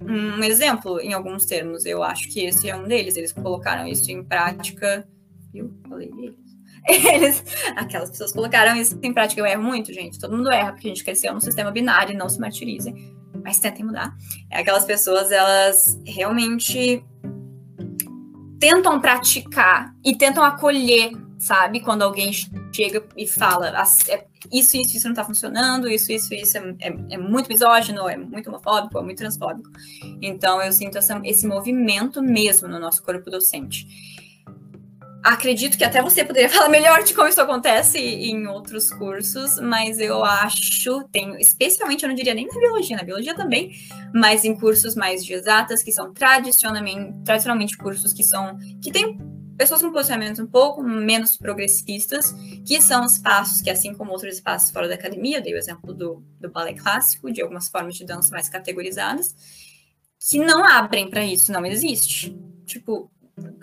um 0.00 0.42
exemplo 0.42 1.00
em 1.00 1.12
alguns 1.12 1.44
termos. 1.44 1.84
Eu 1.84 2.02
acho 2.02 2.28
que 2.28 2.40
esse 2.40 2.68
é 2.68 2.76
um 2.76 2.84
deles. 2.84 3.16
Eles 3.16 3.32
colocaram 3.32 3.86
isso 3.86 4.10
em 4.10 4.22
prática. 4.22 5.06
Eu 5.54 5.72
falei 5.88 6.10
eles. 6.18 6.44
Eles, 6.86 7.42
aquelas 7.76 8.10
pessoas 8.10 8.30
colocaram 8.30 8.76
isso 8.76 8.98
em 9.02 9.14
prática. 9.14 9.40
Eu 9.40 9.46
erro 9.46 9.62
muito, 9.62 9.90
gente. 9.90 10.18
Todo 10.18 10.36
mundo 10.36 10.52
erra, 10.52 10.72
porque 10.72 10.86
a 10.86 10.90
gente 10.90 11.02
cresceu 11.02 11.32
num 11.32 11.40
sistema 11.40 11.70
binário, 11.70 12.14
não 12.14 12.28
se 12.28 12.38
martirizem. 12.38 13.16
Mas 13.42 13.58
tentem 13.58 13.86
mudar. 13.86 14.14
Aquelas 14.52 14.84
pessoas, 14.84 15.32
elas 15.32 15.98
realmente 16.06 17.02
tentam 18.64 18.98
praticar 18.98 19.94
e 20.02 20.16
tentam 20.16 20.42
acolher, 20.42 21.12
sabe? 21.38 21.80
Quando 21.80 22.00
alguém 22.00 22.32
chega 22.72 23.04
e 23.14 23.26
fala 23.26 23.68
é, 24.08 24.24
isso, 24.50 24.78
isso, 24.78 24.96
isso 24.96 25.06
não 25.06 25.14
tá 25.14 25.22
funcionando, 25.22 25.86
isso, 25.86 26.10
isso, 26.10 26.32
isso 26.32 26.56
é, 26.56 26.74
é, 26.80 26.94
é 27.10 27.18
muito 27.18 27.46
misógino, 27.48 28.08
é 28.08 28.16
muito 28.16 28.48
homofóbico, 28.48 28.98
é 28.98 29.02
muito 29.02 29.18
transfóbico. 29.18 29.68
Então 30.22 30.62
eu 30.62 30.72
sinto 30.72 30.96
essa, 30.96 31.20
esse 31.24 31.46
movimento 31.46 32.22
mesmo 32.22 32.66
no 32.66 32.78
nosso 32.78 33.02
corpo 33.02 33.30
docente 33.30 33.86
acredito 35.24 35.78
que 35.78 35.84
até 35.84 36.02
você 36.02 36.22
poderia 36.22 36.50
falar 36.50 36.68
melhor 36.68 37.02
de 37.02 37.14
como 37.14 37.26
isso 37.26 37.40
acontece 37.40 37.98
em 37.98 38.46
outros 38.46 38.90
cursos, 38.90 39.58
mas 39.58 39.98
eu 39.98 40.22
acho, 40.22 41.02
tenho, 41.10 41.38
especialmente 41.38 42.02
eu 42.02 42.08
não 42.10 42.14
diria 42.14 42.34
nem 42.34 42.46
na 42.46 42.60
biologia, 42.60 42.96
na 42.96 43.02
biologia 43.02 43.34
também, 43.34 43.72
mas 44.14 44.44
em 44.44 44.54
cursos 44.54 44.94
mais 44.94 45.24
de 45.24 45.32
exatas, 45.32 45.82
que 45.82 45.90
são 45.90 46.12
tradicionalmente, 46.12 47.24
tradicionalmente 47.24 47.76
cursos 47.78 48.12
que 48.12 48.22
são 48.22 48.58
que 48.82 48.92
têm 48.92 49.18
pessoas 49.56 49.80
com 49.80 49.90
posicionamentos 49.92 50.40
um 50.40 50.46
pouco 50.46 50.82
menos 50.82 51.36
progressistas, 51.36 52.34
que 52.66 52.80
são 52.82 53.06
espaços 53.06 53.62
que, 53.62 53.70
assim 53.70 53.94
como 53.94 54.10
outros 54.10 54.34
espaços 54.34 54.70
fora 54.70 54.88
da 54.88 54.94
academia, 54.94 55.40
dei 55.40 55.54
o 55.54 55.56
exemplo 55.56 55.94
do, 55.94 56.22
do 56.40 56.50
balé 56.50 56.74
clássico, 56.74 57.32
de 57.32 57.40
algumas 57.40 57.68
formas 57.68 57.94
de 57.94 58.04
dança 58.04 58.30
mais 58.30 58.48
categorizadas, 58.48 59.34
que 60.28 60.38
não 60.38 60.64
abrem 60.64 61.08
para 61.08 61.24
isso, 61.24 61.52
não 61.52 61.64
existe. 61.64 62.36
Tipo, 62.66 63.10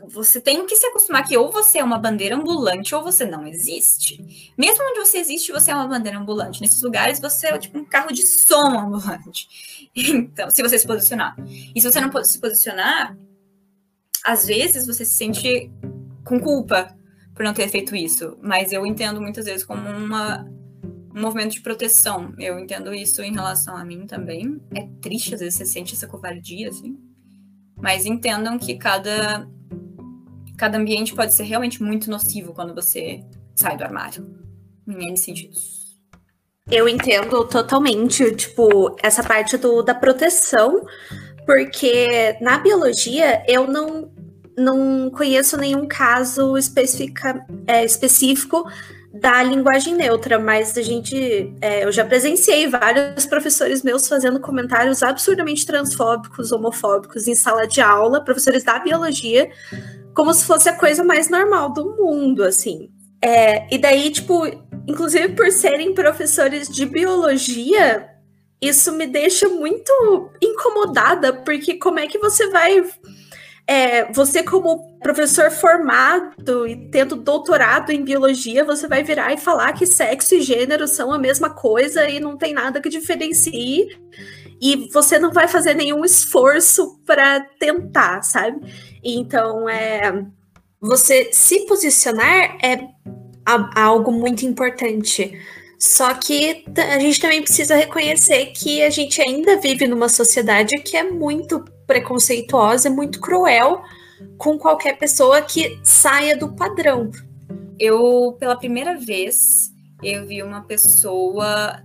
você 0.09 0.41
tem 0.41 0.65
que 0.65 0.75
se 0.75 0.85
acostumar 0.85 1.25
que 1.25 1.37
ou 1.37 1.49
você 1.49 1.79
é 1.79 1.83
uma 1.83 1.97
bandeira 1.97 2.35
ambulante 2.35 2.93
ou 2.93 3.01
você 3.01 3.25
não 3.25 3.47
existe. 3.47 4.53
Mesmo 4.57 4.83
onde 4.83 4.99
você 4.99 5.17
existe, 5.19 5.51
você 5.51 5.71
é 5.71 5.75
uma 5.75 5.87
bandeira 5.87 6.19
ambulante. 6.19 6.61
Nesses 6.61 6.81
lugares, 6.81 7.19
você 7.19 7.47
é 7.47 7.57
tipo 7.57 7.77
um 7.77 7.85
carro 7.85 8.11
de 8.11 8.23
som 8.23 8.79
ambulante. 8.79 9.47
Então, 9.93 10.49
se 10.49 10.61
você 10.61 10.79
se 10.79 10.87
posicionar. 10.87 11.35
E 11.75 11.81
se 11.81 11.91
você 11.91 11.99
não 11.99 12.23
se 12.23 12.39
posicionar, 12.39 13.17
às 14.23 14.45
vezes 14.45 14.87
você 14.87 15.03
se 15.03 15.15
sente 15.15 15.69
com 16.23 16.39
culpa 16.39 16.95
por 17.35 17.43
não 17.43 17.53
ter 17.53 17.67
feito 17.67 17.93
isso. 17.93 18.37
Mas 18.41 18.71
eu 18.71 18.85
entendo 18.85 19.19
muitas 19.19 19.43
vezes 19.43 19.65
como 19.65 19.89
uma, 19.89 20.49
um 21.13 21.21
movimento 21.21 21.51
de 21.51 21.61
proteção. 21.61 22.33
Eu 22.39 22.57
entendo 22.57 22.93
isso 22.93 23.21
em 23.21 23.33
relação 23.33 23.75
a 23.75 23.83
mim 23.83 24.05
também. 24.05 24.61
É 24.73 24.87
triste, 25.01 25.33
às 25.33 25.41
vezes, 25.41 25.55
você 25.55 25.65
sente 25.65 25.93
essa 25.93 26.07
covardia, 26.07 26.69
assim. 26.69 26.97
Mas 27.81 28.05
entendam 28.05 28.57
que 28.57 28.75
cada 28.75 29.47
cada 30.57 30.77
ambiente 30.77 31.15
pode 31.15 31.33
ser 31.33 31.43
realmente 31.43 31.81
muito 31.81 32.07
nocivo 32.07 32.53
quando 32.53 32.75
você 32.75 33.23
sai 33.55 33.75
do 33.75 33.83
armário. 33.83 34.27
Em 34.87 35.07
N 35.07 35.17
sentidos. 35.17 35.97
Eu 36.69 36.87
entendo 36.87 37.43
totalmente, 37.45 38.35
tipo, 38.35 38.95
essa 39.01 39.23
parte 39.23 39.57
do, 39.57 39.81
da 39.81 39.95
proteção, 39.95 40.85
porque 41.47 42.37
na 42.39 42.59
biologia 42.59 43.43
eu 43.47 43.65
não, 43.65 44.11
não 44.55 45.09
conheço 45.09 45.57
nenhum 45.57 45.87
caso 45.87 46.55
especifica, 46.55 47.43
é, 47.65 47.83
específico 47.83 48.63
da 49.13 49.43
linguagem 49.43 49.95
neutra, 49.95 50.39
mas 50.39 50.77
a 50.77 50.81
gente, 50.81 51.53
é, 51.59 51.83
eu 51.83 51.91
já 51.91 52.05
presenciei 52.05 52.67
vários 52.67 53.25
professores 53.25 53.83
meus 53.83 54.07
fazendo 54.07 54.39
comentários 54.39 55.03
absurdamente 55.03 55.65
transfóbicos, 55.65 56.51
homofóbicos 56.51 57.27
em 57.27 57.35
sala 57.35 57.67
de 57.67 57.81
aula, 57.81 58.23
professores 58.23 58.63
da 58.63 58.79
biologia, 58.79 59.49
como 60.13 60.33
se 60.33 60.45
fosse 60.45 60.69
a 60.69 60.77
coisa 60.77 61.03
mais 61.03 61.29
normal 61.29 61.73
do 61.73 61.95
mundo, 61.97 62.43
assim. 62.43 62.89
É, 63.21 63.73
e 63.73 63.77
daí, 63.77 64.09
tipo, 64.11 64.45
inclusive 64.87 65.29
por 65.29 65.51
serem 65.51 65.93
professores 65.93 66.69
de 66.69 66.85
biologia, 66.85 68.09
isso 68.61 68.91
me 68.93 69.07
deixa 69.07 69.49
muito 69.49 69.91
incomodada, 70.41 71.33
porque 71.33 71.75
como 71.75 71.99
é 71.99 72.07
que 72.07 72.17
você 72.17 72.49
vai. 72.49 72.83
É, 73.67 74.11
você, 74.11 74.43
como 74.43 74.97
professor 74.99 75.49
formado 75.49 76.67
e 76.67 76.89
tendo 76.89 77.15
doutorado 77.15 77.91
em 77.91 78.03
biologia, 78.03 78.65
você 78.65 78.87
vai 78.87 79.03
virar 79.03 79.33
e 79.33 79.37
falar 79.37 79.73
que 79.73 79.85
sexo 79.85 80.35
e 80.35 80.41
gênero 80.41 80.87
são 80.87 81.13
a 81.13 81.17
mesma 81.17 81.49
coisa 81.49 82.09
e 82.09 82.19
não 82.19 82.37
tem 82.37 82.53
nada 82.53 82.81
que 82.81 82.89
diferencie 82.89 83.87
e 84.61 84.87
você 84.93 85.17
não 85.17 85.31
vai 85.31 85.47
fazer 85.47 85.73
nenhum 85.73 86.05
esforço 86.05 86.99
para 87.05 87.39
tentar, 87.59 88.21
sabe? 88.21 88.59
Então, 89.03 89.67
é 89.67 90.23
você 90.79 91.29
se 91.31 91.65
posicionar 91.65 92.57
é 92.63 92.87
algo 93.75 94.11
muito 94.11 94.45
importante. 94.45 95.39
Só 95.79 96.13
que 96.13 96.63
a 96.77 96.99
gente 96.99 97.19
também 97.19 97.41
precisa 97.41 97.75
reconhecer 97.75 98.47
que 98.47 98.83
a 98.83 98.89
gente 98.91 99.19
ainda 99.19 99.57
vive 99.57 99.87
numa 99.87 100.09
sociedade 100.09 100.77
que 100.77 100.95
é 100.95 101.03
muito 101.03 101.63
preconceituosa, 101.91 102.89
muito 102.89 103.19
cruel 103.19 103.83
com 104.37 104.57
qualquer 104.57 104.97
pessoa 104.97 105.41
que 105.41 105.77
saia 105.83 106.37
do 106.37 106.53
padrão. 106.53 107.11
Eu, 107.77 108.37
pela 108.39 108.55
primeira 108.55 108.97
vez, 108.97 109.73
eu 110.01 110.25
vi 110.25 110.41
uma 110.41 110.61
pessoa 110.61 111.83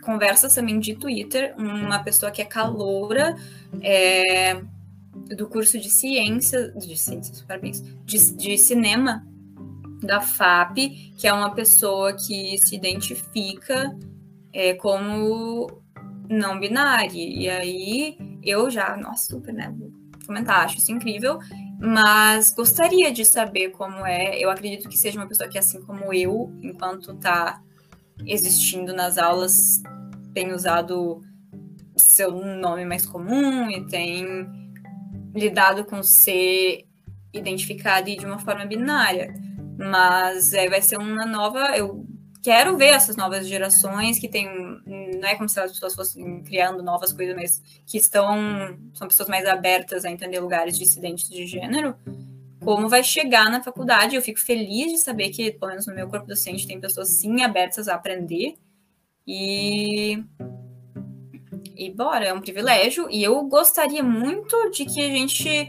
conversas 0.00 0.54
também 0.54 0.78
de 0.78 0.94
Twitter, 0.94 1.56
uma 1.58 1.98
pessoa 1.98 2.30
que 2.30 2.40
é 2.40 2.44
caloura 2.44 3.34
é, 3.82 4.62
do 5.36 5.48
curso 5.48 5.76
de 5.76 5.90
ciência, 5.90 6.70
de 6.70 6.96
ciências, 6.96 7.42
parabéns, 7.42 7.82
de, 8.04 8.32
de 8.36 8.56
cinema 8.56 9.26
da 10.00 10.20
FAP, 10.20 10.76
que 11.16 11.26
é 11.26 11.32
uma 11.32 11.52
pessoa 11.52 12.12
que 12.12 12.56
se 12.58 12.76
identifica 12.76 13.92
é, 14.52 14.74
como 14.74 15.82
não 16.28 16.60
binária. 16.60 17.10
E 17.12 17.48
aí 17.48 18.16
eu 18.46 18.70
já, 18.70 18.96
nossa, 18.96 19.26
super, 19.26 19.52
né? 19.52 19.74
Vou 19.76 19.90
comentar, 20.26 20.64
acho 20.64 20.78
isso 20.78 20.92
incrível. 20.92 21.38
Mas 21.78 22.50
gostaria 22.50 23.12
de 23.12 23.24
saber 23.24 23.70
como 23.70 24.06
é. 24.06 24.38
Eu 24.38 24.50
acredito 24.50 24.88
que 24.88 24.96
seja 24.96 25.18
uma 25.18 25.26
pessoa 25.26 25.48
que, 25.48 25.58
assim 25.58 25.82
como 25.82 26.12
eu, 26.12 26.52
enquanto 26.62 27.14
tá 27.16 27.60
existindo 28.24 28.94
nas 28.94 29.18
aulas, 29.18 29.82
tem 30.32 30.52
usado 30.52 31.20
seu 31.96 32.30
nome 32.30 32.84
mais 32.84 33.04
comum 33.04 33.70
e 33.70 33.86
tem 33.86 34.48
lidado 35.34 35.84
com 35.84 36.02
ser 36.02 36.86
identificado 37.32 38.06
de 38.06 38.24
uma 38.24 38.38
forma 38.38 38.64
binária. 38.64 39.34
Mas 39.78 40.54
é, 40.54 40.68
vai 40.68 40.80
ser 40.80 40.98
uma 40.98 41.26
nova. 41.26 41.76
Eu 41.76 42.06
quero 42.46 42.76
ver 42.76 42.90
essas 42.90 43.16
novas 43.16 43.48
gerações 43.48 44.20
que 44.20 44.28
tem. 44.28 44.46
Não 45.18 45.28
é 45.28 45.34
como 45.34 45.48
se 45.48 45.58
as 45.58 45.72
pessoas 45.72 45.96
fossem 45.96 46.44
criando 46.44 46.80
novas 46.80 47.12
coisas, 47.12 47.34
mas 47.34 47.60
que 47.84 47.98
estão. 47.98 48.78
São 48.94 49.08
pessoas 49.08 49.28
mais 49.28 49.44
abertas 49.46 50.04
a 50.04 50.10
entender 50.12 50.38
lugares 50.38 50.78
dissidentes 50.78 51.28
de 51.28 51.44
gênero. 51.44 51.96
Como 52.62 52.88
vai 52.88 53.02
chegar 53.02 53.50
na 53.50 53.60
faculdade? 53.60 54.14
Eu 54.14 54.22
fico 54.22 54.38
feliz 54.38 54.92
de 54.92 54.98
saber 54.98 55.30
que, 55.30 55.50
pelo 55.50 55.70
menos 55.70 55.88
no 55.88 55.94
meu 55.94 56.08
corpo 56.08 56.28
docente, 56.28 56.68
tem 56.68 56.80
pessoas 56.80 57.08
sim 57.08 57.42
abertas 57.42 57.88
a 57.88 57.96
aprender 57.96 58.54
e 59.26 60.22
e 61.76 61.90
bora, 61.90 62.26
é 62.26 62.32
um 62.32 62.40
privilégio. 62.40 63.08
E 63.10 63.24
eu 63.24 63.42
gostaria 63.42 64.04
muito 64.04 64.70
de 64.70 64.84
que 64.84 65.00
a 65.00 65.08
gente 65.08 65.68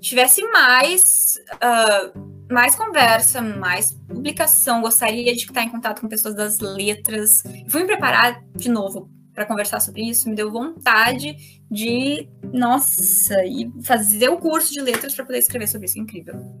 tivesse 0.00 0.42
mais, 0.50 1.36
uh, 1.56 2.35
mais 2.50 2.74
conversa, 2.74 3.40
mais 3.40 3.92
publicação. 4.08 4.80
Gostaria 4.80 5.34
de 5.34 5.44
estar 5.44 5.62
em 5.62 5.68
contato 5.68 6.00
com 6.00 6.08
pessoas 6.08 6.34
das 6.34 6.58
letras. 6.58 7.42
Fui 7.68 7.82
me 7.82 7.86
preparar 7.86 8.42
de 8.54 8.68
novo 8.68 9.10
para 9.34 9.44
conversar 9.44 9.80
sobre 9.80 10.02
isso. 10.02 10.28
Me 10.28 10.34
deu 10.34 10.50
vontade 10.50 11.36
de, 11.70 12.28
nossa, 12.52 13.44
e 13.44 13.70
fazer 13.82 14.28
o 14.28 14.38
curso 14.38 14.72
de 14.72 14.80
letras 14.80 15.14
para 15.14 15.24
poder 15.24 15.38
escrever 15.38 15.66
sobre 15.66 15.86
isso. 15.86 15.98
Incrível. 15.98 16.56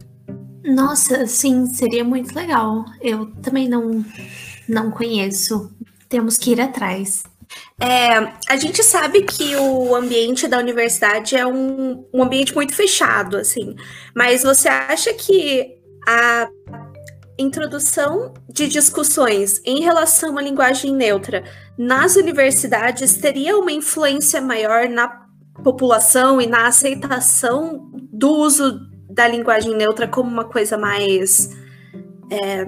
Nossa, 0.64 1.26
sim, 1.26 1.66
seria 1.66 2.04
muito 2.04 2.34
legal. 2.34 2.84
Eu 3.00 3.26
também 3.36 3.68
não, 3.68 4.04
não 4.68 4.90
conheço 4.90 5.72
temos 6.08 6.38
que 6.38 6.52
ir 6.52 6.60
atrás. 6.60 7.24
É, 7.80 8.16
a 8.48 8.56
gente 8.56 8.82
sabe 8.82 9.22
que 9.22 9.54
o 9.56 9.94
ambiente 9.94 10.48
da 10.48 10.58
universidade 10.58 11.36
é 11.36 11.46
um, 11.46 12.04
um 12.12 12.22
ambiente 12.22 12.54
muito 12.54 12.74
fechado, 12.74 13.36
assim. 13.36 13.76
Mas 14.14 14.42
você 14.42 14.68
acha 14.68 15.12
que 15.14 15.75
a 16.06 16.48
introdução 17.38 18.32
de 18.48 18.66
discussões 18.68 19.60
em 19.64 19.82
relação 19.82 20.38
à 20.38 20.42
linguagem 20.42 20.94
neutra 20.94 21.44
nas 21.76 22.16
universidades 22.16 23.18
teria 23.18 23.58
uma 23.58 23.72
influência 23.72 24.40
maior 24.40 24.88
na 24.88 25.26
população 25.62 26.40
e 26.40 26.46
na 26.46 26.66
aceitação 26.66 27.90
do 27.92 28.30
uso 28.30 28.80
da 29.10 29.26
linguagem 29.28 29.74
neutra 29.74 30.08
como 30.08 30.30
uma 30.30 30.44
coisa 30.44 30.78
mais 30.78 31.50
é, 32.30 32.64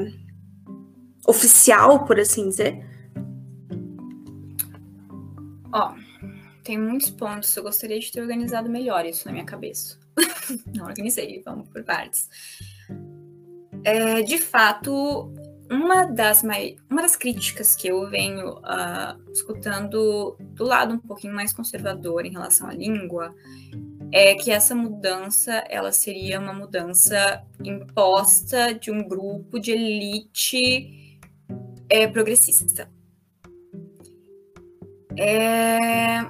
oficial, 1.27 2.05
por 2.05 2.19
assim 2.19 2.49
dizer? 2.49 2.85
Ó, 5.73 5.95
tem 6.65 6.79
muitos 6.79 7.11
pontos. 7.11 7.55
Eu 7.57 7.63
gostaria 7.63 8.01
de 8.01 8.11
ter 8.11 8.21
organizado 8.21 8.69
melhor 8.69 9.05
isso 9.05 9.27
na 9.27 9.33
minha 9.33 9.45
cabeça. 9.45 9.99
Não 10.75 10.87
organizei, 10.87 11.43
vamos 11.45 11.69
por 11.69 11.85
partes. 11.85 12.29
É, 13.85 14.23
de 14.23 14.39
fato, 14.39 15.33
uma 15.71 16.05
das, 16.07 16.43
mai... 16.43 16.77
uma 16.91 17.03
das 17.03 17.17
críticas 17.17 17.75
que 17.75 17.89
eu 17.89 18.09
venho 18.09 18.55
uh, 18.59 19.33
escutando 19.33 20.37
do 20.41 20.65
lado 20.65 20.95
um 20.95 20.99
pouquinho 20.99 21.35
mais 21.35 21.53
conservador 21.53 22.25
em 22.25 22.33
relação 22.33 22.69
à 22.69 22.73
língua 22.73 23.35
é 24.11 24.35
que 24.35 24.51
essa 24.51 24.75
mudança 24.75 25.53
ela 25.69 25.93
seria 25.93 26.41
uma 26.41 26.53
mudança 26.53 27.43
imposta 27.63 28.75
de 28.75 28.91
um 28.91 29.07
grupo 29.07 29.59
de 29.59 29.73
elite 29.73 31.19
é, 31.91 32.07
progressista. 32.07 32.91
É, 35.17 36.21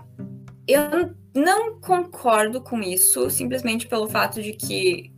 eu 0.66 1.14
não 1.34 1.80
concordo 1.80 2.61
com 2.61 2.80
isso, 2.80 3.30
simplesmente 3.30 3.86
pelo 3.86 4.09
fato 4.09 4.42
de 4.42 4.53
que 4.53 5.12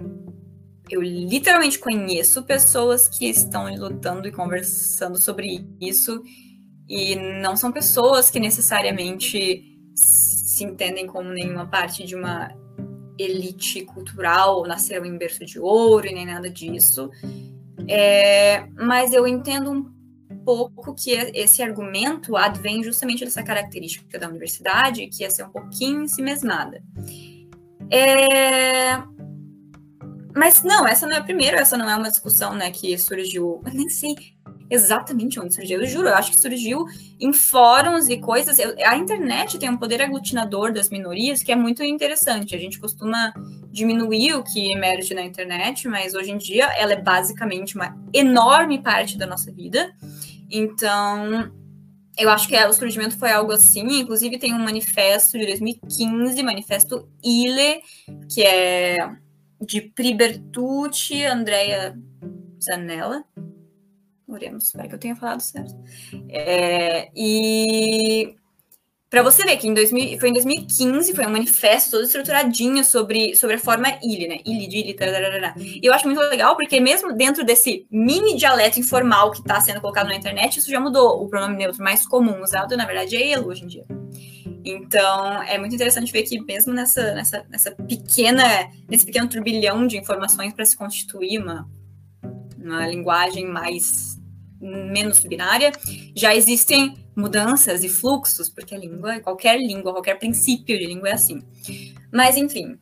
eu 0.90 1.00
literalmente 1.00 1.78
conheço 1.78 2.42
pessoas 2.42 3.08
que 3.08 3.26
estão 3.26 3.72
lutando 3.74 4.26
e 4.26 4.32
conversando 4.32 5.20
sobre 5.20 5.66
isso, 5.80 6.22
e 6.88 7.14
não 7.40 7.56
são 7.56 7.70
pessoas 7.70 8.30
que 8.30 8.40
necessariamente 8.40 9.64
se 9.94 10.64
entendem 10.64 11.06
como 11.06 11.30
nenhuma 11.30 11.66
parte 11.66 12.04
de 12.04 12.14
uma 12.14 12.50
elite 13.18 13.82
cultural, 13.84 14.66
nasceram 14.66 15.04
em 15.04 15.16
berço 15.16 15.44
de 15.44 15.58
ouro 15.58 16.06
e 16.06 16.14
nem 16.14 16.26
nada 16.26 16.50
disso. 16.50 17.10
É, 17.86 18.66
mas 18.76 19.12
eu 19.12 19.26
entendo 19.26 19.70
um 19.70 19.90
pouco 20.44 20.94
que 20.94 21.12
esse 21.12 21.62
argumento 21.62 22.36
advém 22.36 22.82
justamente 22.82 23.24
dessa 23.24 23.42
característica 23.42 24.18
da 24.18 24.28
universidade, 24.28 25.06
que 25.08 25.24
é 25.24 25.30
ser 25.30 25.44
um 25.44 25.50
pouquinho 25.50 26.02
em 26.02 26.08
si 26.08 26.22
mesmada. 26.22 26.82
É... 27.90 28.96
Mas 30.34 30.62
não, 30.62 30.86
essa 30.86 31.06
não 31.06 31.14
é 31.14 31.18
a 31.18 31.22
primeira, 31.22 31.58
essa 31.58 31.76
não 31.76 31.88
é 31.88 31.96
uma 31.96 32.10
discussão 32.10 32.54
né, 32.54 32.70
que 32.70 32.96
surgiu. 32.98 33.62
Eu 33.64 33.74
nem 33.74 33.88
sei 33.88 34.14
exatamente 34.70 35.40
onde 35.40 35.52
surgiu, 35.52 35.80
eu 35.80 35.86
juro, 35.86 36.08
eu 36.08 36.14
acho 36.14 36.30
que 36.30 36.40
surgiu 36.40 36.86
em 37.18 37.32
fóruns 37.32 38.08
e 38.08 38.18
coisas. 38.18 38.58
A 38.86 38.96
internet 38.96 39.58
tem 39.58 39.68
um 39.68 39.76
poder 39.76 40.00
aglutinador 40.00 40.72
das 40.72 40.88
minorias 40.88 41.42
que 41.42 41.50
é 41.50 41.56
muito 41.56 41.82
interessante. 41.82 42.54
A 42.54 42.58
gente 42.58 42.78
costuma 42.78 43.32
diminuir 43.72 44.34
o 44.34 44.44
que 44.44 44.72
emerge 44.72 45.12
na 45.12 45.22
internet, 45.22 45.88
mas 45.88 46.14
hoje 46.14 46.30
em 46.30 46.38
dia 46.38 46.66
ela 46.78 46.92
é 46.92 47.00
basicamente 47.00 47.74
uma 47.74 47.96
enorme 48.12 48.80
parte 48.80 49.18
da 49.18 49.26
nossa 49.26 49.50
vida. 49.50 49.92
Então, 50.48 51.52
eu 52.16 52.30
acho 52.30 52.46
que 52.46 52.54
é, 52.54 52.68
o 52.68 52.72
surgimento 52.72 53.18
foi 53.18 53.32
algo 53.32 53.50
assim. 53.50 54.00
Inclusive, 54.00 54.38
tem 54.38 54.54
um 54.54 54.58
manifesto 54.58 55.36
de 55.36 55.46
2015, 55.46 56.42
manifesto 56.44 57.08
ILE, 57.24 57.82
que 58.32 58.42
é 58.42 58.96
de 59.60 59.80
Pribertucci, 59.80 61.24
Andrea 61.24 61.96
Zanella. 62.62 63.24
Oremos, 64.26 64.66
espero 64.66 64.88
que 64.88 64.94
eu 64.94 64.98
tenha 64.98 65.16
falado 65.16 65.40
certo. 65.40 65.74
É, 66.28 67.10
e 67.14 68.36
para 69.10 69.24
você 69.24 69.42
ver 69.42 69.56
que 69.56 69.66
em 69.66 69.74
2000, 69.74 70.20
foi 70.20 70.28
em 70.28 70.32
2015, 70.32 71.14
foi 71.16 71.26
um 71.26 71.30
manifesto 71.30 71.90
todo 71.90 72.04
estruturadinho 72.04 72.84
sobre, 72.84 73.34
sobre 73.34 73.56
a 73.56 73.58
forma 73.58 73.88
ili, 74.04 74.28
né? 74.28 74.38
Ili, 74.46 74.68
dili, 74.68 74.94
tararara. 74.94 75.52
E 75.58 75.80
eu 75.82 75.92
acho 75.92 76.06
muito 76.06 76.20
legal, 76.20 76.54
porque 76.56 76.78
mesmo 76.78 77.12
dentro 77.12 77.44
desse 77.44 77.88
mini 77.90 78.36
dialeto 78.36 78.78
informal 78.78 79.32
que 79.32 79.40
está 79.40 79.60
sendo 79.60 79.80
colocado 79.80 80.06
na 80.06 80.14
internet, 80.14 80.60
isso 80.60 80.70
já 80.70 80.78
mudou. 80.78 81.20
O 81.20 81.28
pronome 81.28 81.56
neutro 81.56 81.82
mais 81.82 82.06
comum 82.06 82.40
usado, 82.40 82.76
na 82.76 82.86
verdade, 82.86 83.16
é 83.16 83.32
ele 83.32 83.44
hoje 83.44 83.64
em 83.64 83.66
dia. 83.66 83.99
Então, 84.64 85.42
é 85.42 85.58
muito 85.58 85.74
interessante 85.74 86.12
ver 86.12 86.22
que 86.24 86.40
mesmo 86.40 86.72
nessa, 86.72 87.14
nessa, 87.14 87.46
nessa 87.48 87.70
pequena, 87.72 88.70
nesse 88.88 89.04
pequeno 89.04 89.28
turbilhão 89.28 89.86
de 89.86 89.96
informações 89.96 90.52
para 90.52 90.64
se 90.64 90.76
constituir 90.76 91.38
uma, 91.38 91.68
uma 92.58 92.86
linguagem 92.86 93.46
mais 93.46 94.18
menos 94.60 95.20
binária, 95.20 95.72
já 96.14 96.34
existem 96.34 96.94
mudanças 97.16 97.82
e 97.82 97.88
fluxos, 97.88 98.48
porque 98.50 98.74
a 98.74 98.78
língua, 98.78 99.20
qualquer 99.20 99.58
língua, 99.58 99.92
qualquer 99.92 100.18
princípio 100.18 100.78
de 100.78 100.86
língua 100.86 101.08
é 101.08 101.12
assim. 101.12 101.42
Mas, 102.12 102.36
enfim. 102.36 102.78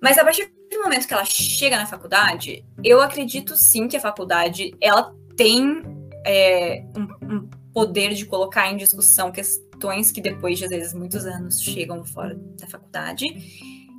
Mas 0.00 0.18
a 0.18 0.24
partir 0.24 0.52
do 0.70 0.82
momento 0.82 1.06
que 1.06 1.14
ela 1.14 1.24
chega 1.24 1.76
na 1.76 1.86
faculdade, 1.86 2.64
eu 2.84 3.00
acredito 3.00 3.56
sim 3.56 3.88
que 3.88 3.96
a 3.96 4.00
faculdade, 4.00 4.72
ela 4.80 5.12
tem 5.36 5.82
é, 6.24 6.84
um, 6.96 7.34
um 7.34 7.50
poder 7.72 8.14
de 8.14 8.24
colocar 8.24 8.70
em 8.70 8.76
discussão 8.76 9.30
questões 9.76 10.10
que 10.10 10.20
depois 10.20 10.58
de, 10.58 10.64
às 10.64 10.70
vezes, 10.70 10.94
muitos 10.94 11.24
anos 11.26 11.60
chegam 11.60 12.04
fora 12.04 12.34
da 12.58 12.66
faculdade 12.66 13.26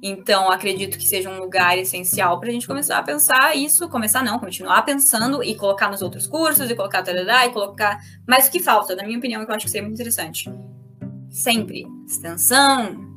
então, 0.02 0.52
acredito 0.52 0.98
que 0.98 1.08
seja 1.08 1.30
um 1.30 1.40
lugar 1.40 1.78
essencial 1.78 2.40
para 2.40 2.50
a 2.50 2.52
gente 2.52 2.68
começar 2.68 3.00
a 3.00 3.04
pensar 3.04 3.56
isso, 3.56 3.90
começar 3.90 4.24
não, 4.24 4.38
continuar 4.38 4.84
pensando 4.84 5.44
e 5.44 5.56
colocar 5.56 5.90
nos 5.90 6.02
outros 6.02 6.28
cursos, 6.28 6.70
e 6.70 6.76
colocar 6.76 7.02
tarará, 7.02 7.48
e 7.48 7.52
colocar. 7.52 8.00
Mas 8.28 8.48
o 8.48 8.52
que 8.52 8.60
falta, 8.60 8.96
na 8.96 9.04
minha 9.04 9.18
opinião, 9.18 9.44
que 9.44 9.52
eu 9.52 9.56
acho 9.56 9.66
que 9.66 9.72
seria 9.72 9.88
muito 9.88 9.96
interessante. 9.96 10.52
Sempre 11.32 11.88
extensão. 12.06 13.08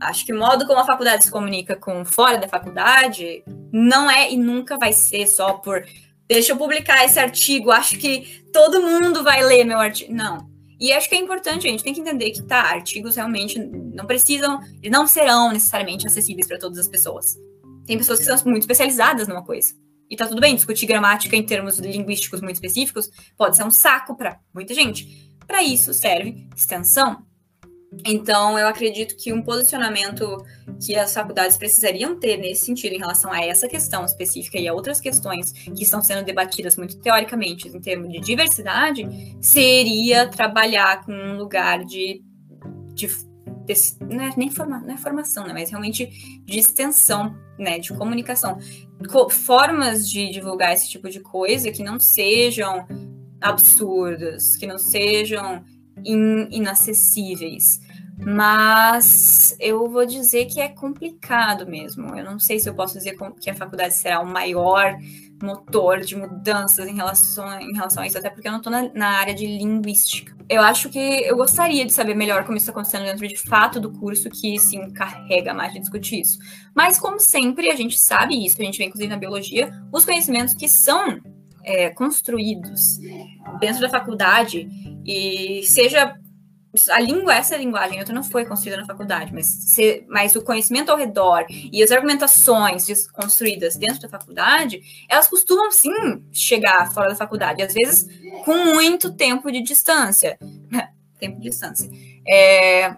Acho 0.00 0.24
que 0.24 0.32
o 0.32 0.38
modo 0.38 0.66
como 0.66 0.78
a 0.78 0.86
faculdade 0.86 1.24
se 1.24 1.30
comunica 1.30 1.74
com 1.74 2.04
fora 2.04 2.38
da 2.38 2.48
faculdade 2.48 3.42
não 3.72 4.08
é 4.08 4.32
e 4.32 4.36
nunca 4.36 4.78
vai 4.78 4.92
ser 4.92 5.26
só 5.26 5.54
por 5.54 5.84
deixa 6.28 6.52
eu 6.52 6.56
publicar 6.56 7.04
esse 7.04 7.18
artigo, 7.18 7.72
acho 7.72 7.98
que 7.98 8.44
todo 8.52 8.80
mundo 8.80 9.24
vai 9.24 9.42
ler 9.42 9.64
meu 9.64 9.78
artigo. 9.78 10.14
Não 10.14 10.49
e 10.80 10.92
acho 10.92 11.08
que 11.08 11.14
é 11.14 11.18
importante, 11.18 11.66
a 11.66 11.70
gente 11.70 11.84
tem 11.84 11.92
que 11.92 12.00
entender 12.00 12.30
que, 12.30 12.42
tá, 12.42 12.62
artigos 12.62 13.14
realmente 13.16 13.58
não 13.58 14.06
precisam, 14.06 14.60
não 14.90 15.06
serão 15.06 15.52
necessariamente 15.52 16.06
acessíveis 16.06 16.46
para 16.46 16.58
todas 16.58 16.78
as 16.78 16.88
pessoas. 16.88 17.36
Tem 17.86 17.98
pessoas 17.98 18.18
que 18.18 18.24
são 18.24 18.38
muito 18.46 18.62
especializadas 18.62 19.28
numa 19.28 19.44
coisa. 19.44 19.74
E 20.08 20.16
tá 20.16 20.26
tudo 20.26 20.40
bem, 20.40 20.54
discutir 20.54 20.86
gramática 20.86 21.36
em 21.36 21.44
termos 21.44 21.78
linguísticos 21.78 22.40
muito 22.40 22.56
específicos 22.56 23.10
pode 23.36 23.56
ser 23.56 23.64
um 23.64 23.70
saco 23.70 24.16
para 24.16 24.40
muita 24.54 24.74
gente. 24.74 25.30
Para 25.46 25.62
isso 25.62 25.92
serve 25.92 26.48
extensão, 26.56 27.24
então, 28.04 28.58
eu 28.58 28.66
acredito 28.66 29.16
que 29.16 29.32
um 29.32 29.42
posicionamento 29.42 30.44
que 30.84 30.96
as 30.96 31.12
faculdades 31.12 31.56
precisariam 31.56 32.18
ter 32.18 32.36
nesse 32.36 32.66
sentido, 32.66 32.94
em 32.94 32.98
relação 32.98 33.32
a 33.32 33.44
essa 33.44 33.68
questão 33.68 34.04
específica 34.04 34.58
e 34.58 34.68
a 34.68 34.74
outras 34.74 35.00
questões 35.00 35.52
que 35.52 35.82
estão 35.82 36.02
sendo 36.02 36.24
debatidas 36.24 36.76
muito 36.76 36.98
teoricamente 36.98 37.68
em 37.68 37.80
termos 37.80 38.10
de 38.10 38.20
diversidade, 38.20 39.06
seria 39.40 40.28
trabalhar 40.28 41.04
com 41.04 41.12
um 41.12 41.36
lugar 41.36 41.84
de. 41.84 42.22
de 42.94 43.08
não, 44.00 44.24
é 44.24 44.32
nem 44.36 44.50
forma, 44.50 44.80
não 44.80 44.94
é 44.94 44.96
formação, 44.96 45.46
né, 45.46 45.52
mas 45.52 45.70
realmente 45.70 46.06
de 46.44 46.58
extensão, 46.58 47.36
né, 47.58 47.78
de 47.78 47.92
comunicação. 47.92 48.58
Formas 49.30 50.08
de 50.08 50.30
divulgar 50.30 50.72
esse 50.72 50.88
tipo 50.88 51.08
de 51.08 51.20
coisa 51.20 51.70
que 51.70 51.82
não 51.82 52.00
sejam 52.00 52.86
absurdas, 53.40 54.56
que 54.56 54.66
não 54.66 54.78
sejam 54.78 55.64
in, 56.04 56.48
inacessíveis. 56.50 57.80
Mas 58.24 59.56
eu 59.58 59.88
vou 59.88 60.04
dizer 60.04 60.46
que 60.46 60.60
é 60.60 60.68
complicado 60.68 61.66
mesmo. 61.66 62.14
Eu 62.16 62.24
não 62.24 62.38
sei 62.38 62.58
se 62.58 62.68
eu 62.68 62.74
posso 62.74 62.94
dizer 62.94 63.16
que 63.40 63.50
a 63.50 63.54
faculdade 63.54 63.94
será 63.94 64.20
o 64.20 64.26
maior 64.26 64.96
motor 65.42 66.00
de 66.00 66.16
mudanças 66.16 66.86
em 66.86 66.94
relação, 66.94 67.60
em 67.60 67.72
relação 67.72 68.02
a 68.02 68.06
isso, 68.06 68.18
até 68.18 68.28
porque 68.28 68.46
eu 68.46 68.52
não 68.52 68.58
estou 68.58 68.70
na, 68.70 68.90
na, 68.92 69.08
área 69.08 69.34
de 69.34 69.46
linguística. 69.46 70.36
Eu 70.48 70.60
acho 70.62 70.90
que 70.90 70.98
eu 70.98 71.36
gostaria 71.36 71.86
de 71.86 71.92
saber 71.92 72.14
melhor 72.14 72.44
como 72.44 72.56
isso 72.56 72.64
está 72.64 72.72
acontecendo 72.72 73.04
dentro 73.04 73.26
de 73.26 73.36
fato 73.36 73.80
do 73.80 73.90
curso 73.90 74.28
que 74.28 74.58
se 74.58 74.76
encarrega 74.76 75.54
mais 75.54 75.72
de 75.72 75.80
discutir 75.80 76.20
isso. 76.20 76.38
Mas, 76.74 76.98
como 76.98 77.18
sempre, 77.18 77.70
a 77.70 77.76
gente 77.76 77.98
sabe 77.98 78.44
isso, 78.44 78.60
a 78.60 78.64
gente 78.64 78.78
vê 78.78 78.84
inclusive 78.84 79.08
na 79.08 79.18
biologia, 79.18 79.72
os 79.92 80.04
conhecimentos 80.04 80.54
que 80.54 80.68
são 80.68 81.20
é, 81.64 81.90
construídos 81.90 82.98
dentro 83.60 83.80
da 83.80 83.88
faculdade 83.88 84.68
e 85.04 85.62
seja 85.64 86.14
a 86.90 87.00
língua, 87.00 87.34
essa 87.34 87.56
linguagem, 87.56 87.98
outra 87.98 88.14
não 88.14 88.22
foi 88.22 88.44
construída 88.44 88.76
na 88.76 88.86
faculdade, 88.86 89.32
mas, 89.34 89.46
se, 89.46 90.04
mas 90.08 90.36
o 90.36 90.42
conhecimento 90.42 90.90
ao 90.90 90.96
redor 90.96 91.44
e 91.48 91.82
as 91.82 91.90
argumentações 91.90 92.86
construídas 93.08 93.76
dentro 93.76 94.00
da 94.00 94.08
faculdade, 94.08 94.80
elas 95.08 95.26
costumam 95.26 95.70
sim 95.72 96.22
chegar 96.32 96.92
fora 96.92 97.08
da 97.08 97.16
faculdade, 97.16 97.62
às 97.62 97.74
vezes 97.74 98.08
com 98.44 98.56
muito 98.66 99.12
tempo 99.12 99.50
de 99.50 99.60
distância. 99.62 100.38
tempo 101.18 101.40
de 101.40 101.50
distância. 101.50 101.90
É, 102.26 102.94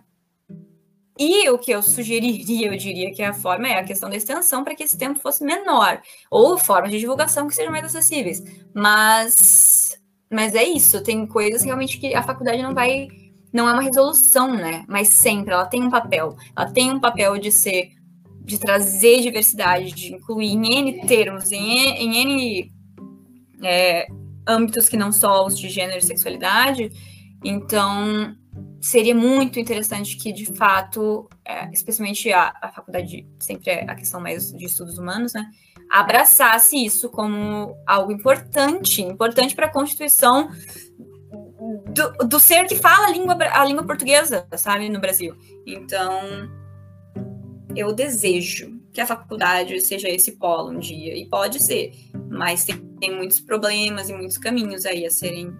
e 1.18 1.48
o 1.50 1.58
que 1.58 1.70
eu 1.70 1.82
sugeriria, 1.82 2.68
eu 2.68 2.76
diria 2.76 3.12
que 3.12 3.22
a 3.22 3.32
forma 3.34 3.68
é 3.68 3.78
a 3.78 3.84
questão 3.84 4.08
da 4.08 4.16
extensão 4.16 4.64
para 4.64 4.74
que 4.74 4.82
esse 4.82 4.96
tempo 4.96 5.20
fosse 5.20 5.44
menor, 5.44 6.00
ou 6.30 6.58
formas 6.58 6.90
de 6.90 6.98
divulgação 6.98 7.46
que 7.46 7.54
sejam 7.54 7.70
mais 7.70 7.84
acessíveis. 7.84 8.42
Mas, 8.74 9.98
mas 10.30 10.54
é 10.54 10.64
isso, 10.64 11.02
tem 11.02 11.26
coisas 11.26 11.62
realmente 11.62 11.98
que 11.98 12.14
a 12.14 12.22
faculdade 12.22 12.62
não 12.62 12.74
vai, 12.74 13.08
não 13.52 13.68
é 13.68 13.72
uma 13.72 13.82
resolução, 13.82 14.54
né? 14.54 14.84
Mas 14.88 15.08
sempre 15.08 15.52
ela 15.52 15.66
tem 15.66 15.82
um 15.82 15.90
papel, 15.90 16.36
ela 16.56 16.70
tem 16.70 16.90
um 16.90 17.00
papel 17.00 17.38
de 17.38 17.52
ser, 17.52 17.90
de 18.40 18.58
trazer 18.58 19.20
diversidade, 19.20 19.92
de 19.92 20.14
incluir 20.14 20.52
em 20.52 20.78
N 20.78 21.06
termos, 21.06 21.52
em, 21.52 21.88
em 21.88 22.16
N 22.16 22.72
é, 23.62 24.06
âmbitos 24.46 24.88
que 24.88 24.96
não 24.96 25.12
só 25.12 25.46
os 25.46 25.58
de 25.58 25.68
gênero 25.68 25.98
e 25.98 26.02
sexualidade. 26.02 26.90
Então, 27.44 28.34
seria 28.80 29.14
muito 29.14 29.60
interessante 29.60 30.16
que, 30.16 30.32
de 30.32 30.46
fato, 30.46 31.28
é, 31.44 31.70
especialmente 31.72 32.32
a, 32.32 32.52
a 32.60 32.72
faculdade, 32.72 33.26
sempre 33.38 33.70
é 33.70 33.84
a 33.90 33.94
questão 33.94 34.20
mais 34.20 34.52
de 34.52 34.64
estudos 34.64 34.98
humanos, 34.98 35.32
né, 35.32 35.48
abraçasse 35.90 36.76
isso 36.76 37.10
como 37.10 37.76
algo 37.86 38.12
importante, 38.12 39.02
importante 39.02 39.54
para 39.54 39.66
a 39.66 39.72
constituição 39.72 40.50
do, 41.92 42.26
do, 42.26 42.40
ser 42.40 42.66
que 42.66 42.76
fala 42.76 43.06
a 43.06 43.10
língua, 43.10 43.36
a 43.52 43.64
língua 43.64 43.84
portuguesa, 43.84 44.46
sabe, 44.56 44.88
no 44.88 45.00
Brasil. 45.00 45.34
Então, 45.66 46.50
eu 47.76 47.92
desejo 47.92 48.80
que 48.92 49.00
a 49.00 49.06
faculdade 49.06 49.80
seja 49.80 50.08
esse 50.08 50.32
polo 50.32 50.70
um 50.70 50.78
dia, 50.78 51.16
e 51.16 51.26
pode 51.26 51.62
ser, 51.62 51.92
mas 52.28 52.64
tem, 52.64 52.76
tem 53.00 53.14
muitos 53.14 53.40
problemas 53.40 54.08
e 54.08 54.12
muitos 54.12 54.36
caminhos 54.36 54.84
aí 54.84 55.06
a 55.06 55.10
serem 55.10 55.52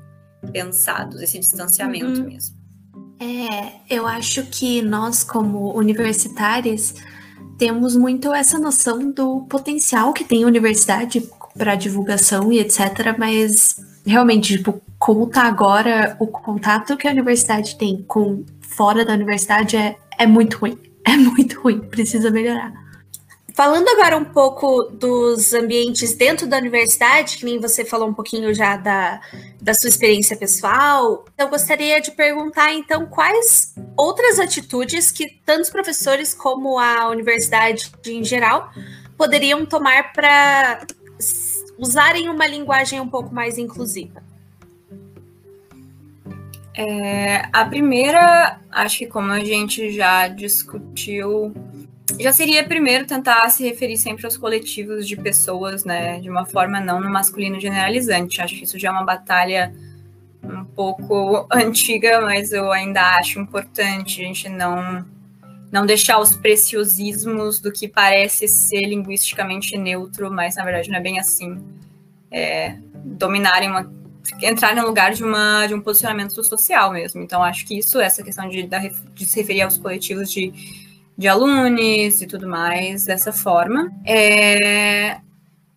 pensados, 0.52 1.22
esse 1.22 1.38
distanciamento 1.38 2.20
uhum. 2.20 2.28
mesmo. 2.28 2.56
É, 3.20 3.94
eu 3.94 4.06
acho 4.06 4.44
que 4.46 4.82
nós, 4.82 5.22
como 5.22 5.72
universitárias, 5.76 6.94
temos 7.56 7.96
muito 7.96 8.32
essa 8.34 8.58
noção 8.58 9.10
do 9.12 9.42
potencial 9.42 10.12
que 10.12 10.24
tem 10.24 10.42
a 10.42 10.46
universidade 10.46 11.22
para 11.56 11.76
divulgação 11.76 12.52
e 12.52 12.58
etc. 12.58 13.16
Mas 13.16 13.76
realmente, 14.06 14.56
tipo, 14.56 14.82
como 14.98 15.26
tá 15.26 15.42
agora, 15.42 16.16
o 16.20 16.26
contato 16.26 16.96
que 16.96 17.08
a 17.08 17.10
universidade 17.10 17.76
tem 17.76 18.02
com 18.02 18.44
fora 18.60 19.04
da 19.04 19.14
universidade 19.14 19.76
é, 19.76 19.96
é 20.18 20.26
muito 20.26 20.58
ruim. 20.58 20.78
É 21.04 21.16
muito 21.16 21.60
ruim, 21.60 21.80
precisa 21.80 22.30
melhorar. 22.30 22.72
Falando 23.54 23.88
agora 23.88 24.16
um 24.16 24.24
pouco 24.24 24.84
dos 24.84 25.52
ambientes 25.52 26.14
dentro 26.14 26.46
da 26.46 26.56
universidade, 26.56 27.36
que 27.36 27.44
nem 27.44 27.58
você 27.58 27.84
falou 27.84 28.08
um 28.08 28.14
pouquinho 28.14 28.54
já 28.54 28.76
da, 28.76 29.20
da 29.60 29.74
sua 29.74 29.88
experiência 29.88 30.36
pessoal, 30.36 31.24
eu 31.36 31.48
gostaria 31.48 32.00
de 32.00 32.12
perguntar 32.12 32.72
então 32.72 33.04
quais 33.06 33.74
outras 33.96 34.38
atitudes 34.38 35.10
que 35.10 35.40
tanto 35.44 35.62
os 35.62 35.70
professores 35.70 36.32
como 36.32 36.78
a 36.78 37.10
universidade 37.10 37.90
em 38.06 38.24
geral 38.24 38.70
poderiam 39.18 39.66
tomar 39.66 40.12
para 40.12 40.86
usarem 41.82 42.28
uma 42.28 42.46
linguagem 42.46 43.00
um 43.00 43.08
pouco 43.08 43.34
mais 43.34 43.58
inclusiva. 43.58 44.22
É, 46.74 47.48
a 47.52 47.66
primeira, 47.66 48.58
acho 48.70 48.98
que 48.98 49.06
como 49.06 49.30
a 49.30 49.40
gente 49.40 49.90
já 49.90 50.28
discutiu 50.28 51.52
já 52.20 52.32
seria 52.32 52.64
primeiro 52.64 53.06
tentar 53.06 53.48
se 53.50 53.64
referir 53.64 53.96
sempre 53.96 54.24
aos 54.24 54.36
coletivos 54.36 55.06
de 55.06 55.16
pessoas, 55.16 55.84
né, 55.84 56.20
de 56.20 56.28
uma 56.28 56.44
forma 56.44 56.80
não 56.80 57.00
no 57.00 57.10
masculino 57.10 57.58
generalizante. 57.58 58.40
Acho 58.40 58.56
que 58.56 58.64
isso 58.64 58.78
já 58.78 58.88
é 58.88 58.92
uma 58.92 59.04
batalha 59.04 59.72
um 60.42 60.64
pouco 60.64 61.46
antiga, 61.52 62.20
mas 62.20 62.52
eu 62.52 62.70
ainda 62.70 63.16
acho 63.18 63.40
importante 63.40 64.20
a 64.20 64.24
gente 64.24 64.48
não 64.48 65.04
não 65.72 65.86
deixar 65.86 66.20
os 66.20 66.36
preciosismos 66.36 67.58
do 67.58 67.72
que 67.72 67.88
parece 67.88 68.46
ser 68.46 68.82
linguisticamente 68.82 69.76
neutro, 69.76 70.30
mas 70.30 70.56
na 70.56 70.64
verdade 70.64 70.90
não 70.90 70.98
é 70.98 71.00
bem 71.00 71.18
assim, 71.18 71.58
é, 72.30 72.76
dominarem 73.04 73.70
uma 73.70 73.90
entrar 74.40 74.76
no 74.76 74.86
lugar 74.86 75.12
de 75.12 75.24
uma 75.24 75.66
de 75.66 75.74
um 75.74 75.80
posicionamento 75.80 76.44
social 76.44 76.92
mesmo. 76.92 77.22
Então 77.22 77.42
acho 77.42 77.66
que 77.66 77.78
isso 77.78 77.98
essa 77.98 78.22
questão 78.22 78.48
de, 78.48 78.68
de 79.14 79.26
se 79.26 79.40
referir 79.40 79.62
aos 79.62 79.78
coletivos 79.78 80.30
de 80.30 80.52
de 81.16 81.28
alunos 81.28 82.20
e 82.20 82.26
tudo 82.26 82.48
mais 82.48 83.04
dessa 83.04 83.32
forma. 83.32 83.92
É... 84.04 85.20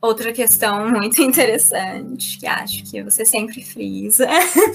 Outra 0.01 0.31
questão 0.33 0.89
muito 0.91 1.21
interessante, 1.21 2.37
que 2.39 2.47
acho 2.47 2.83
que 2.83 3.03
você 3.03 3.25
sempre 3.25 3.63
frisa, 3.63 4.27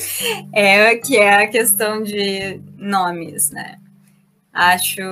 é 0.52 0.94
que 0.96 1.16
é 1.16 1.44
a 1.44 1.48
questão 1.48 2.02
de 2.02 2.60
nomes, 2.78 3.50
né? 3.50 3.79
Acho 4.52 5.02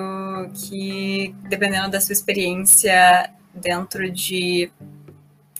que, 0.54 1.34
dependendo 1.48 1.90
da 1.90 2.00
sua 2.00 2.12
experiência 2.12 3.30
dentro 3.54 4.10
de 4.10 4.70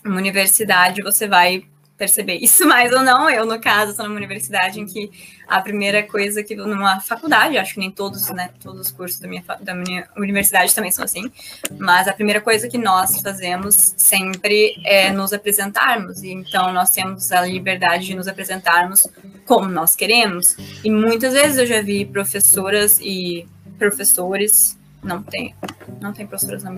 uma 0.03 0.17
universidade, 0.17 1.01
você 1.01 1.27
vai 1.27 1.63
perceber 1.99 2.35
isso 2.41 2.65
mais 2.65 2.91
ou 2.91 3.03
não. 3.03 3.29
Eu, 3.29 3.45
no 3.45 3.59
caso, 3.59 3.91
estou 3.91 4.05
numa 4.05 4.17
universidade 4.17 4.79
em 4.79 4.85
que 4.85 5.11
a 5.47 5.61
primeira 5.61 6.01
coisa 6.03 6.41
que 6.43 6.55
numa 6.55 6.99
faculdade, 7.01 7.57
acho 7.57 7.73
que 7.73 7.79
nem 7.79 7.91
todos, 7.91 8.29
né, 8.29 8.49
todos 8.61 8.87
os 8.87 8.91
cursos 8.91 9.19
da 9.19 9.27
minha, 9.27 9.43
da 9.59 9.75
minha 9.75 10.07
universidade 10.15 10.73
também 10.73 10.91
são 10.91 11.03
assim, 11.03 11.29
mas 11.77 12.07
a 12.07 12.13
primeira 12.13 12.39
coisa 12.39 12.67
que 12.67 12.77
nós 12.77 13.19
fazemos 13.21 13.93
sempre 13.97 14.75
é 14.85 15.11
nos 15.11 15.33
apresentarmos. 15.33 16.23
E 16.23 16.31
então 16.31 16.71
nós 16.71 16.89
temos 16.89 17.31
a 17.31 17.41
liberdade 17.41 18.07
de 18.07 18.15
nos 18.15 18.27
apresentarmos 18.27 19.07
como 19.45 19.67
nós 19.67 19.95
queremos. 19.95 20.55
E 20.83 20.89
muitas 20.89 21.33
vezes 21.33 21.57
eu 21.57 21.65
já 21.65 21.81
vi 21.81 22.05
professoras 22.05 22.99
e 22.99 23.47
professores 23.79 24.77
não 25.01 25.23
tem, 25.23 25.55
não 25.99 26.13
tem 26.13 26.27
professoras 26.27 26.63
não. 26.63 26.75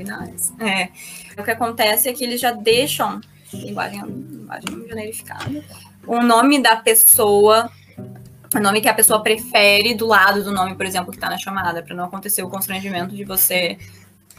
É. 0.59 0.89
O 1.37 1.43
que 1.43 1.51
acontece 1.51 2.07
é 2.07 2.13
que 2.13 2.23
eles 2.23 2.39
já 2.39 2.51
deixam 2.51 3.19
linguagem, 3.53 4.01
linguagem 4.05 4.87
generificada, 4.87 5.63
o 6.07 6.21
nome 6.21 6.61
da 6.61 6.75
pessoa, 6.75 7.69
o 8.55 8.59
nome 8.59 8.79
que 8.79 8.87
a 8.87 8.93
pessoa 8.93 9.21
prefere 9.21 9.93
do 9.93 10.07
lado 10.07 10.43
do 10.43 10.51
nome, 10.51 10.75
por 10.75 10.85
exemplo, 10.85 11.11
que 11.11 11.17
está 11.17 11.29
na 11.29 11.37
chamada, 11.37 11.81
para 11.81 11.95
não 11.95 12.05
acontecer 12.05 12.43
o 12.43 12.49
constrangimento 12.49 13.15
de 13.15 13.23
você. 13.23 13.77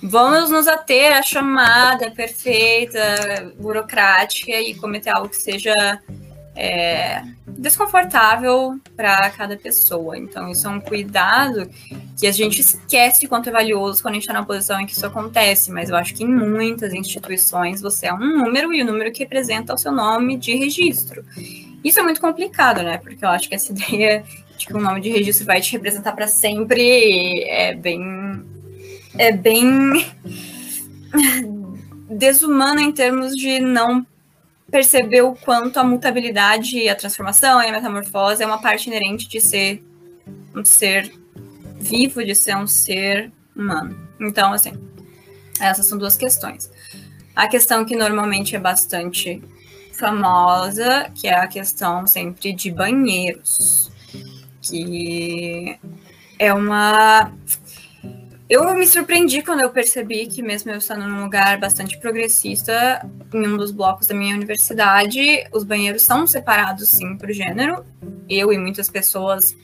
Vamos 0.03 0.51
nos 0.51 0.67
ater 0.67 1.17
à 1.17 1.23
chamada 1.23 2.11
perfeita, 2.11 3.53
burocrática 3.59 4.53
e 4.61 4.75
cometer 4.75 5.11
algo 5.11 5.29
que 5.29 5.37
seja 5.37 6.01
é, 6.55 7.23
desconfortável 7.47 8.79
para 8.97 9.31
cada 9.31 9.57
pessoa. 9.57 10.19
Então, 10.19 10.51
isso 10.51 10.67
é 10.67 10.71
um 10.71 10.81
cuidado 10.81 11.69
que 12.19 12.27
a 12.27 12.33
gente 12.33 12.61
esquece 12.61 13.27
quanto 13.27 13.49
é 13.49 13.53
valioso 13.53 14.03
quando 14.03 14.13
a 14.13 14.15
gente 14.15 14.25
está 14.25 14.35
na 14.35 14.45
posição 14.45 14.81
em 14.81 14.87
que 14.87 14.93
isso 14.93 15.07
acontece. 15.07 15.71
Mas 15.71 15.91
eu 15.91 15.97
acho 15.97 16.15
que 16.15 16.25
em 16.25 16.29
muitas 16.29 16.93
instituições 16.93 17.81
você 17.81 18.07
é 18.07 18.15
um 18.15 18.39
número 18.39 18.73
e 18.73 18.83
o 18.83 18.85
número 18.85 19.11
que 19.13 19.21
representa 19.21 19.75
o 19.75 19.79
seu 19.79 19.93
nome 19.93 20.37
de 20.37 20.55
registro. 20.55 21.25
Isso 21.83 21.99
é 21.99 22.03
muito 22.03 22.21
complicado, 22.21 22.83
né? 22.83 22.99
Porque 22.99 23.25
eu 23.25 23.29
acho 23.29 23.49
que 23.49 23.55
essa 23.55 23.73
ideia 23.73 24.25
de 24.57 24.67
que 24.67 24.75
o 24.75 24.81
nome 24.81 25.01
de 25.01 25.11
registro 25.11 25.47
vai 25.47 25.61
te 25.61 25.73
representar 25.73 26.13
para 26.13 26.29
sempre 26.29 27.43
é 27.45 27.75
bem. 27.75 28.45
É 29.19 29.33
bem. 29.33 30.07
desumana 32.13 32.83
em 32.83 32.93
termos 32.93 33.35
de 33.35 33.59
não 33.59 34.07
perceber 34.73 35.21
o 35.21 35.35
quanto 35.35 35.79
a 35.79 35.85
mutabilidade, 35.85 36.89
a 36.89 36.97
transformação 36.97 37.63
e 37.63 37.69
a 37.69 37.73
metamorfose 37.73 38.43
é 38.43 38.47
uma 38.47 38.61
parte 38.61 38.89
inerente 38.89 39.29
de 39.29 39.39
ser 39.39 39.85
um 40.57 40.65
ser 40.65 41.13
vivo, 41.79 42.25
de 42.25 42.35
ser 42.35 42.57
um 42.57 42.67
ser 42.67 43.31
humano. 43.55 43.95
Então, 44.19 44.51
assim, 44.55 44.73
essas 45.61 45.87
são 45.87 45.99
duas 45.99 46.17
questões. 46.17 46.71
A 47.37 47.47
questão 47.49 47.85
que 47.85 47.95
normalmente 47.95 48.57
é 48.57 48.59
bastante 48.59 49.43
famosa, 49.93 51.11
que 51.15 51.29
é 51.29 51.35
a 51.35 51.47
questão 51.47 52.07
sempre 52.07 52.55
de 52.55 52.71
banheiros, 52.71 53.91
que 54.63 55.79
é 56.39 56.53
uma 56.53 57.31
eu 58.53 58.75
me 58.75 58.87
surpreendi 58.87 59.41
quando 59.41 59.63
eu 59.63 59.71
percebi 59.71 60.27
que, 60.27 60.43
mesmo 60.43 60.71
eu 60.71 60.77
estando 60.77 61.09
num 61.09 61.23
lugar 61.23 61.59
bastante 61.59 61.99
progressista, 61.99 63.01
em 63.33 63.49
um 63.49 63.57
dos 63.57 63.71
blocos 63.71 64.07
da 64.07 64.15
minha 64.15 64.37
universidade, 64.37 65.47
os 65.51 65.65
banheiros 65.65 66.03
são 66.03 66.27
separados, 66.27 66.91
sim, 66.91 67.17
por 67.17 67.33
gênero. 67.33 67.83
Eu 68.29 68.53
e 68.53 68.59
muitas 68.59 68.91
pessoas 68.91 69.57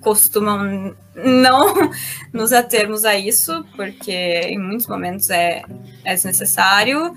costumam 0.00 0.96
não 1.14 1.90
nos 2.32 2.50
atermos 2.50 3.04
a 3.04 3.14
isso, 3.14 3.62
porque 3.76 4.10
em 4.10 4.58
muitos 4.58 4.86
momentos 4.86 5.28
é, 5.28 5.62
é 6.02 6.14
desnecessário. 6.14 7.14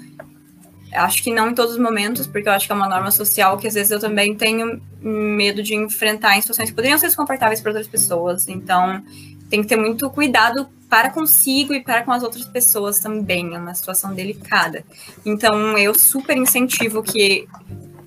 Acho 0.92 1.24
que 1.24 1.34
não 1.34 1.52
em 1.52 1.56
todos 1.56 1.76
os 1.76 1.80
momentos, 1.80 2.28
porque 2.28 2.50
eu 2.50 2.54
acho 2.54 2.66
que 2.66 2.74
é 2.74 2.76
uma 2.76 2.90
norma 2.90 3.12
social 3.12 3.58
que 3.58 3.66
às 3.66 3.76
vezes 3.76 3.92
eu 3.92 4.00
também 4.00 4.36
tenho 4.36 4.82
medo 5.00 5.64
de 5.64 5.74
enfrentar 5.74 6.38
em 6.38 6.42
situações 6.42 6.70
que 6.70 6.76
poderiam 6.76 6.98
ser 6.98 7.08
desconfortáveis 7.08 7.62
para 7.62 7.72
outras 7.72 7.88
pessoas. 7.88 8.50
Então, 8.50 9.02
tem 9.50 9.62
que 9.62 9.70
ter 9.70 9.78
muito 9.78 10.10
cuidado 10.10 10.68
para 10.94 11.10
consigo 11.10 11.74
e 11.74 11.82
para 11.82 12.04
com 12.04 12.12
as 12.12 12.22
outras 12.22 12.46
pessoas 12.46 13.00
também. 13.00 13.56
É 13.56 13.58
uma 13.58 13.74
situação 13.74 14.14
delicada. 14.14 14.86
Então, 15.26 15.76
eu 15.76 15.96
super 15.96 16.38
incentivo 16.38 17.02
que 17.02 17.48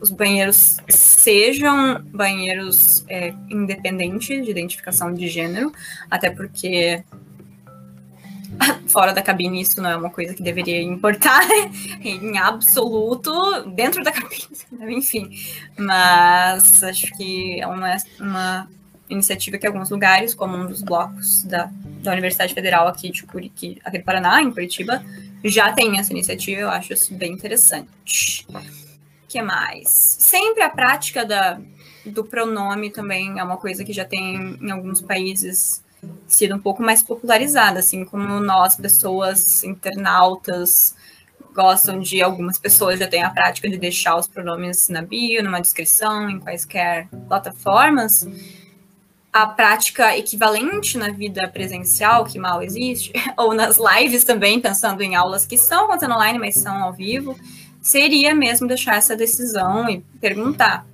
os 0.00 0.08
banheiros 0.08 0.76
sejam 0.88 2.00
banheiros 2.12 3.04
é, 3.08 3.34
independentes 3.50 4.44
de 4.44 4.52
identificação 4.52 5.12
de 5.12 5.26
gênero, 5.26 5.72
até 6.08 6.30
porque 6.30 7.02
fora 8.86 9.12
da 9.12 9.20
cabine 9.20 9.62
isso 9.62 9.82
não 9.82 9.90
é 9.90 9.96
uma 9.96 10.10
coisa 10.10 10.32
que 10.32 10.42
deveria 10.44 10.80
importar 10.80 11.42
em 12.04 12.38
absoluto 12.38 13.68
dentro 13.74 14.04
da 14.04 14.12
cabine, 14.12 14.46
enfim. 14.96 15.28
Mas 15.76 16.84
acho 16.84 17.12
que 17.16 17.60
é 17.60 17.66
uma, 17.66 17.96
uma 18.20 18.75
iniciativa 19.08 19.58
que 19.58 19.66
alguns 19.66 19.90
lugares, 19.90 20.34
como 20.34 20.56
um 20.56 20.66
dos 20.66 20.82
blocos 20.82 21.42
da, 21.44 21.70
da 22.02 22.12
Universidade 22.12 22.54
Federal 22.54 22.88
aqui 22.88 23.10
de 23.10 23.24
Curitiba, 23.24 23.80
aqui 23.84 23.98
do 23.98 24.04
Paraná, 24.04 24.42
em 24.42 24.50
Curitiba, 24.50 25.04
já 25.44 25.72
tem 25.72 25.98
essa 25.98 26.12
iniciativa, 26.12 26.60
eu 26.60 26.70
acho 26.70 26.92
isso 26.92 27.14
bem 27.14 27.32
interessante. 27.32 28.46
O 28.48 29.28
que 29.28 29.40
mais? 29.42 29.88
Sempre 29.90 30.62
a 30.62 30.70
prática 30.70 31.24
da, 31.24 31.60
do 32.04 32.24
pronome 32.24 32.90
também 32.90 33.38
é 33.38 33.42
uma 33.42 33.56
coisa 33.56 33.84
que 33.84 33.92
já 33.92 34.04
tem 34.04 34.56
em 34.60 34.70
alguns 34.70 35.00
países 35.00 35.84
sido 36.26 36.54
um 36.54 36.58
pouco 36.58 36.82
mais 36.82 37.02
popularizada, 37.02 37.80
assim 37.80 38.04
como 38.04 38.40
nós, 38.40 38.76
pessoas 38.76 39.64
internautas, 39.64 40.94
gostam 41.54 41.98
de 41.98 42.22
algumas 42.22 42.58
pessoas 42.58 42.98
já 42.98 43.08
têm 43.08 43.22
a 43.22 43.30
prática 43.30 43.68
de 43.68 43.78
deixar 43.78 44.16
os 44.16 44.28
pronomes 44.28 44.88
na 44.88 45.00
bio, 45.00 45.42
numa 45.42 45.60
descrição, 45.60 46.28
em 46.28 46.38
quaisquer 46.38 47.08
plataformas. 47.28 48.28
A 49.36 49.46
prática 49.46 50.16
equivalente 50.16 50.96
na 50.96 51.10
vida 51.10 51.46
presencial, 51.48 52.24
que 52.24 52.38
mal 52.38 52.62
existe, 52.62 53.12
ou 53.36 53.54
nas 53.54 53.76
lives 53.76 54.24
também, 54.24 54.60
pensando 54.60 55.02
em 55.02 55.14
aulas 55.14 55.46
que 55.46 55.58
são 55.58 55.84
acontecendo 55.84 56.14
online, 56.14 56.38
mas 56.38 56.54
são 56.54 56.82
ao 56.82 56.92
vivo, 56.92 57.38
seria 57.82 58.34
mesmo 58.34 58.66
deixar 58.66 58.96
essa 58.96 59.14
decisão 59.14 59.88
e 59.88 60.00
perguntar 60.20 60.86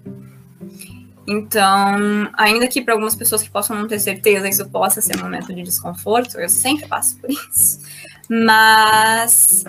então, 1.27 2.29
ainda 2.33 2.67
que 2.67 2.83
para 2.83 2.95
algumas 2.95 3.15
pessoas 3.15 3.43
que 3.43 3.51
possam 3.51 3.77
não 3.77 3.87
ter 3.87 4.01
certeza 4.01 4.49
isso 4.49 4.69
possa 4.69 5.01
ser 5.01 5.17
um 5.17 5.23
momento 5.23 5.55
de 5.55 5.63
desconforto, 5.63 6.39
eu 6.39 6.49
sempre 6.49 6.87
passo 6.87 7.17
por 7.19 7.31
isso. 7.31 7.81
Mas 8.29 9.65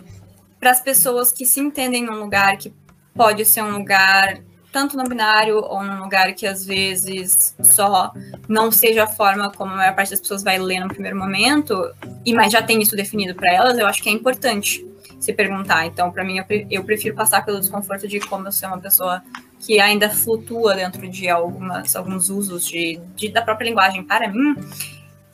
para 0.60 0.72
as 0.72 0.82
pessoas 0.82 1.32
que 1.32 1.46
se 1.46 1.60
entendem 1.60 2.04
num 2.04 2.20
lugar 2.20 2.58
que 2.58 2.74
pode 3.14 3.46
ser 3.46 3.62
um 3.62 3.78
lugar 3.78 4.40
tanto 4.74 4.98
no 4.98 5.04
binário 5.04 5.60
ou 5.60 5.84
num 5.84 6.02
lugar 6.02 6.34
que 6.34 6.48
às 6.48 6.66
vezes 6.66 7.56
só 7.62 8.12
não 8.50 8.72
seja 8.72 9.04
a 9.04 9.08
forma 9.08 9.52
como 9.52 9.72
a 9.72 9.76
maior 9.76 9.96
parte 9.96 10.10
das 10.10 10.20
pessoas 10.20 10.44
vai 10.44 10.58
ler 10.58 10.80
no 10.80 10.88
primeiro 10.88 11.16
momento, 11.16 11.94
e 12.26 12.34
mas 12.34 12.52
já 12.52 12.62
tem 12.62 12.82
isso 12.82 12.96
definido 12.96 13.36
para 13.36 13.54
elas, 13.54 13.78
eu 13.78 13.86
acho 13.86 14.02
que 14.02 14.10
é 14.10 14.12
importante 14.12 14.84
se 15.20 15.32
perguntar. 15.32 15.86
Então, 15.86 16.12
para 16.12 16.24
mim, 16.24 16.40
eu, 16.70 16.84
prefiro 16.84 17.16
passar 17.16 17.46
pelo 17.46 17.60
desconforto 17.60 18.08
de 18.08 18.20
como 18.20 18.48
eu 18.48 18.52
ser 18.52 18.66
uma 18.66 18.80
pessoa 18.80 19.24
que 19.60 19.80
ainda 19.80 20.10
flutua 20.10 20.76
dentro 20.76 21.08
de 21.08 21.30
algumas, 21.30 21.96
alguns 21.96 22.30
usos 22.30 22.66
de, 22.66 23.00
de, 23.16 23.30
da 23.30 23.42
própria 23.42 23.70
linguagem 23.70 24.04
para 24.04 24.28
mim, 24.28 24.56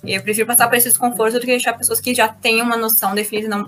eu 0.03 0.21
prefiro 0.21 0.45
passar 0.45 0.67
por 0.67 0.75
esse 0.75 0.89
desconforto 0.89 1.33
do 1.35 1.39
que 1.39 1.47
deixar 1.47 1.73
pessoas 1.73 1.99
que 1.99 2.13
já 2.13 2.27
têm 2.27 2.61
uma 2.61 2.77
noção 2.77 3.15
definida, 3.15 3.47
não, 3.47 3.65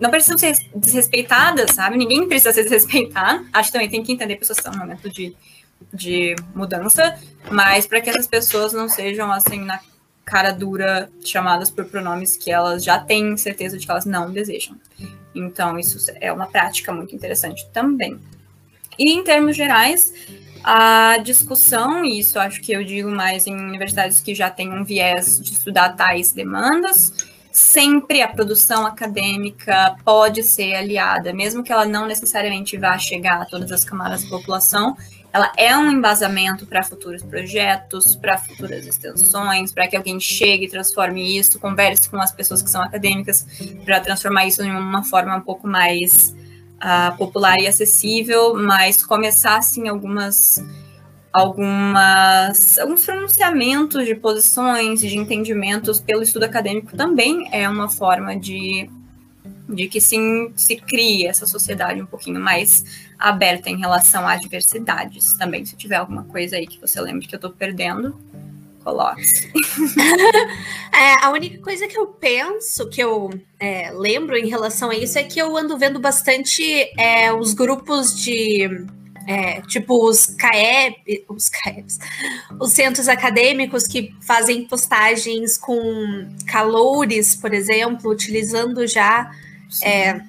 não 0.00 0.10
precisam 0.10 0.38
ser 0.38 0.56
desrespeitadas, 0.74 1.72
sabe? 1.72 1.96
Ninguém 1.96 2.28
precisa 2.28 2.52
ser 2.52 2.62
desrespeitado. 2.64 3.46
Acho 3.52 3.68
que 3.68 3.72
também 3.72 3.90
tem 3.90 4.02
que 4.02 4.12
entender 4.12 4.34
que 4.34 4.40
pessoas 4.40 4.58
estão 4.58 4.72
no 4.72 4.78
momento 4.78 5.10
de, 5.10 5.34
de 5.92 6.36
mudança, 6.54 7.18
mas 7.50 7.86
para 7.86 8.00
que 8.00 8.10
essas 8.10 8.26
pessoas 8.26 8.72
não 8.72 8.88
sejam 8.88 9.32
assim 9.32 9.60
na 9.60 9.80
cara 10.24 10.52
dura 10.52 11.10
chamadas 11.24 11.70
por 11.70 11.86
pronomes 11.86 12.36
que 12.36 12.50
elas 12.50 12.84
já 12.84 12.98
têm 12.98 13.36
certeza 13.36 13.78
de 13.78 13.86
que 13.86 13.90
elas 13.90 14.04
não 14.04 14.30
desejam. 14.30 14.76
Então, 15.34 15.78
isso 15.78 15.98
é 16.20 16.32
uma 16.32 16.46
prática 16.46 16.92
muito 16.92 17.14
interessante 17.14 17.66
também. 17.72 18.18
E 18.98 19.12
em 19.12 19.22
termos 19.22 19.56
gerais, 19.56 20.12
a 20.62 21.18
discussão, 21.18 22.04
e 22.04 22.18
isso 22.18 22.38
acho 22.38 22.60
que 22.60 22.72
eu 22.72 22.84
digo 22.84 23.10
mais 23.10 23.46
em 23.46 23.54
universidades 23.54 24.20
que 24.20 24.34
já 24.34 24.50
têm 24.50 24.72
um 24.72 24.84
viés 24.84 25.40
de 25.40 25.52
estudar 25.52 25.90
tais 25.96 26.32
demandas, 26.32 27.12
sempre 27.52 28.22
a 28.22 28.28
produção 28.28 28.86
acadêmica 28.86 29.96
pode 30.04 30.42
ser 30.42 30.74
aliada, 30.74 31.32
mesmo 31.32 31.62
que 31.62 31.72
ela 31.72 31.84
não 31.84 32.06
necessariamente 32.06 32.76
vá 32.76 32.98
chegar 32.98 33.42
a 33.42 33.44
todas 33.44 33.72
as 33.72 33.84
camadas 33.84 34.22
da 34.24 34.28
população, 34.28 34.96
ela 35.32 35.52
é 35.56 35.76
um 35.76 35.90
embasamento 35.90 36.66
para 36.66 36.82
futuros 36.82 37.22
projetos, 37.22 38.16
para 38.16 38.38
futuras 38.38 38.86
extensões, 38.86 39.72
para 39.72 39.86
que 39.86 39.96
alguém 39.96 40.18
chegue 40.18 40.64
e 40.64 40.68
transforme 40.68 41.38
isso, 41.38 41.58
converse 41.60 42.08
com 42.08 42.20
as 42.20 42.32
pessoas 42.32 42.62
que 42.62 42.70
são 42.70 42.80
acadêmicas, 42.82 43.46
para 43.84 44.00
transformar 44.00 44.46
isso 44.46 44.62
em 44.62 44.70
uma 44.70 45.04
forma 45.04 45.36
um 45.36 45.40
pouco 45.40 45.68
mais 45.68 46.34
uh, 46.78 47.16
popular 47.16 47.58
e 47.58 47.66
acessível, 47.66 48.54
mas 48.54 49.04
começar 49.04 49.58
assim 49.58 49.86
algumas 49.88 50.64
algumas 51.38 52.78
alguns 52.78 53.04
pronunciamentos 53.04 54.04
de 54.06 54.14
posições 54.14 55.02
e 55.02 55.08
de 55.08 55.18
entendimentos 55.18 56.00
pelo 56.00 56.22
estudo 56.22 56.44
acadêmico 56.44 56.96
também 56.96 57.48
é 57.52 57.68
uma 57.68 57.88
forma 57.88 58.36
de 58.36 58.90
de 59.68 59.86
que 59.86 60.00
se, 60.00 60.16
se 60.56 60.76
crie 60.76 61.26
essa 61.26 61.46
sociedade 61.46 62.00
um 62.00 62.06
pouquinho 62.06 62.40
mais 62.40 62.84
aberta 63.18 63.68
em 63.68 63.78
relação 63.78 64.26
às 64.26 64.40
diversidades 64.40 65.34
também. 65.34 65.64
Se 65.66 65.76
tiver 65.76 65.96
alguma 65.96 66.24
coisa 66.24 66.56
aí 66.56 66.66
que 66.66 66.80
você 66.80 66.98
lembre 67.00 67.26
que 67.26 67.34
eu 67.34 67.38
estou 67.38 67.50
perdendo, 67.50 68.18
coloque. 68.82 69.22
é, 70.94 71.22
a 71.22 71.30
única 71.30 71.58
coisa 71.58 71.86
que 71.86 71.98
eu 71.98 72.06
penso, 72.06 72.88
que 72.88 73.02
eu 73.02 73.30
é, 73.60 73.90
lembro 73.92 74.36
em 74.36 74.48
relação 74.48 74.90
a 74.90 74.96
isso, 74.96 75.18
é 75.18 75.22
que 75.22 75.38
eu 75.38 75.54
ando 75.56 75.76
vendo 75.76 76.00
bastante 76.00 76.62
é, 76.98 77.32
os 77.32 77.52
grupos 77.52 78.16
de. 78.16 78.86
É, 79.30 79.60
tipo 79.60 80.08
os 80.08 80.24
CAEP, 80.24 81.26
os 81.28 81.50
CAEPs, 81.50 81.98
os 82.58 82.72
centros 82.72 83.08
acadêmicos 83.08 83.86
que 83.86 84.14
fazem 84.22 84.66
postagens 84.66 85.58
com 85.58 86.26
calores, 86.46 87.36
por 87.36 87.52
exemplo, 87.52 88.10
utilizando 88.10 88.86
já 88.86 89.30
é, 89.82 90.22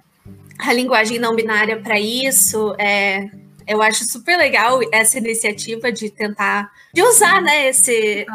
a 0.58 0.74
linguagem 0.74 1.18
não 1.18 1.34
binária 1.34 1.80
para 1.80 1.98
isso. 1.98 2.76
É, 2.78 3.30
eu 3.66 3.82
acho 3.82 4.04
super 4.04 4.36
legal 4.36 4.82
essa 4.92 5.18
iniciativa 5.18 5.94
de 5.94 6.10
tentar 6.10 6.70
de 6.94 7.02
usar, 7.02 7.42
né, 7.42 7.70
esse 7.70 8.26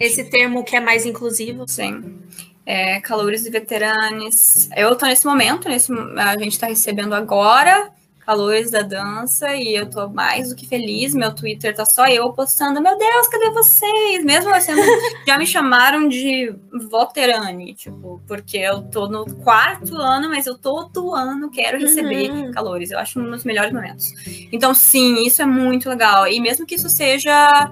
esse 0.00 0.24
termo 0.24 0.64
que 0.64 0.74
é 0.74 0.80
mais 0.80 1.06
inclusivo. 1.06 1.68
Sim. 1.68 2.18
É, 2.66 3.00
calores 3.00 3.46
e 3.46 3.50
veteranos. 3.50 4.68
Eu 4.74 4.94
estou 4.94 5.08
nesse 5.08 5.24
momento, 5.24 5.68
nesse, 5.68 5.92
a 5.92 6.36
gente 6.36 6.54
está 6.54 6.66
recebendo 6.66 7.14
agora 7.14 7.92
calores 8.24 8.70
da 8.70 8.82
dança 8.82 9.54
e 9.54 9.74
eu 9.74 9.88
tô 9.88 10.08
mais 10.08 10.48
do 10.48 10.56
que 10.56 10.66
feliz. 10.66 11.14
Meu 11.14 11.34
Twitter 11.34 11.74
tá 11.74 11.84
só 11.84 12.06
eu 12.06 12.32
postando, 12.32 12.80
meu 12.80 12.96
Deus, 12.96 13.28
cadê 13.28 13.50
vocês? 13.50 14.24
Mesmo 14.24 14.52
assim, 14.52 14.72
já 15.26 15.38
me 15.38 15.46
chamaram 15.46 16.08
de 16.08 16.54
voterane, 16.90 17.74
tipo, 17.74 18.20
porque 18.26 18.58
eu 18.58 18.82
tô 18.82 19.08
no 19.08 19.24
quarto 19.42 19.96
ano, 19.96 20.28
mas 20.28 20.46
eu 20.46 20.56
todo 20.56 21.14
ano 21.14 21.50
quero 21.50 21.78
receber 21.78 22.30
uhum. 22.30 22.52
calores. 22.52 22.90
Eu 22.90 22.98
acho 22.98 23.20
um 23.20 23.30
dos 23.30 23.44
melhores 23.44 23.72
momentos. 23.72 24.12
Então, 24.50 24.74
sim, 24.74 25.26
isso 25.26 25.42
é 25.42 25.46
muito 25.46 25.88
legal. 25.88 26.26
E 26.26 26.40
mesmo 26.40 26.66
que 26.66 26.74
isso 26.74 26.88
seja 26.88 27.70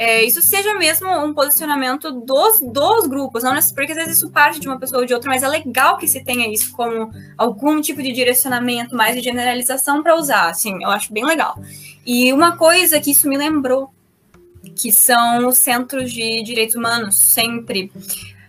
é, 0.00 0.24
isso 0.24 0.40
seja 0.40 0.72
mesmo 0.76 1.10
um 1.22 1.34
posicionamento 1.34 2.10
dos, 2.10 2.58
dos 2.58 3.06
grupos, 3.06 3.42
não 3.42 3.52
porque 3.74 3.92
às 3.92 3.98
vezes 3.98 4.16
isso 4.16 4.30
parte 4.30 4.58
de 4.58 4.66
uma 4.66 4.80
pessoa 4.80 5.02
ou 5.02 5.06
de 5.06 5.12
outra, 5.12 5.28
mas 5.28 5.42
é 5.42 5.48
legal 5.48 5.98
que 5.98 6.08
se 6.08 6.24
tenha 6.24 6.50
isso 6.50 6.72
como 6.72 7.12
algum 7.36 7.82
tipo 7.82 8.02
de 8.02 8.10
direcionamento, 8.10 8.96
mais 8.96 9.14
de 9.14 9.20
generalização 9.20 10.02
para 10.02 10.16
usar, 10.16 10.48
assim, 10.48 10.82
eu 10.82 10.88
acho 10.88 11.12
bem 11.12 11.26
legal. 11.26 11.62
E 12.06 12.32
uma 12.32 12.56
coisa 12.56 12.98
que 12.98 13.10
isso 13.10 13.28
me 13.28 13.36
lembrou, 13.36 13.90
que 14.74 14.90
são 14.90 15.46
os 15.46 15.58
centros 15.58 16.10
de 16.10 16.42
direitos 16.44 16.76
humanos, 16.76 17.16
sempre. 17.16 17.92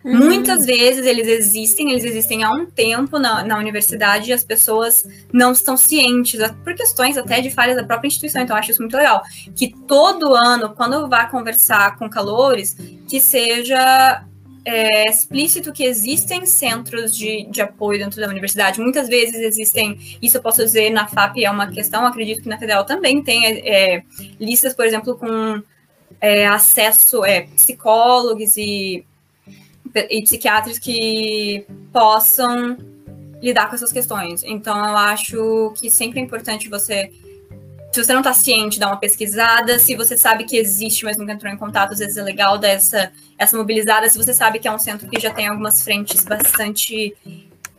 Uhum. 0.03 0.17
Muitas 0.17 0.65
vezes 0.65 1.05
eles 1.05 1.27
existem, 1.27 1.91
eles 1.91 2.03
existem 2.03 2.43
há 2.43 2.51
um 2.51 2.65
tempo 2.65 3.19
na, 3.19 3.43
na 3.43 3.57
universidade 3.57 4.29
e 4.29 4.33
as 4.33 4.43
pessoas 4.43 5.07
não 5.31 5.51
estão 5.51 5.77
cientes, 5.77 6.39
por 6.63 6.73
questões 6.73 7.17
até 7.17 7.39
de 7.39 7.51
falhas 7.51 7.75
da 7.75 7.83
própria 7.83 8.07
instituição, 8.07 8.41
então 8.41 8.55
eu 8.55 8.59
acho 8.59 8.71
isso 8.71 8.81
muito 8.81 8.97
legal. 8.97 9.21
Que 9.55 9.75
todo 9.87 10.33
ano, 10.33 10.73
quando 10.75 11.07
vá 11.07 11.25
conversar 11.25 11.97
com 11.97 12.09
calores, 12.09 12.75
que 13.07 13.19
seja 13.19 14.25
é, 14.65 15.09
explícito 15.09 15.71
que 15.71 15.83
existem 15.83 16.45
centros 16.45 17.15
de, 17.15 17.45
de 17.49 17.61
apoio 17.61 17.99
dentro 17.99 18.21
da 18.21 18.27
universidade. 18.27 18.79
Muitas 18.79 19.07
vezes 19.07 19.35
existem, 19.35 20.17
isso 20.21 20.37
eu 20.37 20.41
posso 20.41 20.63
dizer, 20.63 20.89
na 20.91 21.07
FAP 21.07 21.37
é 21.37 21.49
uma 21.49 21.67
questão, 21.67 22.05
acredito 22.05 22.41
que 22.41 22.49
na 22.49 22.57
Federal 22.57 22.85
também 22.85 23.23
tem 23.23 23.45
é, 23.45 24.03
listas, 24.39 24.73
por 24.73 24.85
exemplo, 24.85 25.15
com 25.15 25.61
é, 26.19 26.47
acesso, 26.47 27.25
é, 27.25 27.41
psicólogos 27.41 28.57
e 28.57 29.05
e 30.09 30.21
psiquiatras 30.23 30.79
que 30.79 31.65
possam 31.91 32.77
lidar 33.41 33.67
com 33.67 33.75
essas 33.75 33.91
questões. 33.91 34.43
Então, 34.43 34.77
eu 34.77 34.97
acho 34.97 35.73
que 35.79 35.89
sempre 35.89 36.19
é 36.19 36.23
importante 36.23 36.69
você, 36.69 37.11
se 37.91 38.03
você 38.03 38.13
não 38.13 38.21
está 38.21 38.33
ciente, 38.33 38.79
dar 38.79 38.87
uma 38.87 38.97
pesquisada. 38.97 39.79
Se 39.79 39.95
você 39.95 40.17
sabe 40.17 40.45
que 40.45 40.55
existe, 40.55 41.03
mas 41.03 41.17
nunca 41.17 41.33
entrou 41.33 41.51
em 41.51 41.57
contato, 41.57 41.93
às 41.93 41.99
vezes 41.99 42.17
é 42.17 42.23
legal 42.23 42.57
dar 42.57 42.69
essa, 42.69 43.11
essa 43.37 43.57
mobilizada. 43.57 44.07
Se 44.09 44.17
você 44.17 44.33
sabe 44.33 44.59
que 44.59 44.67
é 44.67 44.71
um 44.71 44.79
centro 44.79 45.09
que 45.09 45.19
já 45.19 45.31
tem 45.31 45.47
algumas 45.47 45.83
frentes 45.83 46.23
bastante 46.23 47.15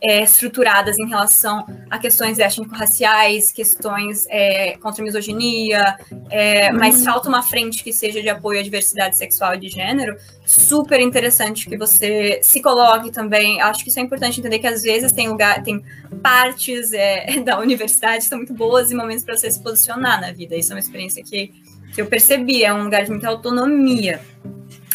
é, 0.03 0.21
estruturadas 0.21 0.99
em 0.99 1.07
relação 1.07 1.65
a 1.89 1.97
questões 1.97 2.37
étnico-raciais, 2.37 3.53
questões 3.53 4.27
é, 4.29 4.75
contra 4.77 5.01
a 5.01 5.05
misoginia, 5.05 5.97
é, 6.29 6.69
uhum. 6.69 6.77
mas 6.77 7.05
falta 7.05 7.29
uma 7.29 7.41
frente 7.41 7.81
que 7.81 7.93
seja 7.93 8.21
de 8.21 8.27
apoio 8.27 8.59
à 8.59 8.63
diversidade 8.63 9.17
sexual 9.17 9.55
e 9.55 9.59
de 9.59 9.69
gênero, 9.69 10.17
super 10.45 10.99
interessante 10.99 11.69
que 11.69 11.77
você 11.77 12.41
se 12.43 12.61
coloque 12.61 13.11
também. 13.11 13.61
Acho 13.61 13.81
que 13.81 13.89
isso 13.89 13.99
é 13.99 14.01
importante 14.01 14.41
entender 14.41 14.59
que 14.59 14.67
às 14.67 14.83
vezes 14.83 15.13
tem 15.13 15.29
lugar, 15.29 15.63
tem 15.63 15.81
partes 16.21 16.91
é, 16.91 17.39
da 17.41 17.57
universidade 17.57 18.23
que 18.23 18.25
são 18.25 18.39
muito 18.39 18.53
boas 18.53 18.91
e 18.91 18.95
momentos 18.95 19.23
para 19.23 19.37
você 19.37 19.49
se 19.49 19.59
posicionar 19.61 20.19
na 20.19 20.33
vida. 20.33 20.53
Isso 20.53 20.73
é 20.73 20.75
uma 20.75 20.81
experiência 20.81 21.23
que, 21.23 21.53
que 21.95 22.01
eu 22.01 22.07
percebi, 22.07 22.65
é 22.65 22.73
um 22.73 22.83
lugar 22.83 23.05
de 23.05 23.11
muita 23.11 23.29
autonomia 23.29 24.19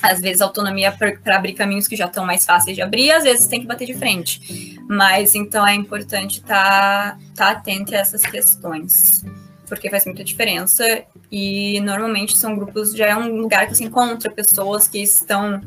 às 0.02 0.20
vezes 0.20 0.40
autonomia 0.40 0.92
para 0.92 1.36
abrir 1.36 1.54
caminhos 1.54 1.88
que 1.88 1.96
já 1.96 2.06
estão 2.06 2.24
mais 2.24 2.44
fáceis 2.44 2.76
de 2.76 2.82
abrir, 2.82 3.10
às 3.10 3.24
vezes 3.24 3.46
tem 3.46 3.60
que 3.60 3.66
bater 3.66 3.86
de 3.86 3.94
frente. 3.94 4.78
Mas 4.88 5.34
então 5.34 5.66
é 5.66 5.74
importante 5.74 6.38
estar 6.38 7.12
tá, 7.12 7.18
tá 7.34 7.50
atento 7.50 7.94
a 7.94 7.98
essas 7.98 8.22
questões, 8.22 9.24
porque 9.66 9.90
faz 9.90 10.04
muita 10.04 10.24
diferença. 10.24 11.04
E 11.30 11.80
normalmente 11.80 12.36
são 12.36 12.56
grupos, 12.56 12.94
já 12.94 13.06
é 13.06 13.16
um 13.16 13.36
lugar 13.36 13.66
que 13.66 13.74
se 13.74 13.84
encontra 13.84 14.30
pessoas 14.30 14.88
que 14.88 15.02
estão 15.02 15.60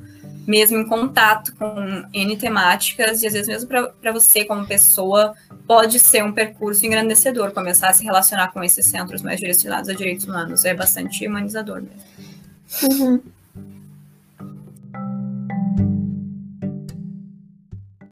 mesmo 0.47 0.77
em 0.77 0.87
contato 0.87 1.53
com 1.55 2.03
N 2.11 2.37
temáticas, 2.37 3.21
e 3.21 3.27
às 3.27 3.33
vezes 3.33 3.47
mesmo 3.47 3.69
para 3.69 4.11
você 4.11 4.43
como 4.43 4.65
pessoa, 4.65 5.33
pode 5.67 5.99
ser 5.99 6.23
um 6.23 6.31
percurso 6.31 6.85
engrandecedor, 6.85 7.51
começar 7.51 7.89
a 7.89 7.93
se 7.93 8.03
relacionar 8.03 8.51
com 8.51 8.63
esses 8.63 8.85
centros 8.85 9.21
mais 9.21 9.39
direcionados 9.39 9.87
a 9.89 9.93
direitos 9.93 10.25
humanos. 10.25 10.65
É 10.65 10.73
bastante 10.73 11.27
humanizador 11.27 11.83
mesmo. 11.83 12.11
Uhum. 12.83 13.21